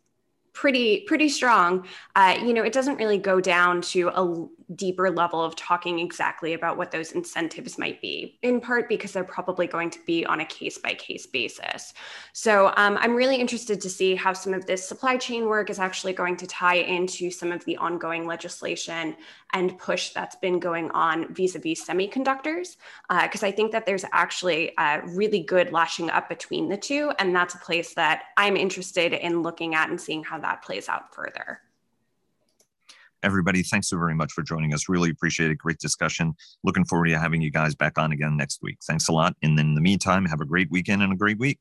pretty 0.58 1.02
pretty 1.02 1.30
strong 1.30 1.86
uh, 2.16 2.36
you 2.44 2.52
know 2.52 2.64
it 2.64 2.74
doesn't 2.74 2.98
really 2.98 3.20
go 3.20 3.40
down 3.40 3.80
to 3.80 4.10
a 4.10 4.24
deeper 4.76 5.10
level 5.10 5.42
of 5.42 5.56
talking 5.56 6.00
exactly 6.00 6.54
about 6.54 6.78
what 6.78 6.92
those 6.92 7.14
incentives 7.14 7.78
might 7.78 8.02
be, 8.02 8.38
in 8.42 8.60
part 8.60 8.90
because 8.90 9.14
they're 9.14 9.24
probably 9.24 9.66
going 9.66 9.90
to 9.90 10.00
be 10.06 10.26
on 10.26 10.42
a 10.42 10.46
case 10.46 10.78
by 10.78 10.94
case 10.94 11.26
basis. 11.26 11.94
So 12.34 12.74
um, 12.76 12.98
I'm 13.00 13.16
really 13.16 13.38
interested 13.38 13.80
to 13.82 13.90
see 13.90 14.16
how 14.16 14.34
some 14.34 14.54
of 14.54 14.66
this 14.66 14.88
supply 14.88 15.18
chain 15.18 15.46
work 15.46 15.70
is 15.70 15.80
actually 15.80 16.14
going 16.14 16.36
to 16.38 16.48
tie 16.48 16.76
into 16.76 17.32
some 17.32 17.52
of 17.52 17.64
the 17.66 17.78
ongoing 17.78 18.26
legislation 18.26 19.16
and 19.54 19.78
push 19.78 20.10
that's 20.10 20.36
been 20.36 20.60
going 20.60 20.92
on 20.92 21.34
vis 21.34 21.56
a 21.56 21.60
vis 21.60 21.88
semiconductors, 21.88 22.76
because 23.10 23.44
uh, 23.44 23.48
I 23.48 23.52
think 23.52 23.72
that 23.72 23.86
there's 23.86 24.04
actually 24.12 24.74
a 24.78 25.02
really 25.06 25.40
good 25.40 25.72
lashing 25.72 26.10
up 26.10 26.28
between 26.28 26.68
the 26.68 26.76
two. 26.76 27.14
And 27.20 27.34
that's 27.34 27.56
a 27.56 27.60
place 27.60 27.94
that 27.94 28.24
I'm 28.36 28.58
interested 28.58 29.14
in 29.14 29.42
looking 29.44 29.74
at 29.76 29.90
and 29.90 30.00
seeing 30.00 30.26
how 30.26 30.38
that 30.40 30.47
plays 30.56 30.90
out 30.90 31.14
further 31.14 31.62
everybody, 33.24 33.64
thanks 33.64 33.90
so 33.90 33.98
very 33.98 34.16
much 34.16 34.32
for 34.32 34.42
joining 34.42 34.74
us. 34.74 34.90
Really 34.90 35.10
appreciate 35.10 35.52
it. 35.52 35.58
Great 35.58 35.80
discussion. 35.80 36.34
Looking 36.64 36.86
forward 36.86 37.08
to 37.08 37.20
having 37.20 37.42
you 37.42 37.52
guys 37.52 37.76
back 37.76 37.98
on 37.98 38.12
again 38.12 38.38
next 38.38 38.60
week. 38.62 38.78
Thanks 38.84 39.08
a 39.08 39.12
lot. 39.12 39.36
And 39.44 39.60
in 39.60 39.76
the 39.76 39.82
meantime, 39.82 40.26
have 40.26 40.42
a 40.42 40.46
great 40.46 40.70
weekend 40.72 41.02
and 41.02 41.14
a 41.14 41.16
great 41.16 41.40
week. 41.40 41.60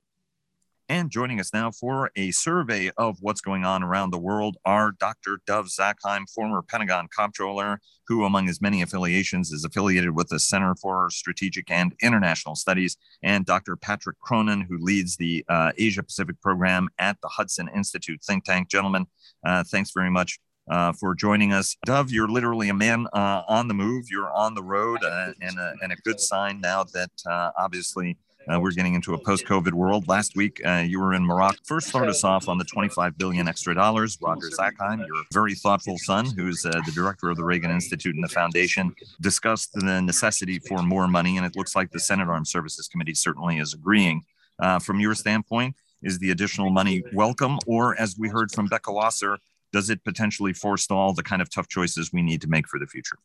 And 0.88 1.10
joining 1.10 1.40
us 1.40 1.52
now 1.52 1.72
for 1.72 2.12
a 2.14 2.30
survey 2.30 2.92
of 2.96 3.16
what's 3.20 3.40
going 3.40 3.64
on 3.64 3.82
around 3.82 4.10
the 4.10 4.20
world 4.20 4.56
are 4.64 4.92
Dr. 4.92 5.40
Dov 5.44 5.66
Zakheim, 5.66 6.30
former 6.32 6.62
Pentagon 6.62 7.08
comptroller, 7.08 7.80
who, 8.06 8.24
among 8.24 8.46
his 8.46 8.60
many 8.60 8.82
affiliations, 8.82 9.50
is 9.50 9.64
affiliated 9.64 10.14
with 10.14 10.28
the 10.28 10.38
Center 10.38 10.76
for 10.76 11.10
Strategic 11.10 11.72
and 11.72 11.92
International 12.02 12.54
Studies, 12.54 12.96
and 13.24 13.44
Dr. 13.44 13.74
Patrick 13.74 14.20
Cronin, 14.20 14.60
who 14.60 14.78
leads 14.78 15.16
the 15.16 15.44
uh, 15.48 15.72
Asia 15.76 16.04
Pacific 16.04 16.40
program 16.40 16.88
at 17.00 17.20
the 17.20 17.28
Hudson 17.28 17.68
Institute 17.74 18.22
think 18.22 18.44
tank. 18.44 18.68
Gentlemen, 18.68 19.06
uh, 19.44 19.64
thanks 19.64 19.90
very 19.92 20.10
much 20.10 20.38
uh, 20.70 20.92
for 20.92 21.16
joining 21.16 21.52
us. 21.52 21.76
Dov, 21.84 22.12
you're 22.12 22.28
literally 22.28 22.68
a 22.68 22.74
man 22.74 23.08
uh, 23.12 23.42
on 23.48 23.66
the 23.66 23.74
move. 23.74 24.06
You're 24.08 24.32
on 24.32 24.54
the 24.54 24.62
road, 24.62 25.02
uh, 25.02 25.32
and, 25.40 25.58
a, 25.58 25.74
and 25.82 25.92
a 25.92 25.96
good 26.04 26.20
sign 26.20 26.60
now 26.60 26.84
that 26.92 27.10
uh, 27.28 27.50
obviously 27.58 28.18
uh, 28.52 28.60
we're 28.60 28.70
getting 28.70 28.94
into 28.94 29.14
a 29.14 29.18
post-COVID 29.18 29.72
world. 29.72 30.08
Last 30.08 30.36
week, 30.36 30.60
uh, 30.64 30.84
you 30.86 31.00
were 31.00 31.14
in 31.14 31.24
Morocco. 31.24 31.56
First, 31.64 31.88
start 31.88 32.08
us 32.08 32.24
off 32.24 32.48
on 32.48 32.58
the 32.58 32.64
25 32.64 33.18
billion 33.18 33.48
extra 33.48 33.74
dollars. 33.74 34.18
Roger 34.20 34.48
Zakheim, 34.48 34.98
your 35.06 35.22
very 35.32 35.54
thoughtful 35.54 35.98
son, 35.98 36.26
who's 36.36 36.64
uh, 36.64 36.80
the 36.84 36.92
director 36.92 37.28
of 37.28 37.36
the 37.36 37.44
Reagan 37.44 37.70
Institute 37.70 38.14
and 38.14 38.24
the 38.24 38.28
foundation, 38.28 38.94
discussed 39.20 39.72
the 39.74 40.00
necessity 40.00 40.58
for 40.58 40.82
more 40.82 41.08
money, 41.08 41.36
and 41.36 41.46
it 41.46 41.56
looks 41.56 41.74
like 41.74 41.90
the 41.90 42.00
Senate 42.00 42.28
Armed 42.28 42.48
Services 42.48 42.88
Committee 42.88 43.14
certainly 43.14 43.58
is 43.58 43.74
agreeing. 43.74 44.22
Uh, 44.58 44.78
from 44.78 45.00
your 45.00 45.14
standpoint, 45.14 45.74
is 46.02 46.18
the 46.18 46.30
additional 46.30 46.70
money 46.70 47.02
welcome, 47.12 47.58
or 47.66 47.98
as 48.00 48.16
we 48.18 48.28
heard 48.28 48.52
from 48.52 48.66
Becca 48.66 48.92
Wasser, 48.92 49.38
does 49.72 49.90
it 49.90 50.02
potentially 50.04 50.52
forestall 50.52 51.12
the 51.12 51.22
kind 51.22 51.42
of 51.42 51.50
tough 51.50 51.68
choices 51.68 52.12
we 52.12 52.22
need 52.22 52.40
to 52.42 52.48
make 52.48 52.68
for 52.68 52.78
the 52.78 52.86
future? 52.86 53.18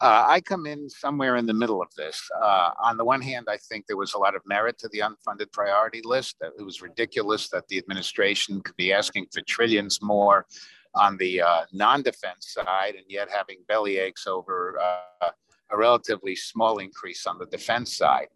Uh, 0.00 0.26
I 0.28 0.40
come 0.40 0.66
in 0.66 0.88
somewhere 0.88 1.36
in 1.36 1.46
the 1.46 1.54
middle 1.54 1.82
of 1.82 1.92
this. 1.96 2.22
Uh, 2.40 2.70
on 2.80 2.96
the 2.96 3.04
one 3.04 3.20
hand, 3.20 3.46
I 3.50 3.56
think 3.56 3.86
there 3.86 3.96
was 3.96 4.14
a 4.14 4.18
lot 4.18 4.36
of 4.36 4.42
merit 4.46 4.78
to 4.78 4.88
the 4.88 5.00
unfunded 5.00 5.50
priority 5.50 6.02
list. 6.04 6.36
It 6.40 6.64
was 6.64 6.80
ridiculous 6.80 7.48
that 7.48 7.66
the 7.66 7.78
administration 7.78 8.60
could 8.60 8.76
be 8.76 8.92
asking 8.92 9.26
for 9.32 9.40
trillions 9.42 10.00
more 10.00 10.46
on 10.94 11.16
the 11.16 11.42
uh, 11.42 11.62
non 11.72 12.02
defense 12.02 12.52
side 12.52 12.94
and 12.94 13.06
yet 13.08 13.28
having 13.28 13.58
belly 13.66 13.98
aches 13.98 14.28
over 14.28 14.78
uh, 14.80 15.30
a 15.70 15.76
relatively 15.76 16.36
small 16.36 16.78
increase 16.78 17.26
on 17.26 17.36
the 17.36 17.46
defense 17.46 17.96
side. 17.96 18.28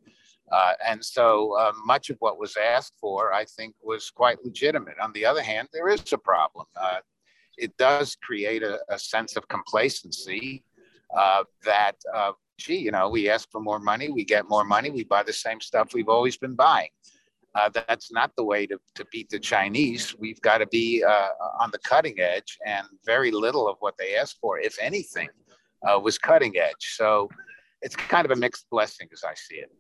Uh, 0.51 0.73
and 0.85 1.03
so 1.03 1.57
uh, 1.59 1.73
much 1.87 2.11
of 2.11 2.17
what 2.19 2.41
was 2.41 2.57
asked 2.57 2.95
for, 3.01 3.33
I 3.33 3.45
think, 3.45 3.77
was 3.81 4.11
quite 4.11 4.45
legitimate. 4.45 4.99
On 5.01 5.13
the 5.13 5.25
other 5.25 5.43
hand, 5.43 5.69
there 5.73 5.89
is 5.89 6.13
a 6.13 6.19
problem. 6.19 6.67
it 7.57 7.77
does 7.77 8.17
create 8.17 8.65
a, 8.65 8.81
a 8.89 8.99
sense 8.99 9.37
of 9.37 9.47
complacency 9.47 10.65
uh, 11.17 11.45
that, 11.65 11.97
uh, 12.15 12.33
gee, 12.59 12.77
you 12.77 12.91
know, 12.91 13.09
we 13.09 13.29
ask 13.29 13.51
for 13.51 13.61
more 13.61 13.79
money, 13.79 14.11
we 14.11 14.25
get 14.25 14.49
more 14.49 14.65
money, 14.65 14.91
we 14.91 15.05
buy 15.05 15.23
the 15.23 15.33
same 15.33 15.61
stuff 15.61 15.95
we've 15.95 16.09
always 16.09 16.37
been 16.37 16.55
buying. 16.55 16.91
Uh, 17.55 17.69
that's 17.69 18.11
not 18.11 18.35
the 18.37 18.43
way 18.43 18.67
to, 18.67 18.79
to 18.95 19.05
beat 19.13 19.29
the 19.29 19.39
Chinese. 19.39 20.17
We've 20.19 20.41
got 20.41 20.59
to 20.59 20.67
be 20.67 21.05
uh, 21.05 21.29
on 21.61 21.71
the 21.71 21.79
cutting 21.79 22.19
edge, 22.19 22.59
and 22.67 22.87
very 23.05 23.31
little 23.31 23.69
of 23.69 23.77
what 23.81 23.95
they 23.99 24.17
asked 24.17 24.39
for, 24.41 24.59
if 24.59 24.77
anything, 24.81 25.29
uh, 25.87 25.99
was 25.99 26.17
cutting 26.17 26.57
edge. 26.57 26.95
So 26.97 27.29
it's 27.83 27.95
kind 27.95 28.25
of 28.25 28.31
a 28.31 28.37
mixed 28.37 28.71
blessing 28.71 29.09
as 29.13 29.23
I 29.23 29.35
see 29.35 29.57
it. 29.57 29.71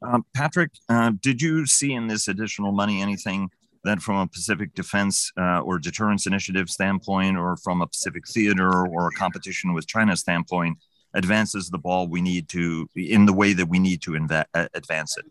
Um, 0.00 0.24
Patrick, 0.32 0.70
uh, 0.88 1.10
did 1.20 1.42
you 1.42 1.66
see 1.66 1.92
in 1.92 2.06
this 2.06 2.28
additional 2.28 2.70
money 2.70 3.02
anything 3.02 3.50
that 3.84 4.00
from 4.00 4.16
a 4.16 4.26
Pacific 4.26 4.74
Defense 4.74 5.32
uh, 5.38 5.60
or 5.60 5.78
Deterrence 5.78 6.26
Initiative 6.26 6.68
standpoint, 6.68 7.36
or 7.36 7.56
from 7.56 7.82
a 7.82 7.86
Pacific 7.86 8.26
Theater 8.28 8.86
or 8.86 9.08
a 9.08 9.12
competition 9.12 9.72
with 9.72 9.86
China 9.86 10.16
standpoint, 10.16 10.78
advances 11.14 11.70
the 11.70 11.78
ball 11.78 12.08
we 12.08 12.20
need 12.20 12.48
to 12.50 12.88
in 12.94 13.26
the 13.26 13.32
way 13.32 13.52
that 13.52 13.66
we 13.66 13.78
need 13.78 14.02
to 14.02 14.12
inv- 14.12 14.44
uh, 14.54 14.68
advance 14.74 15.16
it? 15.16 15.24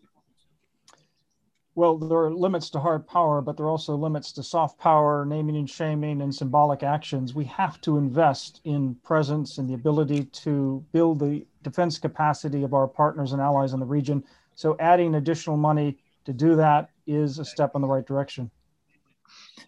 Well, 1.76 1.98
there 1.98 2.18
are 2.18 2.32
limits 2.32 2.70
to 2.70 2.80
hard 2.80 3.06
power, 3.06 3.42
but 3.42 3.58
there 3.58 3.66
are 3.66 3.70
also 3.70 3.96
limits 3.96 4.32
to 4.32 4.42
soft 4.42 4.78
power, 4.78 5.26
naming 5.26 5.58
and 5.58 5.68
shaming, 5.68 6.22
and 6.22 6.34
symbolic 6.34 6.82
actions. 6.82 7.34
We 7.34 7.44
have 7.44 7.82
to 7.82 7.98
invest 7.98 8.62
in 8.64 8.94
presence 9.04 9.58
and 9.58 9.68
the 9.68 9.74
ability 9.74 10.24
to 10.24 10.82
build 10.92 11.18
the 11.18 11.44
defense 11.62 11.98
capacity 11.98 12.62
of 12.62 12.72
our 12.72 12.88
partners 12.88 13.32
and 13.32 13.42
allies 13.42 13.74
in 13.74 13.80
the 13.80 13.86
region. 13.86 14.24
So, 14.54 14.74
adding 14.80 15.16
additional 15.16 15.58
money 15.58 15.98
to 16.24 16.32
do 16.32 16.56
that 16.56 16.88
is 17.06 17.38
a 17.38 17.44
step 17.44 17.72
in 17.74 17.82
the 17.82 17.88
right 17.88 18.06
direction. 18.06 18.50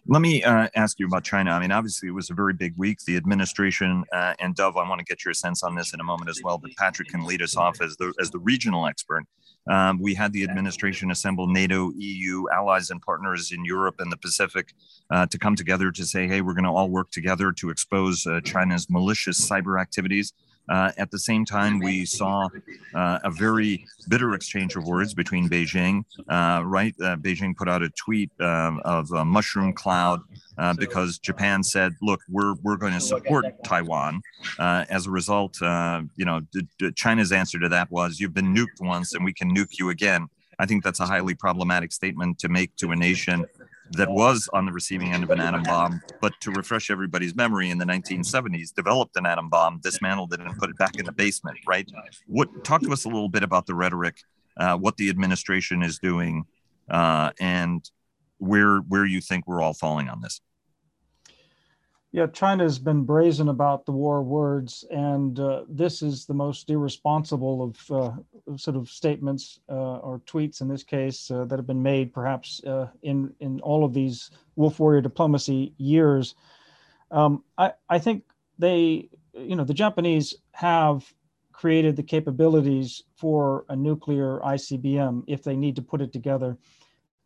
Let 0.07 0.21
me 0.21 0.43
uh, 0.43 0.69
ask 0.75 0.99
you 0.99 1.05
about 1.05 1.23
China. 1.23 1.51
I 1.51 1.59
mean, 1.59 1.71
obviously, 1.71 2.07
it 2.09 2.13
was 2.13 2.29
a 2.29 2.33
very 2.33 2.53
big 2.53 2.73
week. 2.77 2.99
The 3.05 3.17
administration 3.17 4.03
uh, 4.13 4.33
and 4.39 4.55
Dov. 4.55 4.77
I 4.77 4.87
want 4.87 4.99
to 4.99 5.05
get 5.05 5.25
your 5.25 5.33
sense 5.33 5.61
on 5.61 5.75
this 5.75 5.93
in 5.93 5.99
a 5.99 6.03
moment 6.03 6.29
as 6.29 6.41
well. 6.43 6.57
But 6.57 6.71
Patrick 6.77 7.09
can 7.09 7.25
lead 7.25 7.41
us 7.41 7.55
off 7.55 7.81
as 7.81 7.97
the 7.97 8.13
as 8.19 8.31
the 8.31 8.39
regional 8.39 8.87
expert. 8.87 9.25
Um, 9.69 9.99
we 10.01 10.15
had 10.15 10.31
the 10.33 10.43
administration 10.43 11.11
assemble 11.11 11.47
NATO, 11.47 11.91
EU, 11.95 12.45
allies, 12.51 12.89
and 12.89 13.01
partners 13.01 13.51
in 13.51 13.63
Europe 13.65 13.95
and 13.99 14.11
the 14.11 14.17
Pacific 14.17 14.73
uh, 15.11 15.27
to 15.27 15.37
come 15.37 15.55
together 15.55 15.91
to 15.91 16.05
say, 16.05 16.27
"Hey, 16.27 16.41
we're 16.41 16.53
going 16.53 16.63
to 16.63 16.71
all 16.71 16.89
work 16.89 17.11
together 17.11 17.51
to 17.51 17.69
expose 17.69 18.25
uh, 18.25 18.41
China's 18.41 18.89
malicious 18.89 19.47
cyber 19.47 19.79
activities." 19.79 20.33
Uh, 20.69 20.91
at 20.97 21.09
the 21.09 21.17
same 21.17 21.45
time, 21.45 21.79
we 21.79 22.05
saw 22.05 22.47
uh, 22.93 23.19
a 23.23 23.31
very 23.31 23.85
bitter 24.07 24.33
exchange 24.33 24.75
of 24.75 24.85
words 24.85 25.13
between 25.13 25.49
Beijing, 25.49 26.03
uh, 26.29 26.61
right? 26.63 26.93
Uh, 27.01 27.15
Beijing 27.15 27.55
put 27.55 27.67
out 27.67 27.81
a 27.81 27.89
tweet 27.89 28.29
um, 28.39 28.79
of 28.85 29.11
a 29.11 29.25
mushroom 29.25 29.73
cloud 29.73 30.21
uh, 30.57 30.73
because 30.73 31.17
Japan 31.17 31.63
said, 31.63 31.93
look, 32.01 32.21
we're, 32.29 32.53
we're 32.61 32.77
going 32.77 32.93
to 32.93 33.01
support 33.01 33.45
Taiwan. 33.63 34.21
As 34.59 35.07
a 35.07 35.11
result, 35.11 35.57
you 35.61 36.25
know, 36.25 36.41
China's 36.95 37.31
answer 37.31 37.59
to 37.59 37.69
that 37.69 37.89
was, 37.91 38.19
you've 38.19 38.33
been 38.33 38.53
nuked 38.53 38.79
once 38.79 39.13
and 39.13 39.25
we 39.25 39.33
can 39.33 39.55
nuke 39.55 39.79
you 39.79 39.89
again. 39.89 40.27
I 40.61 40.65
think 40.65 40.83
that's 40.83 40.99
a 40.99 41.05
highly 41.05 41.35
problematic 41.35 41.93
statement 41.93 42.37
to 42.39 42.49
make 42.49 42.75
to 42.77 42.91
a 42.91 42.95
nation 42.95 43.45
that 43.91 44.09
was 44.09 44.49
on 44.53 44.65
the 44.65 44.71
receiving 44.71 45.13
end 45.13 45.23
of 45.23 45.29
an 45.29 45.39
atom 45.39 45.63
bomb, 45.63 46.01
but 46.21 46.33
to 46.41 46.51
refresh 46.51 46.89
everybody's 46.89 47.35
memory, 47.35 47.69
in 47.69 47.77
the 47.77 47.85
1970s, 47.85 48.73
developed 48.73 49.15
an 49.17 49.25
atom 49.25 49.49
bomb, 49.49 49.79
dismantled 49.81 50.33
it, 50.33 50.39
and 50.39 50.55
put 50.57 50.69
it 50.69 50.77
back 50.77 50.97
in 50.97 51.05
the 51.05 51.11
basement. 51.11 51.57
Right? 51.67 51.89
What? 52.27 52.63
Talk 52.63 52.81
to 52.81 52.93
us 52.93 53.05
a 53.05 53.09
little 53.09 53.29
bit 53.29 53.43
about 53.43 53.65
the 53.65 53.75
rhetoric, 53.75 54.17
uh, 54.57 54.77
what 54.77 54.97
the 54.97 55.09
administration 55.09 55.83
is 55.83 55.99
doing, 55.99 56.45
uh, 56.89 57.31
and 57.39 57.89
where 58.37 58.77
where 58.79 59.05
you 59.05 59.21
think 59.21 59.47
we're 59.47 59.61
all 59.61 59.73
falling 59.73 60.09
on 60.09 60.21
this. 60.21 60.41
Yeah, 62.11 62.25
China's 62.25 62.79
been 62.79 63.03
brazen 63.03 63.49
about 63.49 63.85
the 63.85 63.91
war 63.91 64.23
words, 64.23 64.83
and 64.89 65.39
uh, 65.39 65.65
this 65.69 66.01
is 66.01 66.25
the 66.25 66.33
most 66.33 66.67
irresponsible 66.71 67.61
of 67.61 67.91
uh, 67.91 68.57
sort 68.57 68.77
of 68.77 68.89
statements 68.89 69.59
uh, 69.69 69.97
or 69.99 70.19
tweets 70.25 70.61
in 70.61 70.67
this 70.67 70.83
case 70.83 71.29
uh, 71.29 71.45
that 71.45 71.59
have 71.59 71.67
been 71.67 71.83
made, 71.83 72.11
perhaps 72.11 72.63
uh, 72.63 72.87
in 73.03 73.31
in 73.41 73.59
all 73.61 73.85
of 73.85 73.93
these 73.93 74.31
wolf 74.55 74.79
warrior 74.79 75.01
diplomacy 75.01 75.75
years. 75.77 76.33
Um, 77.11 77.43
I 77.59 77.73
I 77.87 77.99
think 77.99 78.23
they, 78.57 79.09
you 79.33 79.55
know, 79.55 79.63
the 79.63 79.75
Japanese 79.75 80.33
have 80.53 81.13
created 81.51 81.95
the 81.95 82.03
capabilities 82.03 83.03
for 83.17 83.65
a 83.69 83.75
nuclear 83.75 84.39
ICBM 84.39 85.25
if 85.27 85.43
they 85.43 85.55
need 85.55 85.75
to 85.75 85.83
put 85.83 86.01
it 86.01 86.11
together. 86.11 86.57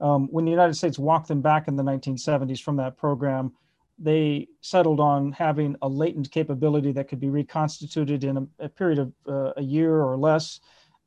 Um, 0.01 0.27
when 0.27 0.43
the 0.43 0.51
United 0.51 0.73
States 0.73 0.99
walked 0.99 1.29
them 1.29 1.41
back 1.41 1.69
in 1.69 1.77
the 1.77 1.83
1970s 1.83 2.59
from 2.59 2.75
that 2.77 2.97
program 2.97 3.53
they 4.03 4.47
settled 4.61 4.99
on 4.99 5.31
having 5.31 5.75
a 5.81 5.87
latent 5.87 6.29
capability 6.29 6.91
that 6.91 7.07
could 7.07 7.19
be 7.19 7.29
reconstituted 7.29 8.23
in 8.23 8.37
a, 8.37 8.65
a 8.65 8.69
period 8.69 8.99
of 8.99 9.13
uh, 9.27 9.53
a 9.57 9.61
year 9.61 10.01
or 10.01 10.17
less. 10.17 10.59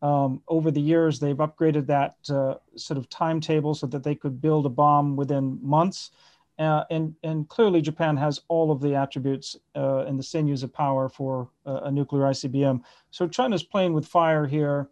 Um, 0.03 0.43
over 0.49 0.71
the 0.71 0.81
years, 0.81 1.19
they've 1.19 1.37
upgraded 1.37 1.87
that 1.87 2.17
uh, 2.31 2.55
sort 2.77 2.99
of 2.99 3.09
timetable 3.09 3.75
so 3.75 3.87
that 3.87 4.03
they 4.03 4.15
could 4.15 4.41
build 4.41 4.67
a 4.67 4.71
bomb 4.71 5.17
within 5.17 5.59
months. 5.63 6.11
Uh, 6.59 6.85
and, 6.91 7.15
and 7.23 7.49
clearly, 7.49 7.83
Japan 7.83 8.17
has 8.17 8.41
all 8.49 8.71
of 8.71 8.81
the 8.81 8.95
attributes 8.95 9.57
uh, 9.75 10.05
and 10.07 10.19
the 10.19 10.23
sinews 10.23 10.63
of 10.63 10.73
power 10.73 11.09
for 11.09 11.51
a 11.67 11.91
nuclear 11.91 12.23
ICBM. 12.23 12.81
So 13.11 13.29
China's 13.29 13.63
playing 13.63 13.93
with 13.93 14.07
fire 14.07 14.47
here. 14.47 14.89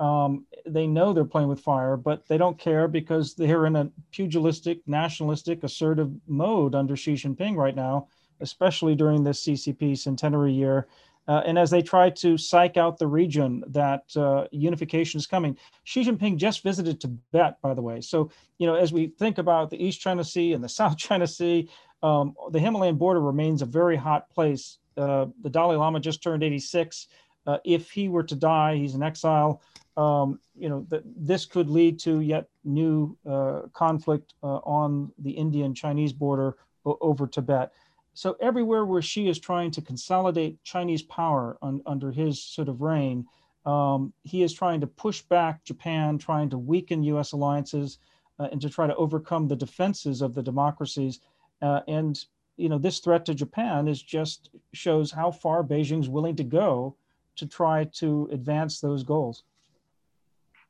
Um, 0.00 0.46
they 0.66 0.86
know 0.86 1.12
they're 1.12 1.24
playing 1.24 1.48
with 1.48 1.60
fire, 1.60 1.96
but 1.96 2.26
they 2.26 2.36
don't 2.36 2.58
care 2.58 2.88
because 2.88 3.34
they're 3.34 3.66
in 3.66 3.76
a 3.76 3.90
pugilistic, 4.10 4.80
nationalistic, 4.86 5.62
assertive 5.62 6.10
mode 6.26 6.74
under 6.74 6.96
Xi 6.96 7.14
Jinping 7.14 7.56
right 7.56 7.76
now, 7.76 8.08
especially 8.40 8.94
during 8.94 9.22
this 9.22 9.44
CCP 9.44 9.96
centenary 9.96 10.52
year. 10.52 10.88
Uh, 11.26 11.42
and 11.46 11.58
as 11.58 11.70
they 11.70 11.80
try 11.80 12.10
to 12.10 12.36
psych 12.36 12.76
out 12.76 12.98
the 12.98 13.06
region 13.06 13.64
that 13.68 14.04
uh, 14.16 14.46
unification 14.50 15.18
is 15.18 15.26
coming, 15.26 15.56
Xi 15.84 16.04
Jinping 16.04 16.36
just 16.36 16.62
visited 16.62 17.00
Tibet, 17.00 17.60
by 17.62 17.72
the 17.72 17.80
way. 17.80 18.00
So, 18.00 18.30
you 18.58 18.66
know, 18.66 18.74
as 18.74 18.92
we 18.92 19.06
think 19.06 19.38
about 19.38 19.70
the 19.70 19.82
East 19.82 20.00
China 20.00 20.22
Sea 20.22 20.52
and 20.52 20.62
the 20.62 20.68
South 20.80 20.98
China 20.98 21.26
Sea, 21.26 21.68
um, 22.02 22.34
the 22.50 22.58
Himalayan 22.58 22.96
border 22.96 23.20
remains 23.20 23.62
a 23.62 23.66
very 23.66 23.96
hot 23.96 24.28
place. 24.28 24.78
Uh, 24.96 25.26
the 25.42 25.50
Dalai 25.50 25.76
Lama 25.76 25.98
just 25.98 26.22
turned 26.22 26.42
86. 26.42 27.08
Uh, 27.46 27.58
if 27.64 27.90
he 27.90 28.08
were 28.08 28.22
to 28.22 28.34
die, 28.34 28.76
he's 28.76 28.94
in 28.94 29.02
exile 29.02 29.60
um, 29.96 30.40
you 30.56 30.68
know, 30.68 30.86
this 31.16 31.44
could 31.44 31.70
lead 31.70 31.98
to 32.00 32.20
yet 32.20 32.48
new 32.64 33.16
uh, 33.28 33.62
conflict 33.72 34.34
uh, 34.42 34.56
on 34.64 35.12
the 35.18 35.30
Indian-Chinese 35.30 36.12
border 36.12 36.56
over 36.84 37.26
Tibet. 37.26 37.72
So 38.14 38.36
everywhere 38.40 38.84
where 38.84 39.02
Xi 39.02 39.28
is 39.28 39.38
trying 39.38 39.70
to 39.72 39.82
consolidate 39.82 40.62
Chinese 40.64 41.02
power 41.02 41.58
un- 41.62 41.82
under 41.86 42.10
his 42.10 42.42
sort 42.42 42.68
of 42.68 42.82
reign, 42.82 43.26
um, 43.66 44.12
he 44.24 44.42
is 44.42 44.52
trying 44.52 44.80
to 44.80 44.86
push 44.86 45.22
back 45.22 45.64
Japan, 45.64 46.18
trying 46.18 46.50
to 46.50 46.58
weaken 46.58 47.02
U.S. 47.04 47.32
alliances. 47.32 47.98
uh, 48.40 48.48
and 48.50 48.60
to 48.60 48.68
try 48.68 48.84
to 48.84 48.96
overcome 48.96 49.46
the 49.46 49.54
defenses 49.54 50.20
of 50.20 50.34
the 50.34 50.42
democracies. 50.42 51.20
Uh, 51.62 51.80
and 51.86 52.24
you 52.56 52.68
know, 52.68 52.78
this 52.78 52.98
threat 52.98 53.24
to 53.26 53.34
Japan 53.34 53.86
is 53.86 54.02
just 54.02 54.50
shows 54.72 55.12
how 55.12 55.30
far 55.30 55.62
Beijing's 55.62 56.08
willing 56.08 56.34
to 56.34 56.44
go 56.44 56.96
to 57.36 57.46
try 57.46 57.84
to 57.96 58.28
advance 58.32 58.80
those 58.80 59.02
goals. 59.02 59.42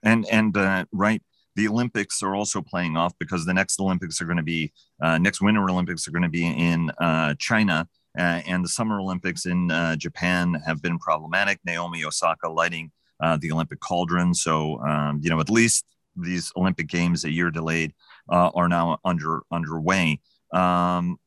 And 0.03 0.27
and 0.31 0.57
uh, 0.57 0.85
right, 0.93 1.23
the 1.57 1.69
Olympics 1.69 2.23
are 2.23 2.35
also 2.35 2.61
playing 2.61 2.97
off 2.97 3.15
because 3.19 3.47
the 3.47 3.55
next 3.55 3.81
Olympics 3.81 4.21
are 4.21 4.27
going 4.27 4.37
to 4.37 4.43
be 4.43 4.73
uh, 5.01 5.19
next 5.19 5.41
Winter 5.41 5.69
Olympics 5.69 6.07
are 6.07 6.11
going 6.11 6.23
to 6.23 6.29
be 6.29 6.47
in 6.47 6.91
uh, 6.99 7.35
China, 7.39 7.89
uh, 8.19 8.43
and 8.47 8.65
the 8.65 8.69
Summer 8.69 9.01
Olympics 9.01 9.47
in 9.47 9.71
uh, 9.71 9.97
Japan 9.97 10.55
have 10.67 10.83
been 10.83 10.99
problematic. 10.99 11.59
Naomi 11.65 12.05
Osaka 12.05 12.49
lighting 12.49 12.91
uh, 13.21 13.39
the 13.41 13.51
Olympic 13.51 13.81
cauldron, 13.81 14.35
so 14.35 14.79
um, 14.81 15.21
you 15.23 15.31
know 15.31 15.41
at 15.41 15.51
least 15.51 15.87
these 16.17 16.53
Olympic 16.57 16.87
Games 16.87 17.25
a 17.25 17.33
year 17.33 17.51
delayed 17.51 17.95
are 18.29 18.69
now 18.69 18.99
under 19.05 19.43
underway. 19.51 20.21
Um, 20.53 21.19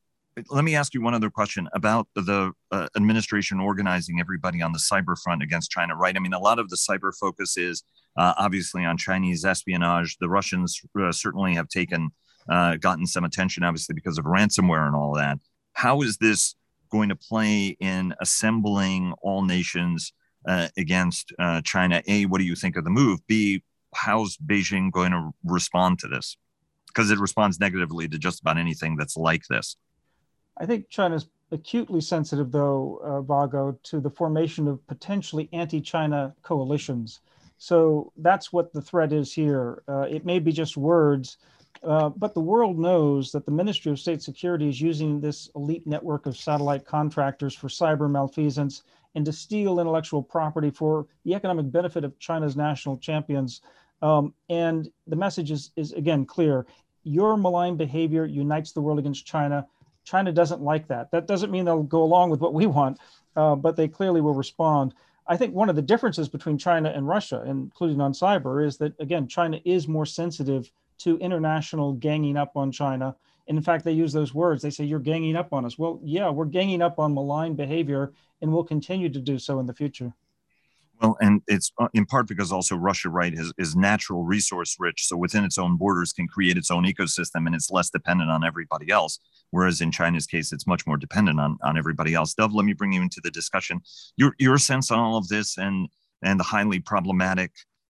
let 0.50 0.64
me 0.64 0.74
ask 0.74 0.94
you 0.94 1.02
one 1.02 1.14
other 1.14 1.30
question 1.30 1.68
about 1.72 2.08
the 2.14 2.52
uh, 2.70 2.88
administration 2.96 3.60
organizing 3.60 4.20
everybody 4.20 4.62
on 4.62 4.72
the 4.72 4.78
cyber 4.78 5.16
front 5.22 5.42
against 5.42 5.70
China, 5.70 5.96
right? 5.96 6.16
I 6.16 6.18
mean, 6.18 6.32
a 6.32 6.38
lot 6.38 6.58
of 6.58 6.68
the 6.70 6.76
cyber 6.76 7.12
focus 7.18 7.56
is 7.56 7.82
uh, 8.16 8.34
obviously 8.36 8.84
on 8.84 8.96
Chinese 8.96 9.44
espionage. 9.44 10.16
The 10.18 10.28
Russians 10.28 10.80
uh, 11.00 11.12
certainly 11.12 11.54
have 11.54 11.68
taken, 11.68 12.10
uh, 12.48 12.76
gotten 12.76 13.06
some 13.06 13.24
attention, 13.24 13.64
obviously, 13.64 13.94
because 13.94 14.18
of 14.18 14.24
ransomware 14.24 14.86
and 14.86 14.96
all 14.96 15.14
that. 15.14 15.38
How 15.72 16.02
is 16.02 16.16
this 16.18 16.54
going 16.90 17.08
to 17.10 17.16
play 17.16 17.76
in 17.80 18.14
assembling 18.20 19.14
all 19.22 19.44
nations 19.44 20.12
uh, 20.46 20.68
against 20.76 21.32
uh, 21.38 21.60
China? 21.62 22.02
A, 22.06 22.26
what 22.26 22.38
do 22.38 22.44
you 22.44 22.56
think 22.56 22.76
of 22.76 22.84
the 22.84 22.90
move? 22.90 23.20
B, 23.26 23.62
how's 23.94 24.36
Beijing 24.36 24.90
going 24.90 25.12
to 25.12 25.30
respond 25.44 25.98
to 26.00 26.08
this? 26.08 26.36
Because 26.86 27.10
it 27.10 27.18
responds 27.18 27.60
negatively 27.60 28.08
to 28.08 28.18
just 28.18 28.40
about 28.40 28.58
anything 28.58 28.96
that's 28.96 29.16
like 29.16 29.42
this. 29.48 29.76
I 30.58 30.66
think 30.66 30.88
China's 30.88 31.28
acutely 31.50 32.00
sensitive, 32.00 32.52
though, 32.52 33.00
uh, 33.02 33.20
Vago, 33.22 33.78
to 33.84 34.00
the 34.00 34.10
formation 34.10 34.68
of 34.68 34.86
potentially 34.86 35.48
anti 35.52 35.80
China 35.80 36.34
coalitions. 36.42 37.20
So 37.58 38.12
that's 38.16 38.52
what 38.52 38.72
the 38.72 38.82
threat 38.82 39.12
is 39.12 39.32
here. 39.32 39.82
Uh, 39.88 40.02
it 40.02 40.24
may 40.24 40.38
be 40.38 40.52
just 40.52 40.76
words, 40.76 41.38
uh, 41.82 42.08
but 42.10 42.34
the 42.34 42.40
world 42.40 42.78
knows 42.78 43.32
that 43.32 43.46
the 43.46 43.52
Ministry 43.52 43.90
of 43.90 43.98
State 43.98 44.22
Security 44.22 44.68
is 44.68 44.80
using 44.80 45.20
this 45.20 45.50
elite 45.56 45.86
network 45.86 46.26
of 46.26 46.36
satellite 46.36 46.84
contractors 46.84 47.54
for 47.54 47.68
cyber 47.68 48.10
malfeasance 48.10 48.82
and 49.14 49.24
to 49.24 49.32
steal 49.32 49.80
intellectual 49.80 50.22
property 50.22 50.70
for 50.70 51.06
the 51.24 51.34
economic 51.34 51.70
benefit 51.72 52.04
of 52.04 52.18
China's 52.18 52.56
national 52.56 52.98
champions. 52.98 53.62
Um, 54.02 54.34
and 54.48 54.88
the 55.08 55.16
message 55.16 55.50
is, 55.50 55.72
is 55.74 55.92
again 55.92 56.24
clear 56.24 56.66
your 57.02 57.36
malign 57.36 57.76
behavior 57.76 58.26
unites 58.26 58.72
the 58.72 58.80
world 58.80 58.98
against 58.98 59.26
China. 59.26 59.66
China 60.08 60.32
doesn't 60.32 60.62
like 60.62 60.88
that. 60.88 61.10
That 61.10 61.26
doesn't 61.26 61.50
mean 61.50 61.64
they'll 61.64 61.82
go 61.82 62.02
along 62.02 62.30
with 62.30 62.40
what 62.40 62.54
we 62.54 62.66
want, 62.66 62.98
uh, 63.36 63.54
but 63.54 63.76
they 63.76 63.88
clearly 63.88 64.20
will 64.20 64.34
respond. 64.34 64.94
I 65.26 65.36
think 65.36 65.54
one 65.54 65.68
of 65.68 65.76
the 65.76 65.82
differences 65.82 66.28
between 66.28 66.56
China 66.56 66.88
and 66.88 67.06
Russia, 67.06 67.44
including 67.46 68.00
on 68.00 68.12
cyber, 68.12 68.64
is 68.64 68.78
that 68.78 68.98
again, 68.98 69.28
China 69.28 69.60
is 69.66 69.86
more 69.86 70.06
sensitive 70.06 70.72
to 70.98 71.18
international 71.18 71.92
ganging 71.92 72.38
up 72.38 72.56
on 72.56 72.72
China. 72.72 73.14
And 73.46 73.58
in 73.58 73.62
fact, 73.62 73.84
they 73.84 73.92
use 73.92 74.12
those 74.12 74.34
words. 74.34 74.62
They 74.62 74.70
say, 74.70 74.84
You're 74.84 74.98
ganging 74.98 75.36
up 75.36 75.52
on 75.52 75.66
us. 75.66 75.78
Well, 75.78 76.00
yeah, 76.02 76.30
we're 76.30 76.46
ganging 76.46 76.80
up 76.80 76.98
on 76.98 77.14
malign 77.14 77.54
behavior, 77.54 78.12
and 78.40 78.50
we'll 78.50 78.64
continue 78.64 79.10
to 79.10 79.20
do 79.20 79.38
so 79.38 79.60
in 79.60 79.66
the 79.66 79.74
future. 79.74 80.14
Well, 81.00 81.16
and 81.20 81.42
it's 81.46 81.70
uh, 81.78 81.88
in 81.94 82.06
part 82.06 82.26
because 82.26 82.50
also 82.50 82.74
Russia, 82.74 83.08
right, 83.08 83.32
is, 83.32 83.52
is 83.56 83.76
natural 83.76 84.24
resource 84.24 84.76
rich. 84.78 85.06
So 85.06 85.16
within 85.16 85.44
its 85.44 85.56
own 85.56 85.76
borders 85.76 86.12
can 86.12 86.26
create 86.26 86.56
its 86.56 86.70
own 86.70 86.84
ecosystem 86.84 87.46
and 87.46 87.54
it's 87.54 87.70
less 87.70 87.90
dependent 87.90 88.30
on 88.30 88.44
everybody 88.44 88.90
else. 88.90 89.20
Whereas 89.50 89.80
in 89.80 89.92
China's 89.92 90.26
case, 90.26 90.52
it's 90.52 90.66
much 90.66 90.86
more 90.86 90.96
dependent 90.96 91.38
on, 91.38 91.56
on 91.62 91.78
everybody 91.78 92.14
else. 92.14 92.34
Dov, 92.34 92.52
let 92.52 92.64
me 92.64 92.72
bring 92.72 92.92
you 92.92 93.02
into 93.02 93.20
the 93.22 93.30
discussion. 93.30 93.80
Your, 94.16 94.34
your 94.38 94.58
sense 94.58 94.90
on 94.90 94.98
all 94.98 95.16
of 95.16 95.28
this 95.28 95.56
and, 95.56 95.88
and 96.22 96.40
the 96.40 96.44
highly 96.44 96.80
problematic 96.80 97.52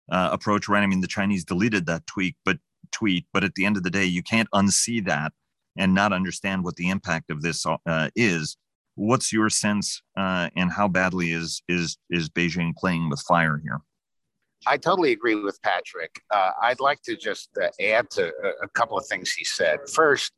uh, 0.09 0.29
approach, 0.31 0.69
right? 0.69 0.83
I 0.83 0.87
mean, 0.87 1.01
the 1.01 1.07
Chinese 1.07 1.43
deleted 1.43 1.85
that 1.87 2.07
tweet, 2.07 2.35
but 2.45 2.57
tweet, 2.91 3.25
but 3.33 3.43
at 3.43 3.55
the 3.55 3.65
end 3.65 3.75
of 3.75 3.83
the 3.83 3.89
day, 3.89 4.05
you 4.05 4.23
can't 4.23 4.49
unsee 4.53 5.05
that 5.05 5.33
and 5.77 5.93
not 5.93 6.13
understand 6.13 6.63
what 6.63 6.75
the 6.75 6.89
impact 6.89 7.31
of 7.31 7.41
this 7.41 7.65
uh, 7.65 8.09
is 8.15 8.55
What's 8.95 9.33
your 9.33 9.49
sense, 9.49 10.01
uh, 10.15 10.49
and 10.55 10.71
how 10.71 10.87
badly 10.87 11.31
is 11.31 11.63
is 11.67 11.97
is 12.09 12.29
Beijing 12.29 12.75
playing 12.75 13.09
with 13.09 13.21
fire 13.21 13.59
here? 13.63 13.81
I 14.65 14.77
totally 14.77 15.11
agree 15.11 15.35
with 15.35 15.61
Patrick. 15.61 16.21
Uh, 16.31 16.51
I'd 16.61 16.79
like 16.79 17.01
to 17.03 17.17
just 17.17 17.49
uh, 17.61 17.69
add 17.81 18.09
to 18.11 18.27
a, 18.27 18.65
a, 18.65 18.69
couple 18.69 18.97
of 18.97 19.05
things 19.07 19.33
he 19.33 19.43
said. 19.43 19.79
First, 19.93 20.31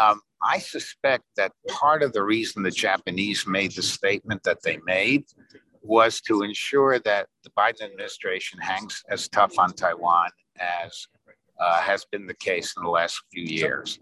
um, 0.00 0.20
I 0.42 0.58
suspect 0.58 1.24
that 1.36 1.52
part 1.68 2.02
of 2.02 2.14
the 2.14 2.22
reason 2.22 2.62
the 2.62 2.70
Japanese 2.70 3.46
made 3.46 3.72
the 3.72 3.82
statement 3.82 4.42
that 4.44 4.62
they 4.62 4.78
made 4.86 5.24
was 5.82 6.20
to 6.22 6.42
ensure 6.42 6.98
that 7.00 7.26
the 7.44 7.50
Biden 7.50 7.82
administration 7.82 8.58
hangs 8.60 9.02
as 9.10 9.28
tough 9.28 9.58
on 9.58 9.72
Taiwan 9.72 10.30
as 10.58 11.06
uh, 11.58 11.80
has 11.80 12.06
been 12.10 12.26
the 12.26 12.34
case 12.34 12.74
in 12.76 12.82
the 12.82 12.88
last 12.88 13.20
few 13.32 13.44
years 13.44 13.98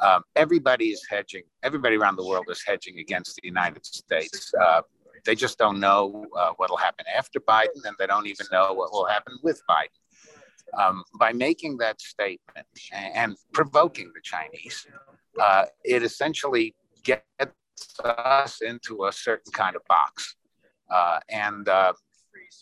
um, 0.00 0.22
everybody 0.36 0.86
is 0.86 1.04
hedging. 1.08 1.42
Everybody 1.62 1.96
around 1.96 2.16
the 2.16 2.26
world 2.26 2.46
is 2.48 2.62
hedging 2.66 2.98
against 2.98 3.36
the 3.36 3.46
United 3.46 3.84
States. 3.84 4.52
Uh, 4.60 4.82
they 5.24 5.34
just 5.34 5.58
don't 5.58 5.80
know 5.80 6.24
uh, 6.36 6.52
what 6.56 6.70
will 6.70 6.76
happen 6.76 7.04
after 7.16 7.40
Biden, 7.40 7.84
and 7.84 7.96
they 7.98 8.06
don't 8.06 8.26
even 8.26 8.46
know 8.52 8.72
what 8.72 8.92
will 8.92 9.06
happen 9.06 9.38
with 9.42 9.60
Biden. 9.68 10.78
Um, 10.78 11.02
by 11.18 11.32
making 11.32 11.78
that 11.78 12.00
statement 12.00 12.66
and, 12.92 13.14
and 13.14 13.36
provoking 13.52 14.12
the 14.14 14.20
Chinese, 14.22 14.86
uh, 15.40 15.64
it 15.84 16.02
essentially 16.02 16.74
gets 17.04 17.22
us 18.04 18.60
into 18.60 19.06
a 19.06 19.12
certain 19.12 19.52
kind 19.52 19.76
of 19.76 19.82
box. 19.88 20.36
Uh, 20.90 21.20
and 21.30 21.68
uh, 21.68 21.92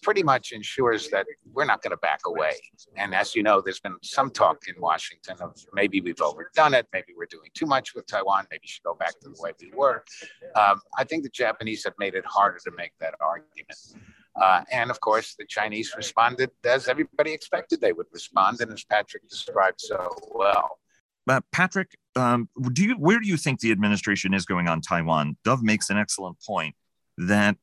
pretty 0.02 0.22
much 0.22 0.52
ensures 0.52 1.08
that 1.10 1.26
we're 1.52 1.64
not 1.64 1.82
going 1.82 1.90
to 1.90 1.96
back 1.98 2.20
away. 2.26 2.52
And 2.96 3.14
as 3.14 3.34
you 3.34 3.42
know, 3.42 3.60
there's 3.60 3.80
been 3.80 3.96
some 4.02 4.30
talk 4.30 4.62
in 4.68 4.74
Washington 4.80 5.36
of 5.40 5.54
maybe 5.72 6.00
we've 6.00 6.20
overdone 6.20 6.74
it, 6.74 6.86
maybe 6.92 7.14
we're 7.16 7.26
doing 7.26 7.50
too 7.54 7.66
much 7.66 7.94
with 7.94 8.06
Taiwan, 8.06 8.46
maybe 8.50 8.60
we 8.64 8.68
should 8.68 8.84
go 8.84 8.94
back 8.94 9.18
to 9.20 9.28
the 9.28 9.36
way 9.40 9.52
we 9.60 9.72
were. 9.74 10.04
Um, 10.54 10.80
I 10.98 11.04
think 11.04 11.22
the 11.22 11.30
Japanese 11.30 11.84
have 11.84 11.94
made 11.98 12.14
it 12.14 12.24
harder 12.26 12.58
to 12.64 12.70
make 12.76 12.92
that 13.00 13.14
argument. 13.20 13.78
Uh, 14.40 14.62
and 14.70 14.90
of 14.90 15.00
course, 15.00 15.34
the 15.38 15.46
Chinese 15.46 15.94
responded 15.96 16.50
as 16.64 16.88
everybody 16.88 17.32
expected 17.32 17.80
they 17.80 17.92
would 17.92 18.06
respond, 18.12 18.60
and 18.60 18.72
as 18.72 18.84
Patrick 18.84 19.28
described 19.28 19.80
so 19.80 20.14
well. 20.32 20.78
Uh, 21.28 21.40
Patrick, 21.52 21.96
um, 22.14 22.48
do 22.72 22.84
you 22.84 22.94
where 22.94 23.18
do 23.18 23.26
you 23.26 23.36
think 23.36 23.60
the 23.60 23.72
administration 23.72 24.34
is 24.34 24.44
going 24.44 24.68
on 24.68 24.80
Taiwan? 24.80 25.36
Dov 25.42 25.62
makes 25.62 25.90
an 25.90 25.96
excellent 25.96 26.36
point 26.46 26.74
that 27.18 27.56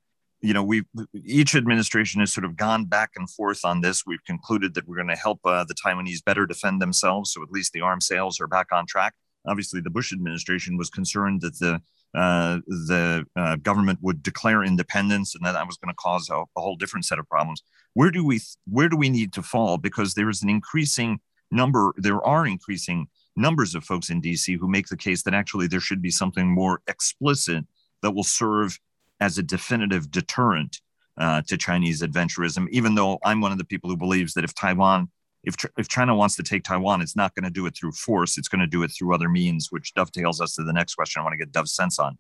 you 0.44 0.54
know, 0.54 0.64
we 0.64 0.84
each 1.26 1.56
administration 1.56 2.20
has 2.20 2.34
sort 2.34 2.44
of 2.44 2.58
gone 2.58 2.84
back 2.84 3.12
and 3.16 3.30
forth 3.30 3.64
on 3.64 3.80
this. 3.80 4.04
We've 4.06 4.24
concluded 4.26 4.74
that 4.74 4.86
we're 4.86 4.98
going 4.98 5.08
to 5.08 5.16
help 5.16 5.40
uh, 5.46 5.64
the 5.64 5.74
Taiwanese 5.74 6.24
better 6.26 6.46
defend 6.46 6.82
themselves, 6.82 7.32
so 7.32 7.42
at 7.42 7.50
least 7.50 7.72
the 7.72 7.80
arms 7.80 8.06
sales 8.06 8.42
are 8.42 8.48
back 8.48 8.68
on 8.74 8.86
track. 8.86 9.14
Obviously, 9.48 9.80
the 9.80 9.90
Bush 9.90 10.12
administration 10.12 10.78
was 10.78 10.90
concerned 10.90 11.42
that 11.42 11.58
the 11.60 11.82
uh, 12.14 12.60
the 12.68 13.26
uh, 13.36 13.56
government 13.56 14.00
would 14.02 14.22
declare 14.22 14.64
independence, 14.64 15.34
and 15.34 15.44
that, 15.46 15.54
that 15.54 15.66
was 15.66 15.78
going 15.78 15.92
to 15.92 15.96
cause 15.96 16.30
a, 16.30 16.36
a, 16.36 16.62
whole 16.62 16.76
different 16.76 17.06
set 17.06 17.18
of 17.18 17.28
problems. 17.28 17.64
Where 17.94 18.12
do 18.12 18.26
we 18.26 18.42
where 18.70 18.90
do 18.90 18.98
we 18.98 19.10
need 19.10 19.32
to 19.34 19.42
fall? 19.42 19.78
Because 19.78 20.14
there 20.14 20.30
is 20.30 20.44
an 20.44 20.50
increasing 20.50 21.22
number, 21.52 21.94
there 21.98 22.22
are 22.22 22.46
increasing 22.46 23.08
numbers 23.38 23.76
of 23.76 23.86
folks 23.86 24.10
in 24.10 24.22
DC 24.22 24.60
who 24.60 24.70
make 24.70 24.88
the 24.88 24.98
case 24.98 25.24
that 25.24 25.34
actually 25.34 25.68
there 25.68 25.80
should 25.80 26.02
be 26.02 26.12
something 26.12 26.54
more 26.54 26.82
explicit 26.88 27.66
that 28.02 28.12
will 28.12 28.24
serve 28.24 28.78
as 29.24 29.38
a 29.38 29.44
definitive 29.44 30.12
deterrent 30.12 30.82
uh, 31.18 31.42
to 31.48 31.56
Chinese 31.58 32.02
adventurism, 32.02 32.68
even 32.72 32.94
though 32.94 33.20
I'm 33.24 33.40
one 33.40 33.54
of 33.54 33.58
the 33.58 33.64
people 33.64 33.90
who 33.90 33.96
believes 33.96 34.34
that 34.34 34.44
if 34.44 34.54
Taiwan, 34.54 35.10
if, 35.46 35.56
if 35.78 35.88
China 35.88 36.14
wants 36.14 36.36
to 36.36 36.44
take 36.44 36.66
Taiwan, 36.66 37.02
it's 37.02 37.16
not 37.16 37.34
going 37.34 37.46
to 37.46 37.50
do 37.50 37.66
it 37.66 37.74
through 37.74 37.94
force. 37.94 38.38
It's 38.38 38.50
going 38.50 38.60
to 38.60 38.68
do 38.68 38.84
it 38.84 38.90
through 38.90 39.16
other 39.16 39.30
means, 39.30 39.68
which 39.72 39.94
dovetails 39.94 40.42
us 40.42 40.56
to 40.56 40.64
the 40.64 40.74
next 40.74 40.96
question 40.96 41.22
I 41.22 41.24
want 41.24 41.34
to 41.34 41.38
get 41.38 41.54
Dov's 41.54 41.74
sense 41.74 42.00
on. 42.00 42.18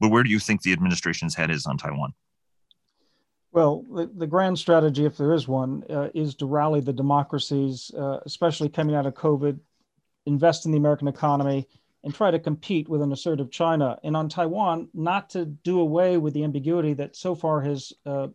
But 0.00 0.10
where 0.10 0.22
do 0.22 0.30
you 0.30 0.38
think 0.38 0.62
the 0.62 0.72
administration's 0.72 1.34
head 1.34 1.50
is 1.50 1.66
on 1.66 1.76
Taiwan? 1.76 2.14
Well, 3.52 3.84
the, 3.92 4.10
the 4.16 4.26
grand 4.26 4.58
strategy, 4.58 5.04
if 5.04 5.18
there 5.18 5.34
is 5.34 5.46
one, 5.46 5.84
uh, 5.90 6.08
is 6.14 6.34
to 6.36 6.46
rally 6.46 6.80
the 6.80 6.92
democracies, 6.92 7.90
uh, 7.98 8.20
especially 8.24 8.70
coming 8.70 8.94
out 8.94 9.04
of 9.04 9.12
COVID, 9.12 9.58
invest 10.24 10.64
in 10.64 10.72
the 10.72 10.78
American 10.78 11.08
economy, 11.08 11.68
and 12.06 12.14
try 12.14 12.30
to 12.30 12.38
compete 12.38 12.88
with 12.88 13.02
an 13.02 13.10
assertive 13.10 13.50
China. 13.50 13.98
And 14.04 14.16
on 14.16 14.28
Taiwan, 14.28 14.88
not 14.94 15.28
to 15.30 15.44
do 15.44 15.80
away 15.80 16.18
with 16.18 16.34
the 16.34 16.44
ambiguity 16.44 16.94
that 16.94 17.16
so 17.16 17.34
far 17.34 17.60
has 17.62 17.92
uh, 18.06 18.28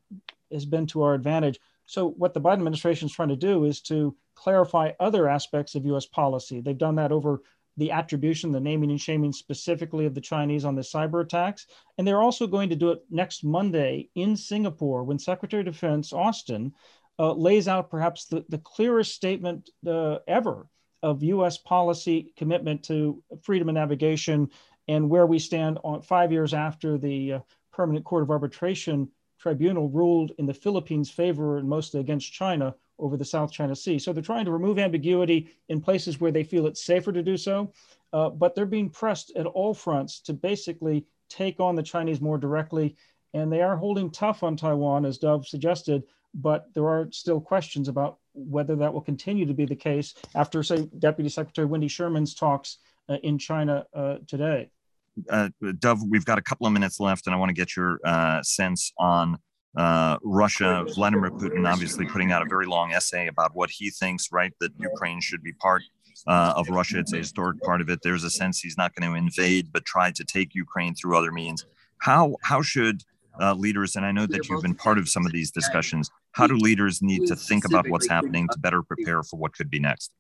has 0.52 0.66
been 0.66 0.86
to 0.88 1.04
our 1.04 1.14
advantage. 1.14 1.58
So 1.86 2.10
what 2.10 2.34
the 2.34 2.42
Biden 2.42 2.56
administration 2.56 3.06
is 3.06 3.14
trying 3.14 3.30
to 3.30 3.38
do 3.38 3.64
is 3.64 3.80
to 3.84 4.14
clarify 4.36 4.92
other 5.00 5.30
aspects 5.30 5.76
of 5.76 5.86
U.S. 5.86 6.06
policy. 6.06 6.60
They've 6.60 6.78
done 6.78 6.96
that 6.96 7.14
over 7.14 7.44
the 7.78 7.92
attribution, 7.92 8.52
the 8.52 8.60
naming 8.60 8.92
and 8.92 9.00
shaming 9.00 9.32
specifically 9.32 10.06
of 10.06 10.16
the 10.16 10.20
Chinese 10.20 10.66
on 10.66 10.76
the 10.76 10.82
cyber 10.82 11.24
attacks. 11.24 11.66
And 11.98 12.06
they're 12.06 12.22
also 12.22 12.48
going 12.48 12.68
to 12.72 12.76
do 12.76 12.92
it 12.92 13.00
next 13.10 13.42
Monday 13.42 14.10
in 14.16 14.36
Singapore 14.36 15.06
when 15.06 15.18
Secretary 15.18 15.62
of 15.62 15.74
Defense 15.74 16.12
Austin 16.12 16.74
uh, 17.18 17.32
lays 17.32 17.70
out 17.70 17.90
perhaps 17.90 18.26
the, 18.26 18.44
the 18.50 18.58
clearest 18.58 19.16
statement 19.16 19.70
uh, 19.88 20.18
ever 20.28 20.68
of 21.04 21.24
U.S. 21.24 21.58
policy 21.58 22.34
commitment 22.38 22.84
to 22.84 23.22
freedom 23.42 23.70
of 23.70 23.76
navigation 23.76 24.50
and 24.88 25.10
where 25.10 25.26
we 25.26 25.40
stand 25.40 25.80
on 25.84 26.02
five 26.02 26.32
years 26.32 26.54
after 26.54 26.98
the 26.98 27.34
uh, 27.34 27.40
Permanent 27.72 28.06
Court 28.06 28.24
of 28.24 28.32
Arbitration 28.32 29.10
Tribunal 29.40 29.90
ruled 29.90 30.34
in 30.38 30.46
the 30.46 30.54
Philippines' 30.54 31.10
favor 31.10 31.58
and 31.58 31.68
mostly 31.68 32.00
against 32.00 32.32
China 32.32 32.76
over 33.00 33.18
the 33.18 33.26
South 33.26 33.52
China 33.52 33.76
Sea. 33.76 33.98
So 33.98 34.14
they're 34.14 34.22
trying 34.22 34.46
to 34.46 34.52
remove 34.52 34.78
ambiguity 34.78 35.50
in 35.70 35.82
places 35.82 36.20
where 36.20 36.32
they 36.32 36.44
feel 36.44 36.68
it's 36.68 36.84
safer 36.84 37.12
to 37.12 37.24
do 37.24 37.38
so, 37.38 37.74
uh, 38.14 38.30
but 38.30 38.54
they're 38.54 38.66
being 38.68 38.90
pressed 38.90 39.32
at 39.36 39.48
all 39.48 39.74
fronts 39.74 40.20
to 40.22 40.34
basically 40.34 41.06
take 41.30 41.60
on 41.60 41.76
the 41.76 41.82
Chinese 41.82 42.22
more 42.22 42.38
directly. 42.38 42.96
And 43.34 43.52
they 43.52 43.62
are 43.62 43.76
holding 43.76 44.12
tough 44.12 44.44
on 44.44 44.56
Taiwan, 44.56 45.06
as 45.06 45.18
Dov 45.18 45.48
suggested, 45.48 46.04
but 46.36 46.72
there 46.76 46.88
are 46.88 47.08
still 47.12 47.42
questions 47.42 47.88
about 47.88 48.20
whether 48.34 48.76
that 48.78 48.94
will 48.94 49.02
continue 49.02 49.46
to 49.46 49.54
be 49.54 49.66
the 49.66 49.76
case 49.76 50.14
after, 50.36 50.64
say, 50.64 50.88
Deputy 51.00 51.30
Secretary 51.30 51.66
Wendy 51.66 51.88
Sherman's 51.88 52.34
talks 52.34 52.78
uh, 53.10 53.18
in 53.24 53.38
China 53.38 53.86
uh, 53.94 54.18
today. 54.28 54.70
Uh, 55.30 55.50
Dov, 55.80 56.00
we've 56.08 56.26
got 56.26 56.38
a 56.38 56.42
couple 56.42 56.66
of 56.66 56.74
minutes 56.74 57.00
left, 57.00 57.28
and 57.28 57.36
I 57.36 57.38
want 57.38 57.50
to 57.50 57.54
get 57.54 57.76
your 57.76 58.00
uh, 58.06 58.42
sense 58.44 58.94
on 58.98 59.38
uh, 59.78 60.18
Russia. 60.24 60.86
Vladimir 60.96 61.32
Putin 61.32 61.70
obviously 61.72 62.06
putting 62.06 62.32
out 62.32 62.42
a 62.42 62.46
very 62.46 62.66
long 62.66 62.94
essay 62.94 63.28
about 63.28 63.52
what 63.54 63.70
he 63.70 63.90
thinks, 63.90 64.32
right, 64.32 64.54
that 64.60 64.72
Ukraine 64.80 65.20
should 65.22 65.44
be 65.44 65.54
part 65.54 65.84
uh, 66.28 66.54
of 66.56 66.70
Russia. 66.70 67.00
It's 67.00 67.14
a 67.14 67.18
historic 67.18 67.62
part 67.62 67.82
of 67.82 67.90
it. 67.90 68.00
There's 68.04 68.24
a 68.24 68.30
sense 68.30 68.60
he's 68.60 68.78
not 68.78 68.94
going 68.96 69.10
to 69.12 69.18
invade, 69.18 69.72
but 69.72 69.86
try 69.86 70.12
to 70.12 70.24
take 70.24 70.56
Ukraine 70.56 70.96
through 70.96 71.18
other 71.18 71.32
means. 71.32 71.66
How 71.98 72.36
how 72.42 72.62
should 72.62 73.04
uh, 73.40 73.54
leaders, 73.54 73.96
and 73.96 74.06
I 74.06 74.12
know 74.12 74.26
that 74.28 74.50
you've 74.50 74.62
been 74.62 74.76
part 74.76 74.98
of 74.98 75.08
some 75.08 75.26
of 75.26 75.32
these 75.32 75.52
discussions, 75.52 76.10
how 76.34 76.48
do 76.48 76.56
leaders 76.56 77.02
need 77.02 77.28
to 77.28 77.36
think 77.36 77.66
about 77.66 77.88
what's 77.90 78.08
happening 78.08 78.48
to 78.52 78.60
better 78.60 78.82
prepare 78.82 79.24
for 79.24 79.38
what 79.38 79.54
could 79.54 79.70
be 79.70 79.80
next? 79.80 80.12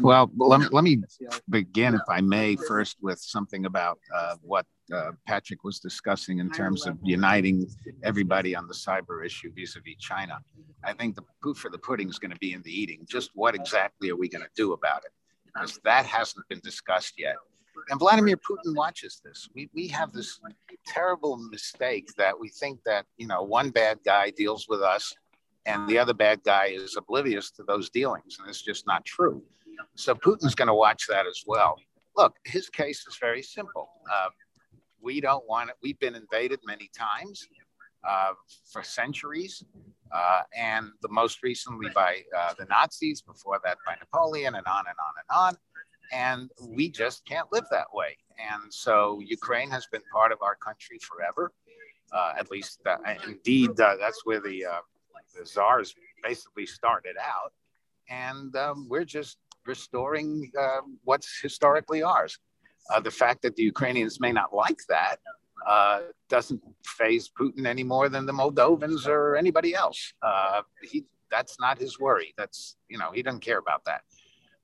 Well, 0.00 0.30
let 0.36 0.60
me, 0.60 0.66
let 0.72 0.84
me 0.84 1.02
begin, 1.50 1.94
if 1.94 2.00
I 2.08 2.22
may, 2.22 2.56
first 2.56 2.96
with 3.02 3.18
something 3.20 3.66
about 3.66 3.98
uh, 4.14 4.36
what 4.40 4.64
uh, 4.92 5.10
Patrick 5.26 5.64
was 5.64 5.80
discussing 5.80 6.38
in 6.38 6.50
terms 6.50 6.86
of 6.86 6.96
uniting 7.02 7.66
everybody 8.02 8.56
on 8.56 8.66
the 8.66 8.74
cyber 8.74 9.24
issue 9.24 9.50
vis-a-vis 9.54 9.96
China. 9.98 10.38
I 10.82 10.94
think 10.94 11.14
the 11.14 11.24
proof 11.42 11.58
for 11.58 11.70
the 11.70 11.78
pudding 11.78 12.08
is 12.08 12.18
going 12.18 12.30
to 12.30 12.38
be 12.38 12.54
in 12.54 12.62
the 12.62 12.72
eating. 12.72 13.04
Just 13.06 13.32
what 13.34 13.54
exactly 13.54 14.08
are 14.08 14.16
we 14.16 14.30
going 14.30 14.44
to 14.44 14.50
do 14.56 14.72
about 14.72 15.04
it? 15.04 15.12
Because 15.46 15.78
that 15.84 16.06
hasn't 16.06 16.48
been 16.48 16.60
discussed 16.60 17.14
yet. 17.18 17.36
And 17.90 17.98
Vladimir 17.98 18.36
Putin 18.36 18.74
watches 18.74 19.20
this. 19.22 19.48
We, 19.54 19.68
we 19.74 19.88
have 19.88 20.12
this 20.12 20.40
terrible 20.86 21.36
mistake 21.50 22.08
that 22.16 22.38
we 22.38 22.48
think 22.48 22.80
that, 22.86 23.04
you 23.18 23.26
know, 23.26 23.42
one 23.42 23.70
bad 23.70 23.98
guy 24.06 24.30
deals 24.30 24.66
with 24.70 24.80
us 24.80 25.12
and 25.66 25.88
the 25.88 25.98
other 25.98 26.14
bad 26.14 26.42
guy 26.44 26.66
is 26.66 26.96
oblivious 26.96 27.50
to 27.52 27.62
those 27.62 27.90
dealings. 27.90 28.36
And 28.38 28.48
it's 28.48 28.62
just 28.62 28.86
not 28.86 29.04
true. 29.04 29.42
So 29.96 30.14
Putin's 30.14 30.54
going 30.54 30.68
to 30.68 30.74
watch 30.74 31.06
that 31.08 31.26
as 31.26 31.42
well. 31.46 31.76
Look, 32.16 32.36
his 32.44 32.68
case 32.68 33.06
is 33.08 33.16
very 33.16 33.42
simple. 33.42 33.88
Uh, 34.12 34.28
we 35.00 35.20
don't 35.20 35.46
want 35.48 35.70
it. 35.70 35.76
We've 35.82 35.98
been 35.98 36.14
invaded 36.14 36.60
many 36.64 36.90
times 36.96 37.46
uh, 38.08 38.32
for 38.70 38.82
centuries, 38.82 39.64
uh, 40.12 40.42
and 40.56 40.90
the 41.02 41.08
most 41.08 41.42
recently 41.42 41.90
by 41.94 42.22
uh, 42.36 42.54
the 42.58 42.66
Nazis, 42.66 43.22
before 43.22 43.60
that 43.64 43.78
by 43.86 43.96
Napoleon, 43.98 44.54
and 44.54 44.66
on 44.66 44.84
and 44.86 44.96
on 44.98 45.14
and 45.18 45.46
on. 45.46 45.56
And 46.12 46.50
we 46.76 46.90
just 46.90 47.24
can't 47.26 47.48
live 47.52 47.64
that 47.70 47.86
way. 47.92 48.16
And 48.38 48.72
so 48.72 49.20
Ukraine 49.24 49.70
has 49.70 49.86
been 49.90 50.02
part 50.12 50.32
of 50.32 50.38
our 50.42 50.54
country 50.54 50.98
forever. 51.00 51.52
Uh, 52.12 52.34
at 52.38 52.50
least, 52.50 52.80
uh, 52.86 52.96
indeed, 53.26 53.70
that's 53.76 54.20
where 54.24 54.40
the 54.40 54.64
the 55.38 55.46
czars 55.46 55.94
basically 56.22 56.66
started 56.66 57.16
out, 57.20 57.52
and 58.08 58.54
um, 58.56 58.86
we're 58.88 59.04
just 59.04 59.38
restoring 59.66 60.50
uh, 60.60 60.80
what's 61.04 61.40
historically 61.40 62.02
ours. 62.02 62.38
Uh, 62.92 63.00
the 63.00 63.10
fact 63.10 63.42
that 63.42 63.56
the 63.56 63.62
Ukrainians 63.62 64.20
may 64.20 64.32
not 64.32 64.54
like 64.54 64.80
that 64.88 65.16
uh, 65.66 66.00
doesn't 66.28 66.60
faze 66.84 67.30
Putin 67.38 67.66
any 67.66 67.82
more 67.82 68.08
than 68.08 68.26
the 68.26 68.32
Moldovans 68.32 69.06
or 69.06 69.36
anybody 69.36 69.74
else. 69.74 70.12
Uh, 70.22 70.62
he 70.82 71.04
that's 71.30 71.58
not 71.58 71.78
his 71.78 71.98
worry. 71.98 72.34
That's 72.36 72.76
you 72.88 72.98
know 72.98 73.10
he 73.12 73.22
doesn't 73.22 73.40
care 73.40 73.58
about 73.58 73.84
that. 73.86 74.02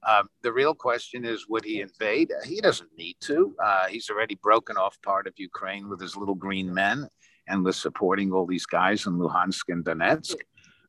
Uh, 0.03 0.23
the 0.43 0.53
real 0.53 0.75
question 0.75 1.25
is, 1.27 1.47
would 1.49 1.65
he 1.65 1.83
invade? 1.83 2.33
He 2.45 2.61
doesn't 2.61 2.91
need 2.97 3.17
to. 3.21 3.55
Uh, 3.63 3.87
he's 3.87 4.09
already 4.09 4.35
broken 4.35 4.77
off 4.77 4.97
part 5.03 5.27
of 5.27 5.35
Ukraine 5.37 5.89
with 5.91 6.01
his 6.01 6.17
little 6.17 6.35
green 6.35 6.73
men 6.73 7.07
and 7.49 7.65
was 7.65 7.77
supporting 7.77 8.33
all 8.33 8.47
these 8.47 8.65
guys 8.65 9.07
in 9.07 9.15
Luhansk 9.15 9.65
and 9.69 9.85
Donetsk. 9.85 10.37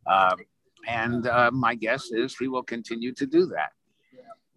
Um, 0.07 0.37
and 0.87 1.27
uh, 1.27 1.51
my 1.51 1.75
guess 1.75 2.11
is 2.11 2.35
he 2.37 2.47
will 2.47 2.63
continue 2.63 3.13
to 3.13 3.25
do 3.25 3.45
that. 3.47 3.71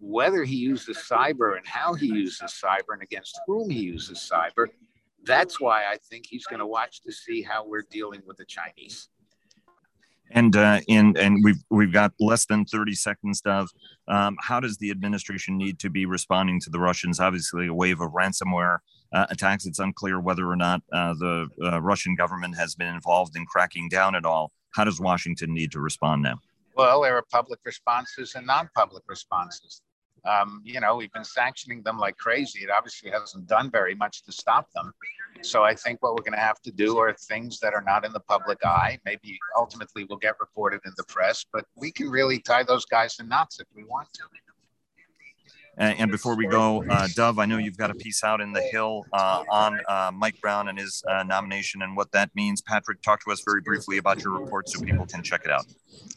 Whether 0.00 0.44
he 0.44 0.56
uses 0.56 0.98
cyber 0.98 1.56
and 1.56 1.66
how 1.66 1.94
he 1.94 2.06
uses 2.06 2.60
cyber 2.62 2.92
and 2.92 3.02
against 3.02 3.40
whom 3.46 3.70
he 3.70 3.80
uses 3.80 4.30
cyber, 4.30 4.68
that's 5.24 5.60
why 5.60 5.84
I 5.84 5.96
think 6.10 6.26
he's 6.26 6.46
going 6.46 6.60
to 6.60 6.66
watch 6.66 7.00
to 7.02 7.12
see 7.12 7.42
how 7.42 7.66
we're 7.66 7.86
dealing 7.90 8.22
with 8.26 8.36
the 8.36 8.44
Chinese. 8.44 9.08
And 10.30 10.56
uh, 10.56 10.80
in 10.88 11.16
and 11.18 11.44
we've 11.44 11.62
we've 11.70 11.92
got 11.92 12.12
less 12.18 12.46
than 12.46 12.64
thirty 12.64 12.94
seconds. 12.94 13.42
Of 13.44 13.68
um, 14.08 14.36
how 14.40 14.58
does 14.58 14.78
the 14.78 14.90
administration 14.90 15.56
need 15.58 15.78
to 15.80 15.90
be 15.90 16.06
responding 16.06 16.60
to 16.60 16.70
the 16.70 16.80
Russians? 16.80 17.20
Obviously, 17.20 17.66
a 17.66 17.74
wave 17.74 18.00
of 18.00 18.10
ransomware 18.12 18.78
uh, 19.12 19.26
attacks. 19.30 19.66
It's 19.66 19.78
unclear 19.78 20.18
whether 20.20 20.50
or 20.50 20.56
not 20.56 20.82
uh, 20.92 21.14
the 21.14 21.48
uh, 21.62 21.80
Russian 21.80 22.14
government 22.14 22.56
has 22.56 22.74
been 22.74 22.88
involved 22.88 23.36
in 23.36 23.44
cracking 23.44 23.88
down 23.88 24.16
at 24.16 24.24
all. 24.24 24.50
How 24.74 24.84
does 24.84 25.00
Washington 25.00 25.54
need 25.54 25.70
to 25.72 25.80
respond 25.80 26.22
now? 26.22 26.40
Well, 26.76 27.02
there 27.02 27.16
are 27.16 27.24
public 27.30 27.60
responses 27.64 28.34
and 28.34 28.46
non 28.46 28.68
public 28.74 29.04
responses. 29.06 29.80
Um, 30.24 30.62
you 30.64 30.80
know, 30.80 30.96
we've 30.96 31.12
been 31.12 31.24
sanctioning 31.24 31.82
them 31.82 31.98
like 31.98 32.16
crazy. 32.16 32.60
It 32.64 32.70
obviously 32.70 33.10
hasn't 33.10 33.46
done 33.46 33.70
very 33.70 33.94
much 33.94 34.24
to 34.24 34.32
stop 34.32 34.66
them. 34.74 34.92
So 35.42 35.62
I 35.62 35.74
think 35.74 36.02
what 36.02 36.12
we're 36.12 36.22
going 36.22 36.32
to 36.32 36.44
have 36.44 36.60
to 36.62 36.72
do 36.72 36.96
are 36.98 37.12
things 37.12 37.60
that 37.60 37.74
are 37.74 37.82
not 37.82 38.04
in 38.04 38.12
the 38.12 38.20
public 38.20 38.58
eye. 38.64 38.98
Maybe 39.04 39.38
ultimately 39.56 40.04
will 40.04 40.16
get 40.16 40.34
reported 40.40 40.80
in 40.86 40.92
the 40.96 41.04
press, 41.04 41.44
but 41.52 41.66
we 41.76 41.92
can 41.92 42.08
really 42.08 42.40
tie 42.40 42.62
those 42.62 42.86
guys 42.86 43.16
in 43.20 43.28
knots 43.28 43.60
if 43.60 43.66
we 43.74 43.84
want 43.84 44.08
to. 44.14 44.22
And, 45.76 46.10
before 46.10 46.36
we 46.36 46.46
go, 46.46 46.84
uh, 46.88 47.08
Dov, 47.14 47.38
I 47.38 47.46
know 47.46 47.58
you've 47.58 47.76
got 47.76 47.90
a 47.90 47.94
piece 47.94 48.22
out 48.22 48.40
in 48.40 48.52
the 48.52 48.60
Hill 48.60 49.04
uh, 49.12 49.42
on 49.50 49.80
uh, 49.88 50.10
Mike 50.14 50.40
Brown 50.40 50.68
and 50.68 50.78
his 50.78 51.02
uh, 51.10 51.24
nomination 51.24 51.82
and 51.82 51.96
what 51.96 52.12
that 52.12 52.30
means. 52.34 52.62
Patrick, 52.62 53.02
talk 53.02 53.24
to 53.24 53.32
us 53.32 53.42
very 53.44 53.60
briefly 53.60 53.98
about 53.98 54.22
your 54.22 54.38
report 54.38 54.68
so 54.68 54.80
people 54.80 55.06
can 55.06 55.22
check 55.22 55.42
it 55.44 55.50
out. 55.50 55.66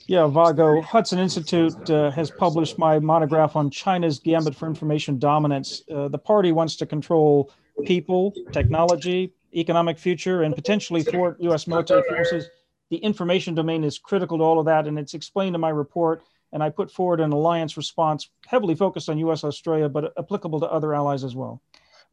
Yeah, 0.05 0.28
Vago, 0.28 0.82
Hudson 0.82 1.20
Institute 1.20 1.89
uh, 1.89 2.12
has 2.12 2.30
published 2.30 2.78
my 2.78 2.99
monograph 2.99 3.55
on 3.55 3.70
China's 3.72 4.20
gambit 4.20 4.55
for 4.55 4.68
information 4.68 5.18
dominance. 5.18 5.82
Uh, 5.91 6.08
the 6.08 6.20
party 6.20 6.51
wants 6.51 6.76
to 6.78 6.86
control 6.86 7.51
people, 7.86 8.34
technology, 8.51 9.34
economic 9.55 9.97
future, 9.97 10.43
and 10.43 10.55
potentially 10.55 11.03
thwart 11.03 11.38
U.S. 11.41 11.68
military 11.68 12.03
forces. 12.10 12.47
The 12.89 12.97
information 12.97 13.55
domain 13.55 13.84
is 13.84 13.97
critical 13.97 14.38
to 14.38 14.43
all 14.43 14.60
of 14.60 14.66
that, 14.68 14.88
and 14.88 14.97
it's 14.97 15.14
explained 15.14 15.55
in 15.55 15.62
my 15.62 15.70
report 15.70 16.24
and 16.53 16.63
I 16.63 16.69
put 16.69 16.91
forward 16.91 17.19
an 17.19 17.31
alliance 17.31 17.77
response 17.77 18.29
heavily 18.47 18.75
focused 18.75 19.09
on 19.09 19.17
US 19.19 19.43
Australia, 19.43 19.89
but 19.89 20.13
applicable 20.17 20.59
to 20.61 20.67
other 20.67 20.93
allies 20.93 21.23
as 21.23 21.35
well. 21.35 21.61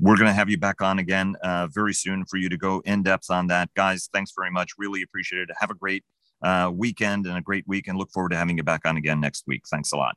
We're 0.01 0.17
going 0.17 0.29
to 0.29 0.35
have 0.35 0.51
you 0.51 0.59
back 0.59 0.83
on 0.83 0.99
again 0.99 1.37
uh, 1.43 1.69
very 1.69 1.95
soon 1.95 2.25
for 2.25 2.37
you 2.37 2.49
to 2.49 2.57
go 2.57 2.83
in 2.85 3.03
depth 3.03 3.31
on 3.31 3.47
that. 3.49 3.73
Guys, 3.75 4.09
thanks 4.13 4.33
very 4.37 4.51
much. 4.51 4.73
Really 4.77 5.03
appreciate 5.03 5.43
it. 5.43 5.51
Have 5.61 5.71
a 5.71 5.75
great 5.75 6.05
uh, 6.43 6.71
weekend 6.75 7.27
and 7.27 7.39
a 7.39 7.41
great 7.41 7.67
week, 7.69 7.87
and 7.87 7.97
look 7.97 8.11
forward 8.11 8.31
to 8.31 8.37
having 8.37 8.57
you 8.57 8.65
back 8.65 8.83
on 8.85 8.97
again 8.97 9.21
next 9.21 9.45
week. 9.47 9.63
Thanks 9.71 9.93
a 9.93 9.97
lot. 9.97 10.17